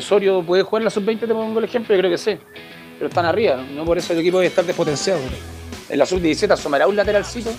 [0.00, 2.36] Osorio puede jugar en la sub-20, te pongo el ejemplo, yo creo que sí.
[2.98, 5.20] Pero están arriba, no por eso el equipo debe estar despotenciado.
[5.88, 7.50] En la sub-17 asomará un lateralcito.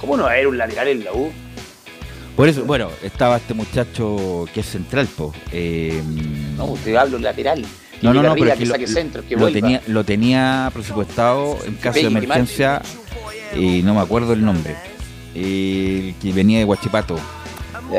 [0.00, 1.30] ¿Cómo no va a haber un lateral en la U?
[2.36, 5.32] por eso, bueno, estaba este muchacho que es central, po.
[5.52, 6.02] eh,
[6.56, 7.62] No, usted habla lateral.
[8.00, 11.74] Que no, no, no, pero que lo, centro, que lo tenía, lo tenía presupuestado en
[11.76, 12.82] caso de emergencia,
[13.54, 14.74] y no me acuerdo el nombre,
[15.36, 17.16] el que venía de Huachipato.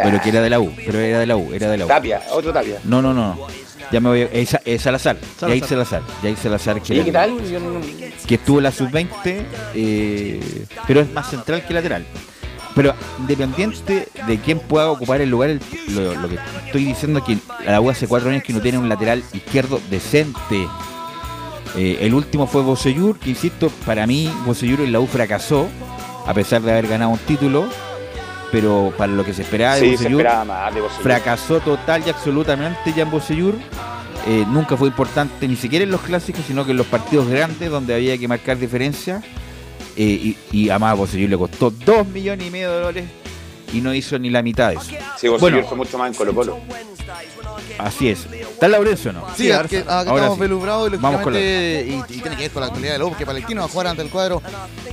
[0.04, 1.88] Pero que era de la U, pero era de la U, era de la U.
[1.88, 2.80] Tapia, otro Tapia.
[2.86, 3.36] No, no, no.
[3.36, 3.48] no.
[3.92, 4.28] Ya me voy.
[4.32, 5.18] Es, es Salazar.
[5.38, 5.50] Salazar.
[5.50, 6.02] Yair Salazar.
[6.24, 6.82] Yair Salazar.
[6.82, 7.36] Que, ¿Y qué tal?
[7.36, 7.82] No-
[8.26, 9.46] que estuvo en la sub-20,
[9.76, 12.06] eh, pero es más central que lateral.
[12.76, 17.26] Pero independiente de quién pueda ocupar el lugar, el- lo, lo que estoy diciendo es
[17.26, 17.38] que
[17.70, 20.68] la U hace cuatro años que no tiene un lateral izquierdo decente.
[21.76, 25.68] Eh, el último fue Bosellur, que insisto, para mí Bosellur en la U fracasó,
[26.26, 27.68] a pesar de haber ganado un título,
[28.54, 31.02] pero para lo que se esperaba de Sí, se Bosellur, esperaba más de Bosellur.
[31.04, 33.56] fracasó total y absolutamente Jan Bosellur.
[34.28, 37.72] Eh, nunca fue importante ni siquiera en los clásicos, sino que en los partidos grandes
[37.72, 39.24] donde había que marcar diferencia.
[39.98, 43.06] Eh, y, y además a Bosellur le costó 2 millones y medio de dólares
[43.74, 44.84] y no hizo ni la mitad de eso.
[45.18, 46.60] Sí, Bosellur bueno, fue mucho más en Colo Colo.
[47.80, 48.26] Así es.
[48.32, 49.28] ¿Está Laurencio o no?
[49.36, 50.40] Sí, aquí, acá Ahora estamos sí.
[50.94, 53.06] Y Vamos con la- lógicamente y, y tiene que ver con la actualidad de la
[53.06, 54.42] U, porque Palestino va a jugar ante el cuadro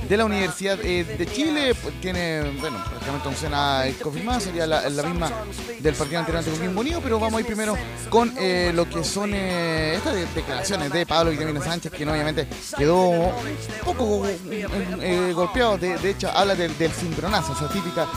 [0.07, 5.03] de la Universidad eh, de Chile, pues, tiene, bueno, prácticamente oncena confirmada, sería la, la
[5.03, 5.31] misma
[5.79, 7.75] del partido anterior ante Coquimbo Unido, pero vamos a ir primero
[8.09, 12.47] con eh, lo que son eh, estas de- declaraciones de Pablo Vitamina Sánchez, quien obviamente
[12.77, 13.31] quedó un
[13.85, 18.07] poco eh, golpeado, de, de hecho habla del, del cimbronazo, esa típica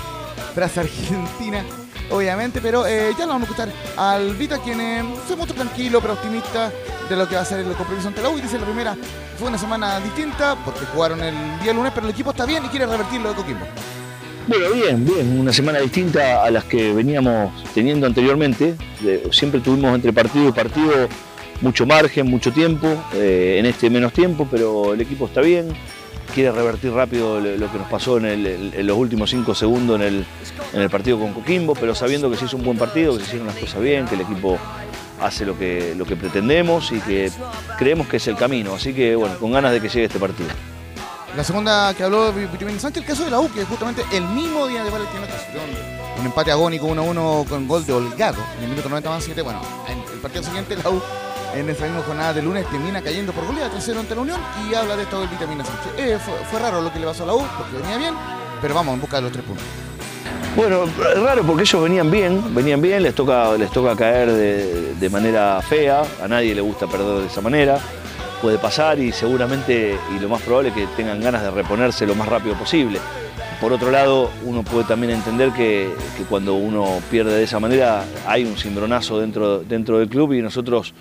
[0.54, 1.64] frase argentina,
[2.10, 6.00] obviamente, pero eh, ya lo vamos a escuchar al Vita, quien eh, fue muy tranquilo,
[6.00, 6.70] pero optimista
[7.08, 8.36] de lo que va a ser el compromiso ante la U.
[8.36, 8.96] Dice la primera
[9.38, 12.68] fue una semana distinta, porque jugaron el día lunes, pero el equipo está bien y
[12.68, 13.66] quiere revertir lo de Coquimbo.
[14.46, 18.74] Bueno, bien, bien, una semana distinta a las que veníamos teniendo anteriormente.
[19.30, 21.08] Siempre tuvimos entre partido y partido
[21.60, 25.68] mucho margen, mucho tiempo, eh, en este menos tiempo, pero el equipo está bien,
[26.34, 30.26] quiere revertir rápido lo que nos pasó en, los últimos cinco segundos en
[30.74, 33.46] el, partido con Coquimbo, pero sabiendo que se hizo un buen partido, que se hicieron
[33.46, 34.58] las cosas bien, que el equipo
[35.20, 37.30] hace lo que, pretendemos y que
[37.78, 40.50] creemos que es el camino, así que bueno, con ganas de que llegue este partido.
[41.36, 44.66] La segunda que habló Vitamina Sánchez, el caso de la U, que justamente el mismo
[44.66, 45.68] día de hicieron
[46.18, 49.42] un empate agónico 1-1 con gol de Holgado en el minuto 90 más 7.
[49.42, 51.02] Bueno, en el partido siguiente la U
[51.56, 54.74] en esa misma jornada de lunes termina cayendo por goleada 3-0 ante la Unión y
[54.74, 55.92] habla de esto del Vitamina Sánchez.
[55.98, 56.18] Eh,
[56.50, 58.14] fue, raro lo que le pasó a la U porque venía bien,
[58.60, 59.64] pero vamos en busca de los tres puntos.
[60.56, 64.94] Bueno, es raro porque ellos venían bien, venían bien, les toca, les toca caer de,
[64.94, 67.78] de manera fea, a nadie le gusta perder de esa manera,
[68.40, 72.14] puede pasar y seguramente, y lo más probable es que tengan ganas de reponerse lo
[72.14, 73.00] más rápido posible.
[73.60, 78.04] Por otro lado, uno puede también entender que, que cuando uno pierde de esa manera
[78.26, 80.94] hay un cimbronazo dentro, dentro del club y nosotros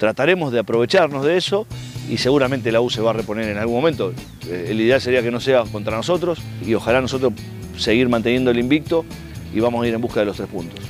[0.00, 1.66] trataremos de aprovecharnos de eso
[2.08, 4.14] y seguramente la U se va a reponer en algún momento.
[4.48, 7.34] Eh, el ideal sería que no sea contra nosotros y ojalá nosotros
[7.76, 9.04] seguir manteniendo el invicto
[9.52, 10.80] y vamos a ir en busca de los tres puntos.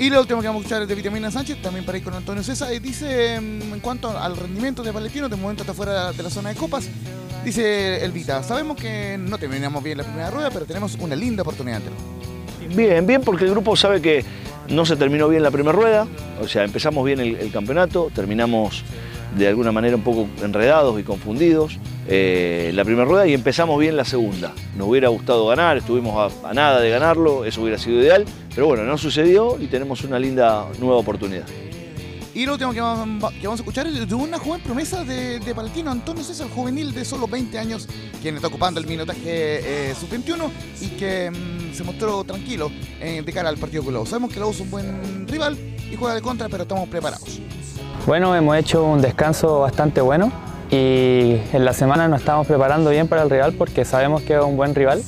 [0.00, 2.14] Y lo último que vamos a escuchar es de Vitamina Sánchez, también para ir con
[2.14, 2.74] Antonio César.
[2.74, 6.30] y Dice, mm, en cuanto al rendimiento de Palestino, de momento está fuera de la
[6.30, 6.88] zona de copas.
[7.44, 11.42] Dice el Vita, sabemos que no terminamos bien la primera rueda, pero tenemos una linda
[11.42, 12.17] oportunidad ante nosotros".
[12.74, 14.24] Bien, bien, porque el grupo sabe que
[14.68, 16.06] no se terminó bien la primera rueda,
[16.40, 18.84] o sea, empezamos bien el, campeonato, terminamos
[19.36, 21.78] de alguna manera un poco enredados y confundidos
[22.08, 24.52] eh, la primera rueda y empezamos bien la segunda.
[24.76, 28.24] Nos hubiera gustado ganar, estuvimos a, a nada de ganarlo, eso hubiera sido ideal,
[28.54, 31.44] pero bueno, no sucedió y tenemos una linda nueva oportunidad.
[32.38, 35.54] Y lo último que vamos, a escuchar es de una joven promesa de, de
[35.88, 37.88] Antonio César, juvenil de solo 20 años,
[38.22, 40.48] quien está ocupando el minutaje eh, sub-21
[40.80, 42.70] y que mm, se mostró tranquilo
[43.00, 44.06] eh, de cara al partido con.
[44.06, 45.58] Sabemos que la es un buen rival
[45.90, 47.40] y juega de contra, pero estamos preparados.
[48.06, 50.30] Bueno, hemos hecho un descanso bastante bueno
[50.70, 54.40] y en la semana nos estamos preparando bien para el rival porque sabemos que es
[54.44, 55.02] un buen rival,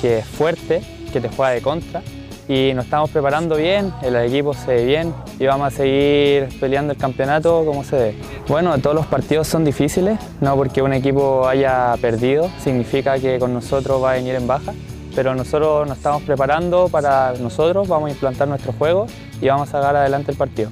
[0.00, 0.82] que es fuerte,
[1.12, 2.02] que te juega de contra
[2.48, 6.92] y nos estamos preparando bien, el equipo se ve bien y vamos a seguir peleando
[6.92, 8.14] el campeonato como se debe.
[8.48, 13.54] Bueno, todos los partidos son difíciles, no porque un equipo haya perdido significa que con
[13.54, 14.74] nosotros va a venir en baja,
[15.14, 19.06] pero nosotros nos estamos preparando para nosotros, vamos a implantar nuestro juego
[19.40, 20.70] y vamos a sacar adelante el partido.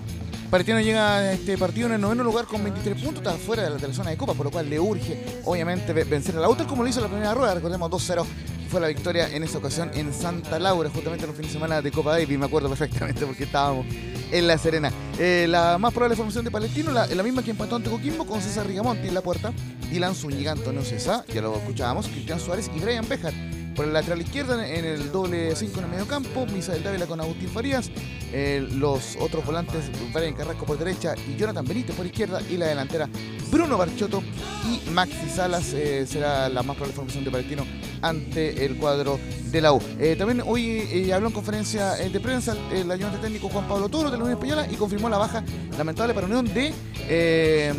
[0.51, 3.71] Palestino llega a este partido en el noveno lugar con 23 puntos, está fuera de
[3.71, 6.49] la, de zona de copa, por lo cual le urge, obviamente, ve- vencer a la
[6.49, 7.55] UTR como lo hizo la primera rueda.
[7.55, 11.37] Recordemos 2-0, que fue la victoria en esa ocasión en Santa Laura, justamente en los
[11.37, 13.87] fines de semana de Copa Davis, me acuerdo perfectamente porque estábamos
[14.33, 14.91] en La Serena.
[15.21, 18.41] Eh, la más probable formación de Palestino, la, la misma que empató ante Coquimbo con
[18.43, 19.53] César Rigamonti en la puerta,
[19.89, 23.33] Dylan Zúñiga, Antonio César, ya lo escuchábamos, Cristian Suárez y Brian Bejar.
[23.81, 27.19] Por el lateral izquierda, en el doble 5 en el medio campo, Misael Dávila con
[27.19, 27.91] Agustín Farías,
[28.31, 32.67] eh, los otros volantes, Brian Carrasco por derecha y Jonathan Benítez por izquierda, y la
[32.67, 33.09] delantera,
[33.51, 34.23] Bruno Barchotto
[34.67, 37.65] y Maxi Salas, eh, será la más probable formación de Palestino
[38.03, 39.19] ante el cuadro
[39.51, 39.81] de la U.
[39.99, 44.17] Eh, también hoy habló en conferencia de prensa el, ayudante técnico Juan Pablo Toro de
[44.17, 45.43] la Unión Española y confirmó la baja
[45.77, 46.73] lamentable para Unión de,
[47.09, 47.75] eh,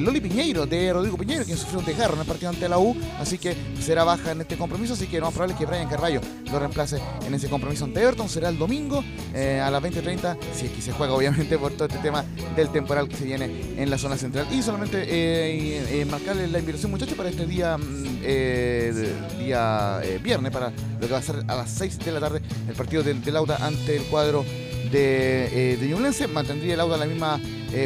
[0.00, 2.96] Loli Piñeiro, de Rodrigo Piñeiro, quien sufrió un desgarro en el partido ante la U,
[3.20, 6.58] así que será baja en este compromiso, así que lo más que Brian Carballo lo
[6.58, 9.02] reemplace en ese compromiso ante Everton, será el domingo
[9.34, 12.68] eh, a las 20.30, si es que se juega obviamente por todo este tema del
[12.70, 14.46] temporal que se viene en la zona central.
[14.50, 20.52] Y solamente eh, eh, marcarle la invitación muchachos para este día, mm, eh, día viernes,
[20.52, 23.36] para lo que va a ser a las 6 de la tarde el partido del,
[23.36, 24.44] Auda ante el cuadro
[24.90, 26.28] de, eh, de.
[26.28, 27.40] Mantendría el Auda la misma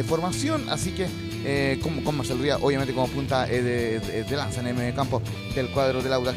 [0.05, 1.07] formación, así que
[1.49, 5.21] eh, con, con Marcel Ría, obviamente como punta eh, de, lanza en el medio campo
[5.55, 6.35] del cuadro del Auda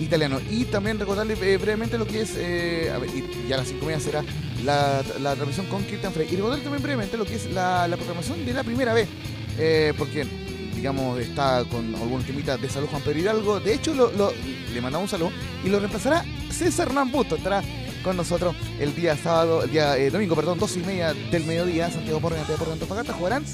[0.00, 0.40] italiano.
[0.50, 3.68] Y también recordarle eh, brevemente lo que es, eh, a ver, y, y a las
[3.68, 4.24] 5 media será
[4.64, 6.28] la, la transmisión con Kirtan Frey.
[6.30, 9.08] Y recordarle también brevemente lo que es la, la programación de la primera vez,
[9.58, 10.26] eh, porque
[10.74, 13.60] digamos está con algunos temitas de salud Juan Pedro Hidalgo.
[13.60, 14.10] De hecho, lo,
[14.72, 15.32] le mandamos un saludo
[15.64, 17.36] y lo reemplazará César Busto.
[17.36, 17.62] Estará
[18.02, 21.90] con nosotros el día sábado, el día eh, domingo, perdón, dos y media del mediodía,
[21.90, 23.44] Santiago Porro y Santiago Porro de Antofagasta jugarán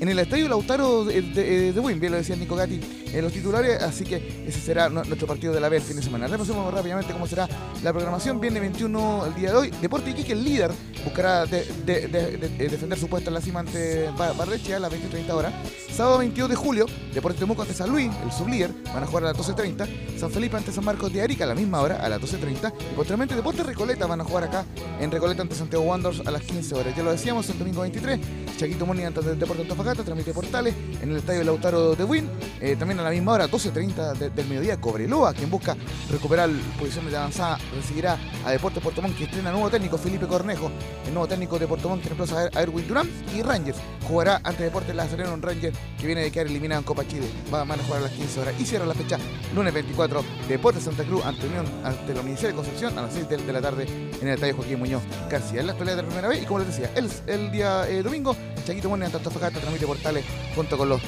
[0.00, 2.80] en el Estadio Lautaro de, de, de Wim, bien lo decía Nico Gatti
[3.12, 5.96] en los titulares, así que ese será nu- nuestro partido de la B el fin
[5.96, 6.26] de semana.
[6.26, 7.48] Repasemos rápidamente cómo será
[7.82, 8.38] la programación.
[8.40, 9.70] Viene 21 el día de hoy.
[9.80, 10.70] Deporte Iquique, el líder,
[11.02, 14.74] buscará de- de- de- de- de defender su puesto en la cima ante Ba- Barreche
[14.74, 15.54] a las 20.30 horas.
[15.90, 16.84] Sábado 22 de julio,
[17.14, 19.88] Deportes Temuco ante San Luis, el sublíder, van a jugar a las 12.30.
[20.18, 22.70] San Felipe ante San Marcos de Arica a la misma hora, a las 12.30.
[22.92, 24.64] Y posteriormente Deportes Recoleta van a jugar acá
[25.00, 26.94] en Recoleta ante Santiago Wanderers a las 15 horas.
[26.96, 28.20] Ya lo decíamos, el domingo 23,
[28.58, 32.28] Chaquito Moni ante el Deportes Antofagasta, transmite Portales en el Estadio Lautaro de Win.
[32.60, 35.76] Eh, también a la misma hora, 12.30 de- del mediodía, Cobreloa, quien busca
[36.10, 40.70] recuperar posiciones de avanzada, recibirá a Deportes Puerto que estrena nuevo técnico, Felipe Cornejo,
[41.06, 43.08] el nuevo técnico de Puerto Montt, que reemplaza a Erwin Durán.
[43.34, 43.78] Y Rangers
[44.08, 47.28] jugará ante Deportes La Serena, un Ranger que viene de quedar eliminado en Copa Chile.
[47.52, 48.54] Va- Van a jugar a las 15 horas.
[48.58, 49.18] Y cierra la fecha,
[49.54, 53.28] lunes 24, Deportes Santa Cruz ante Unión, ante la Universidad de Concepción, a las 6
[53.28, 53.85] de, de la tarde
[54.20, 55.60] en el estadio Joaquín Muñoz García.
[55.60, 58.02] En la actualidad de la primera vez, y como les decía, el, el día eh,
[58.02, 61.00] domingo, Chaquito Moni ante Antofagasta transmite Portales junto con los,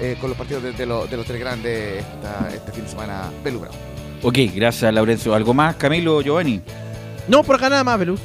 [0.00, 2.90] eh, con los partidos de, de los, de los tres grandes esta- este fin de
[2.90, 3.70] semana Belubra.
[4.22, 5.34] Ok, gracias Laurencio.
[5.34, 6.60] ¿Algo más, Camilo, Giovanni?
[7.28, 8.20] No, por acá nada más, Belus.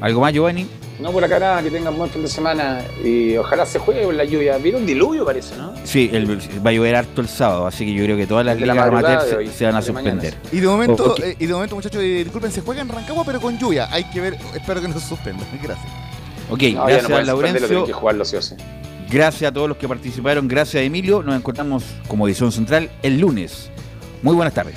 [0.00, 0.66] ¿Algo más, Giovanni?
[1.00, 4.16] No, por acá nada, que tengan buen fin de semana y ojalá se juegue con
[4.16, 4.56] la lluvia.
[4.58, 5.72] Vieron un diluvio, parece, ¿no?
[5.82, 8.58] Sí, el- va a llover harto el sábado, así que yo creo que todas las
[8.58, 10.34] De la ligas se, hoy, se van a suspender.
[10.52, 13.40] Y de momento, eh, y de momento muchachos, eh, disculpen, se juega en Rancagua, pero
[13.40, 13.88] con lluvia.
[13.90, 15.44] Hay que ver, espero que no se suspenda.
[15.62, 15.86] Gracias.
[16.48, 17.66] Ok, No, gracias suspenderlo, Laurencio.
[17.66, 18.54] tienen que jugarlo sí o sí.
[19.10, 20.46] Gracias a todos los que participaron.
[20.46, 21.22] Gracias Emilio.
[21.22, 23.70] Nos encontramos como edición central el lunes.
[24.22, 24.76] Muy buenas tardes.